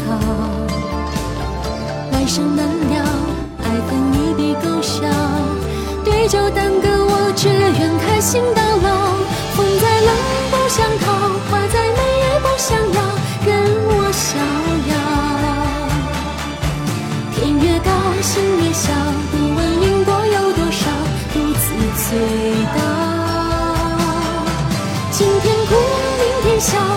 [2.14, 3.04] 来生难料，
[3.64, 5.04] 爱恨一笔勾销。
[6.06, 9.13] 对酒当歌，我只愿开心到老。
[26.64, 26.93] 笑，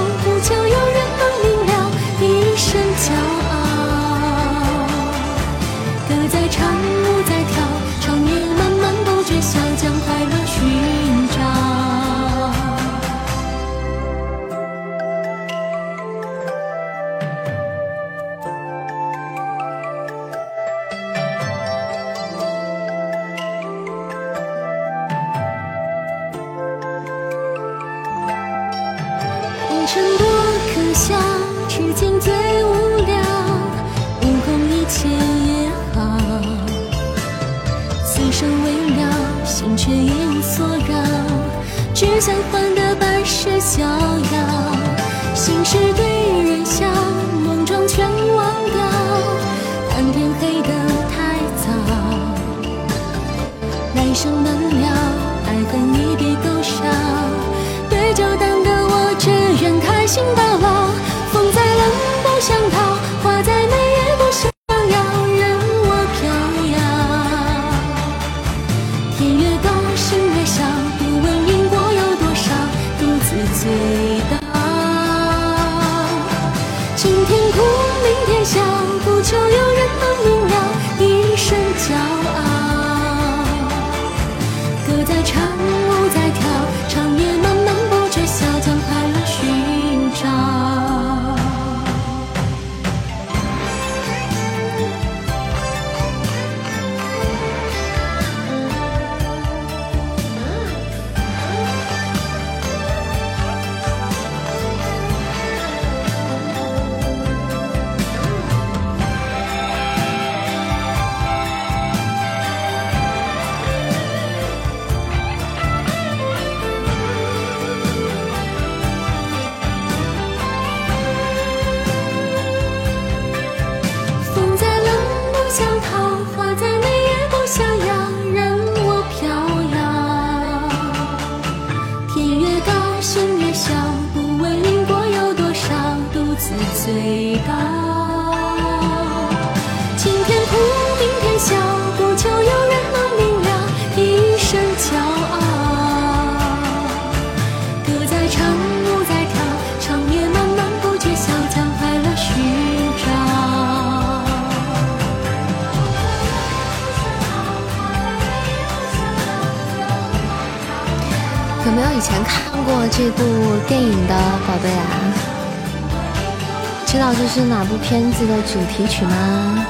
[167.99, 169.67] 片子的主题曲吗？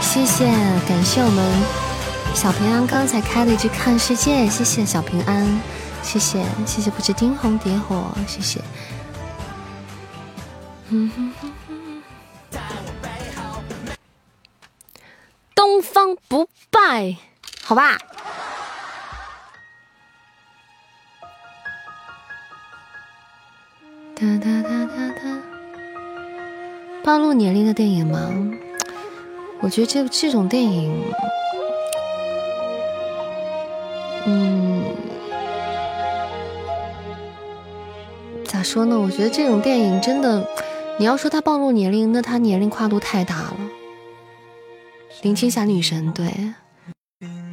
[0.00, 0.44] 谢谢，
[0.86, 1.44] 感谢我们
[2.36, 5.60] 小平安刚才开的一句看世界，谢谢小平安，
[6.04, 8.60] 谢谢谢谢不知惊鸿蝶火，谢谢。
[10.90, 11.32] 嗯哼
[15.56, 17.16] 东方不败，
[17.64, 17.98] 好吧。
[27.12, 28.32] 暴露年龄的电影吗？
[29.60, 31.04] 我觉得这这种电影，
[34.24, 34.82] 嗯，
[38.46, 38.98] 咋说呢？
[38.98, 40.48] 我觉得这种电影真的，
[40.98, 43.56] 你要说它暴露年龄，那它年龄跨度太大了。
[45.20, 46.54] 林青霞女神，对，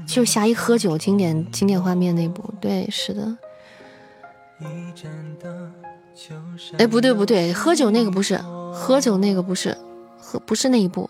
[0.07, 3.37] 就侠义喝酒经典经典画面那部，对，是的。
[4.61, 5.73] 一盏灯
[6.77, 8.37] 哎，不对不对，喝酒那个不是，
[8.73, 9.75] 喝酒那个不是，
[10.19, 11.09] 喝不是那一部，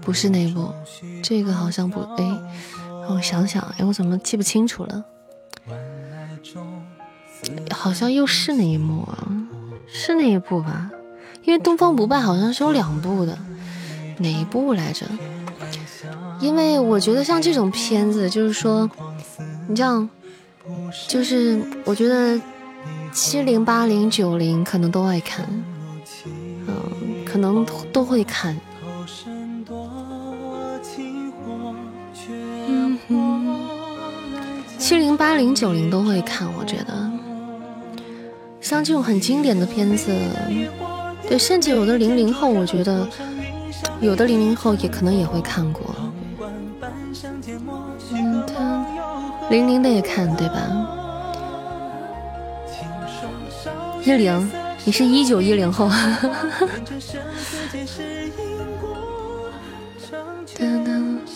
[0.00, 0.72] 不是那一部，
[1.22, 2.40] 这个好像不，哎，
[3.08, 5.04] 我想想，哎，我怎么记不清楚了？
[7.70, 9.28] 好像又是那一幕啊，
[9.86, 10.90] 是那一部吧？
[11.44, 13.38] 因为《东方不败》好像是有两部的，
[14.18, 15.06] 哪一部来着？
[16.40, 18.90] 因为我觉得像这种片子，就是说，
[19.68, 20.08] 你像，
[21.08, 22.40] 就是我觉得。
[23.12, 25.46] 七零八零九零可能都爱看，
[26.24, 28.56] 嗯，可能都会看。
[32.66, 33.58] 嗯哼，
[34.78, 37.10] 七零八零九零都会看，我觉得。
[38.60, 40.10] 像这种很经典的片子，
[41.28, 43.06] 对，甚至有的零零后，我觉得
[44.00, 45.82] 有的零零后也可能也会看过。
[49.50, 51.01] 零零的也看，对吧？
[54.04, 54.50] 一零，
[54.84, 55.88] 你是一九一零后。
[60.58, 61.32] 嗯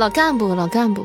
[0.00, 1.04] 老干部，老干部。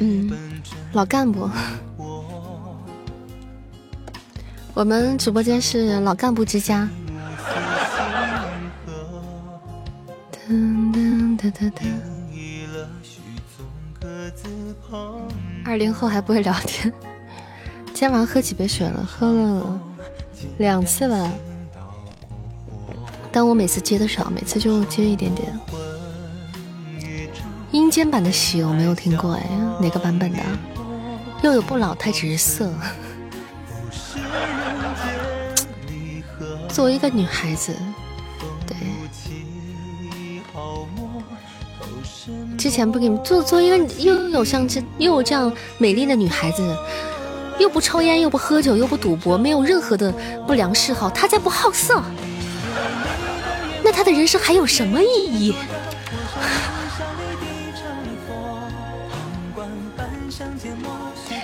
[0.00, 0.60] 嗯，
[0.92, 1.48] 老干部。
[4.74, 6.88] 我们直播间是老干部之家。
[15.64, 16.92] 二零后还不会聊天。
[17.96, 19.02] 今天晚上喝几杯水了？
[19.06, 19.80] 喝了
[20.58, 21.32] 两次吧，
[23.32, 25.58] 但我每次接的少，每次就接一点点。
[27.70, 29.48] 阴间版的喜我没有听过哎，
[29.80, 30.38] 哪个版本的？
[31.40, 32.70] 又有不老太直色。
[36.68, 37.74] 作为一个女孩子，
[38.66, 38.76] 对，
[42.58, 46.76] 之前不给你们做做一个又有像这又有这样美丽的女孩子。
[47.58, 50.12] 又不抽烟，又不喝酒，又不赌博，没有任何的
[50.46, 52.02] 不良嗜好，他再不好色，
[53.82, 55.54] 那他的人生还有什么意义？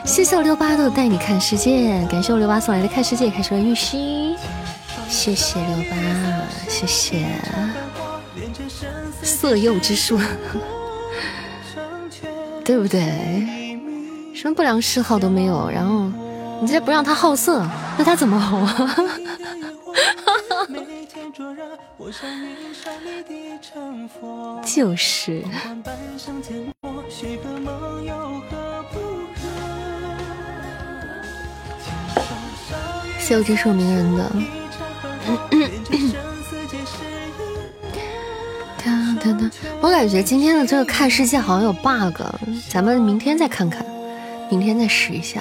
[0.05, 4.37] 谢谢六八的带你看世界，感谢我六八送来的看世界，开始了玉溪，
[5.09, 5.97] 谢谢六八，
[6.69, 7.25] 谢谢
[9.23, 10.21] 色诱之术，
[12.63, 13.62] 对不对？
[14.43, 16.11] 什么不良嗜好都没有，然后
[16.61, 17.65] 你再不让他好色，
[17.97, 18.67] 那他怎么活？
[24.67, 25.45] 就是。
[33.21, 34.29] 谢我这是我名人的。
[39.81, 42.21] 我感觉今天的这个看世界好像有 bug，
[42.69, 43.87] 咱们明天再看看。
[44.53, 45.41] 明天再试一下。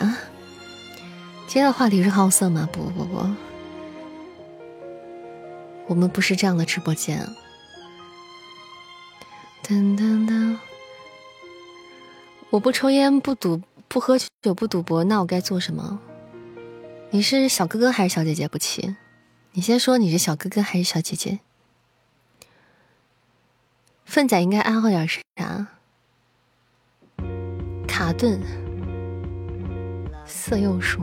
[1.45, 2.69] 今天的话题是好色吗？
[2.71, 3.29] 不不不，
[5.87, 7.27] 我们不是这样的直播间。
[9.65, 10.57] 噔噔噔，
[12.51, 15.99] 我不抽烟，不赌，不喝酒，不赌博，那我该做什么？
[17.09, 18.47] 你是小哥哥还是小姐姐？
[18.47, 18.95] 不齐，
[19.51, 21.39] 你先说你是小哥哥还是小姐姐？
[24.05, 25.05] 粪仔应该爱好点
[25.35, 25.67] 啥？
[27.85, 28.41] 卡顿、
[30.31, 31.01] 色诱书。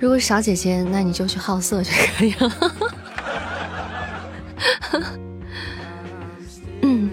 [0.00, 2.52] 如果是小姐姐，那你就去好色就可以了。
[6.82, 7.10] 嗯，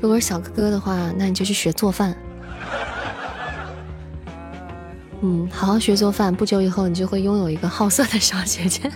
[0.00, 2.14] 如果是小哥哥的话，那你就去学做饭。
[5.22, 8.90] 嗯，好好学做饭，不久以后你就会拥有一个好色的小姐姐。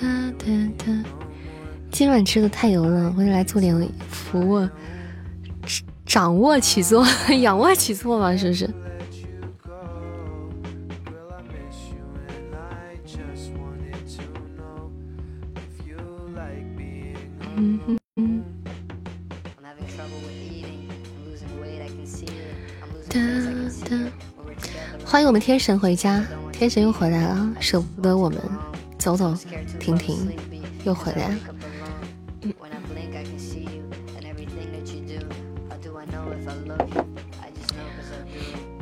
[0.00, 0.06] 哒
[0.38, 0.46] 哒
[0.78, 1.04] 哒。
[1.90, 3.76] 今晚吃的太油了，我就来做点
[4.08, 4.70] 俯卧，
[6.06, 7.04] 掌握起坐，
[7.42, 8.70] 仰卧起坐嘛，是不是？
[25.04, 28.40] 欢迎我们天神回家，天神又回来了，舍不得我们
[29.00, 29.34] 走走
[29.78, 30.16] 停停，
[30.84, 31.34] 又回来了。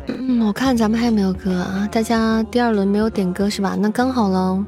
[0.08, 1.88] 嗯，我看咱们还有没有歌啊？
[1.90, 3.76] 大家第二轮没有点歌是吧？
[3.78, 4.64] 那刚好喽。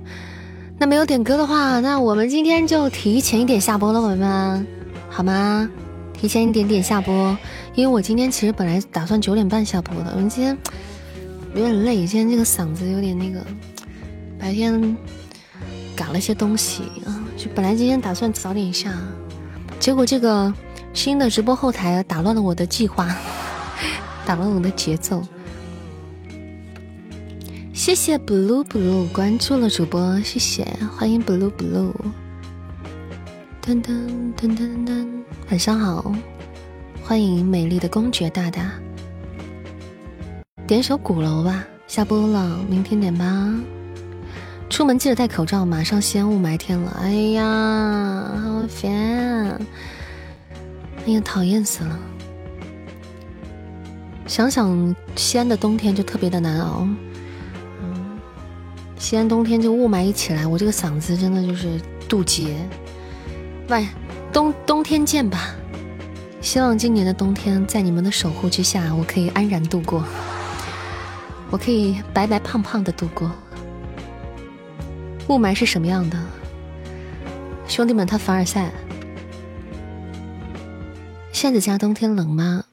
[0.79, 4.67] 那没有点歌的话，那我们今天就提前一点下播了，朋友们，
[5.11, 5.69] 好吗？
[6.15, 7.37] 提前一点点下播，
[7.75, 10.57] 因为我今天其实本来打算九点半下播的，我们今天。
[11.53, 13.45] 有点累，今天这个嗓子有点那个，
[14.39, 14.97] 白天
[16.01, 18.91] 赶了些东西啊，就本来今天打算早点下，
[19.79, 20.51] 结果这个
[20.95, 23.15] 新的直播后台打乱了我的计划，
[24.25, 25.23] 打乱我的节奏。
[27.75, 30.67] 谢谢 blue blue 关注了主播，谢谢，
[30.97, 31.93] 欢迎 blue blue。
[33.63, 34.09] 噔噔
[34.39, 35.07] 噔噔噔，
[35.51, 36.15] 晚上好，
[37.03, 38.73] 欢迎美丽的公爵大大。
[40.67, 43.55] 点首鼓楼吧，下播了，明天点吧。
[44.71, 46.97] 出门记得戴口罩，马上西安雾霾天了。
[47.03, 47.43] 哎呀，
[48.41, 48.91] 好烦！
[51.05, 51.99] 哎呀，讨厌死了。
[54.27, 56.89] 想想西安的冬天就特别的难熬。
[57.83, 58.19] 嗯，
[58.97, 61.79] 西安冬天就雾霾一起来，我这个嗓子真的就是
[62.09, 62.57] 渡劫。
[63.69, 63.87] 喂，
[64.33, 65.53] 冬冬天见吧。
[66.41, 70.05] 希望今年的冬天在你们的守护之下，我可以安然度过。
[71.51, 73.31] 我可以白白胖胖的度过。
[75.31, 76.19] 雾霾是什么样的？
[77.69, 78.73] 兄弟们，他凡尔赛。
[81.33, 82.65] 扇子家冬天冷吗？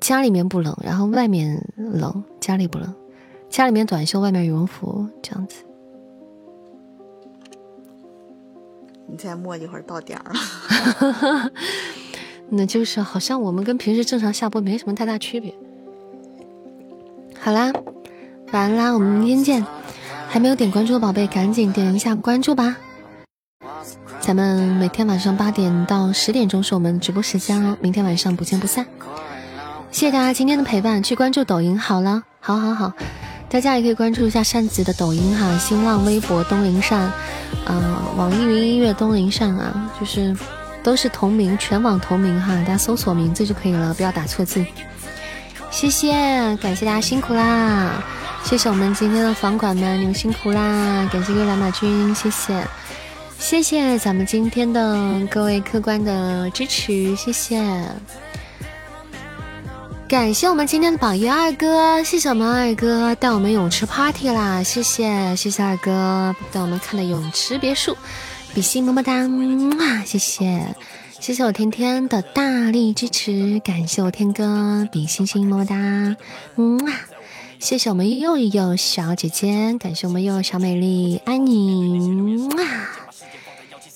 [0.00, 2.94] 家里面不冷，然后外面冷，家里不冷。
[3.50, 5.56] 家里面短袖，外面羽绒服，这样子。
[9.06, 11.50] 你再磨一会儿到点儿了。
[12.48, 15.54] 那就是好像我们跟平时正常下播没什么太大区别。
[17.38, 17.70] 好啦。
[18.50, 19.77] 晚安啦，我们明天见！
[20.28, 22.76] 还没有点关注的宝贝，赶紧点一下关注吧。
[24.20, 28.84] 咱们每天晚上八点到十点钟是我们直播时间哦，明天晚上不见不散。
[29.90, 32.92] 谢谢大家今天的陪伴，去关注抖音好了，好好好，
[33.48, 37.10] 大家也可以关注一下扇子的抖音哈，新浪微博东林扇，
[37.66, 40.36] 嗯，网易云音乐东林扇啊，就是
[40.82, 44.62] 都是同名，全网同名哈，大家搜索名字就可以了，不要打错字。
[45.70, 46.12] 谢谢，
[46.60, 48.04] 感谢大家辛苦啦！
[48.44, 51.06] 谢谢我们今天的房管们，你们辛苦啦！
[51.12, 52.66] 感谢月亮马军，谢谢，
[53.38, 57.62] 谢谢咱们今天的各位客官的支持，谢谢，
[60.08, 67.94] 感谢我们今天的榜一二哥，谢谢我们二哥带我们泳池 party 啦，谢谢谢谢二哥带我们看的泳池别墅，
[68.54, 69.12] 比心么么哒，
[69.78, 70.74] 哇，谢谢
[71.20, 75.74] 谢谢我天天的大力支持，感谢我天哥比心心么么哒，
[76.56, 76.80] 嗯。
[77.58, 82.88] 谢谢我们又一又小姐姐，感谢我们又小美丽，爱你啊！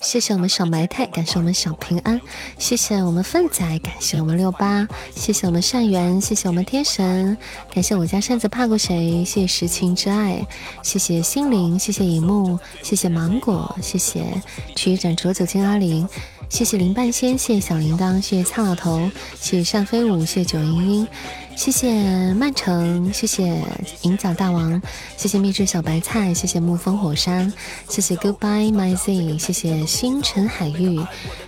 [0.01, 2.21] 谢谢我们小埋汰，感谢我们小平安，
[2.59, 7.37] 谢谢我们粪仔，感谢我们六八，谢谢我们善缘，谢谢我们天神，
[7.73, 9.25] 感谢我家扇子怕过谁？
[9.25, 10.45] 谢谢实情之爱，
[10.83, 14.25] 谢谢心灵，谢谢荧幕，谢谢芒果，谢谢
[14.75, 16.09] 曲展卓九千二零，
[16.49, 19.09] 谢谢林半仙，谢谢小铃铛，谢谢苍老头，
[19.41, 21.09] 谢谢单飞舞，谢谢九英英。
[21.55, 23.63] 谢谢曼城，谢谢
[24.03, 24.81] 银角大王，
[25.17, 27.53] 谢谢秘制小白菜，谢谢沐风火山，
[27.89, 31.01] 谢谢 Goodbye My Z，谢谢星辰海域，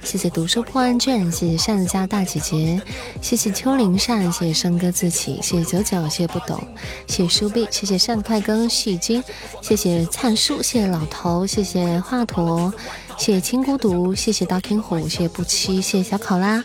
[0.04, 2.80] 谢谢读书破万卷，谢谢扇子家大姐姐，
[3.20, 6.62] 谢谢秋林扇，谢谢笙歌自起，谢谢九九，谢谢不懂，
[7.08, 9.22] 谢谢书币，谢谢扇快更戏精，
[9.62, 12.72] 谢谢灿叔，谢谢老头，谢谢华佗，
[13.18, 16.62] 谢谢青孤独，谢谢刀天虎，谢谢不期，谢谢小考拉。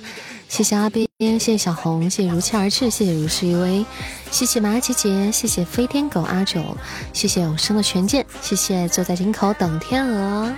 [0.50, 3.86] 谢谢阿斌，谢谢小红，谢谢如期而至，谢谢如是一微，
[4.32, 6.76] 谢谢马姐姐，谢谢飞天狗阿九，
[7.14, 10.52] 谢谢永生的权健，谢谢坐在井口等天鹅，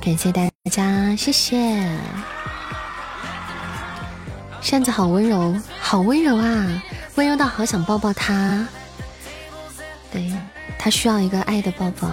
[0.00, 1.98] 感谢大家，谢谢。
[4.62, 6.82] 扇子好温柔，好温柔啊，
[7.16, 8.66] 温柔到好想抱抱他。
[10.10, 10.32] 对
[10.78, 12.08] 他需要一个爱的抱抱。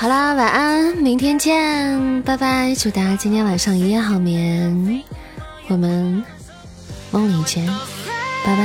[0.00, 2.72] 好啦，晚安，明天见，拜拜！
[2.76, 5.02] 祝大家今天晚上一夜好眠，
[5.66, 6.22] 我们
[7.10, 7.66] 梦里见，
[8.46, 8.62] 拜拜。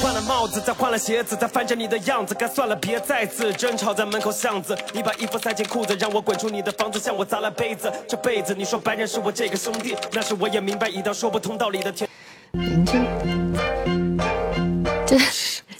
[0.00, 4.74] 换了帽子，再换了鞋子，再翻着你的样子，该算了，别再次争吵在门口巷子。
[4.94, 7.92] 你把衣服塞进裤子，让我滚出你的房子，向我砸了杯子。
[8.08, 12.08] 这辈子你说白人是我这个兄弟，那时我也明白一道说不通道理的天。
[15.04, 15.18] 这。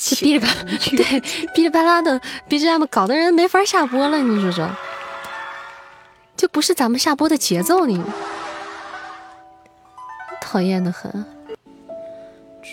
[0.08, 0.64] 这噼里啪啦，
[0.96, 1.20] 对，
[1.54, 4.68] 噼里啪啦的 BGM 搞的人没法下播了，你说说，
[6.36, 8.00] 就不是咱们下播的节奏，你
[10.40, 11.24] 讨厌的很，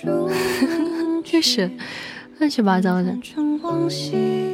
[1.25, 1.71] 就是
[2.37, 3.15] 乱七八糟的。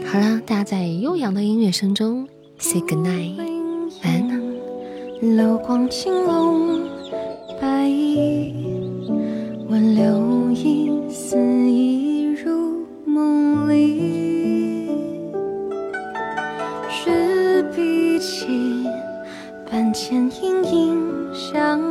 [0.08, 2.30] 好了，大家在悠扬的音乐声中
[2.60, 3.36] say good night，
[4.04, 4.40] 晚安。
[5.66, 5.90] 光
[7.60, 8.54] 白衣，
[13.80, 14.90] 你
[16.90, 18.84] 执笔情
[19.72, 21.90] 半笺盈盈相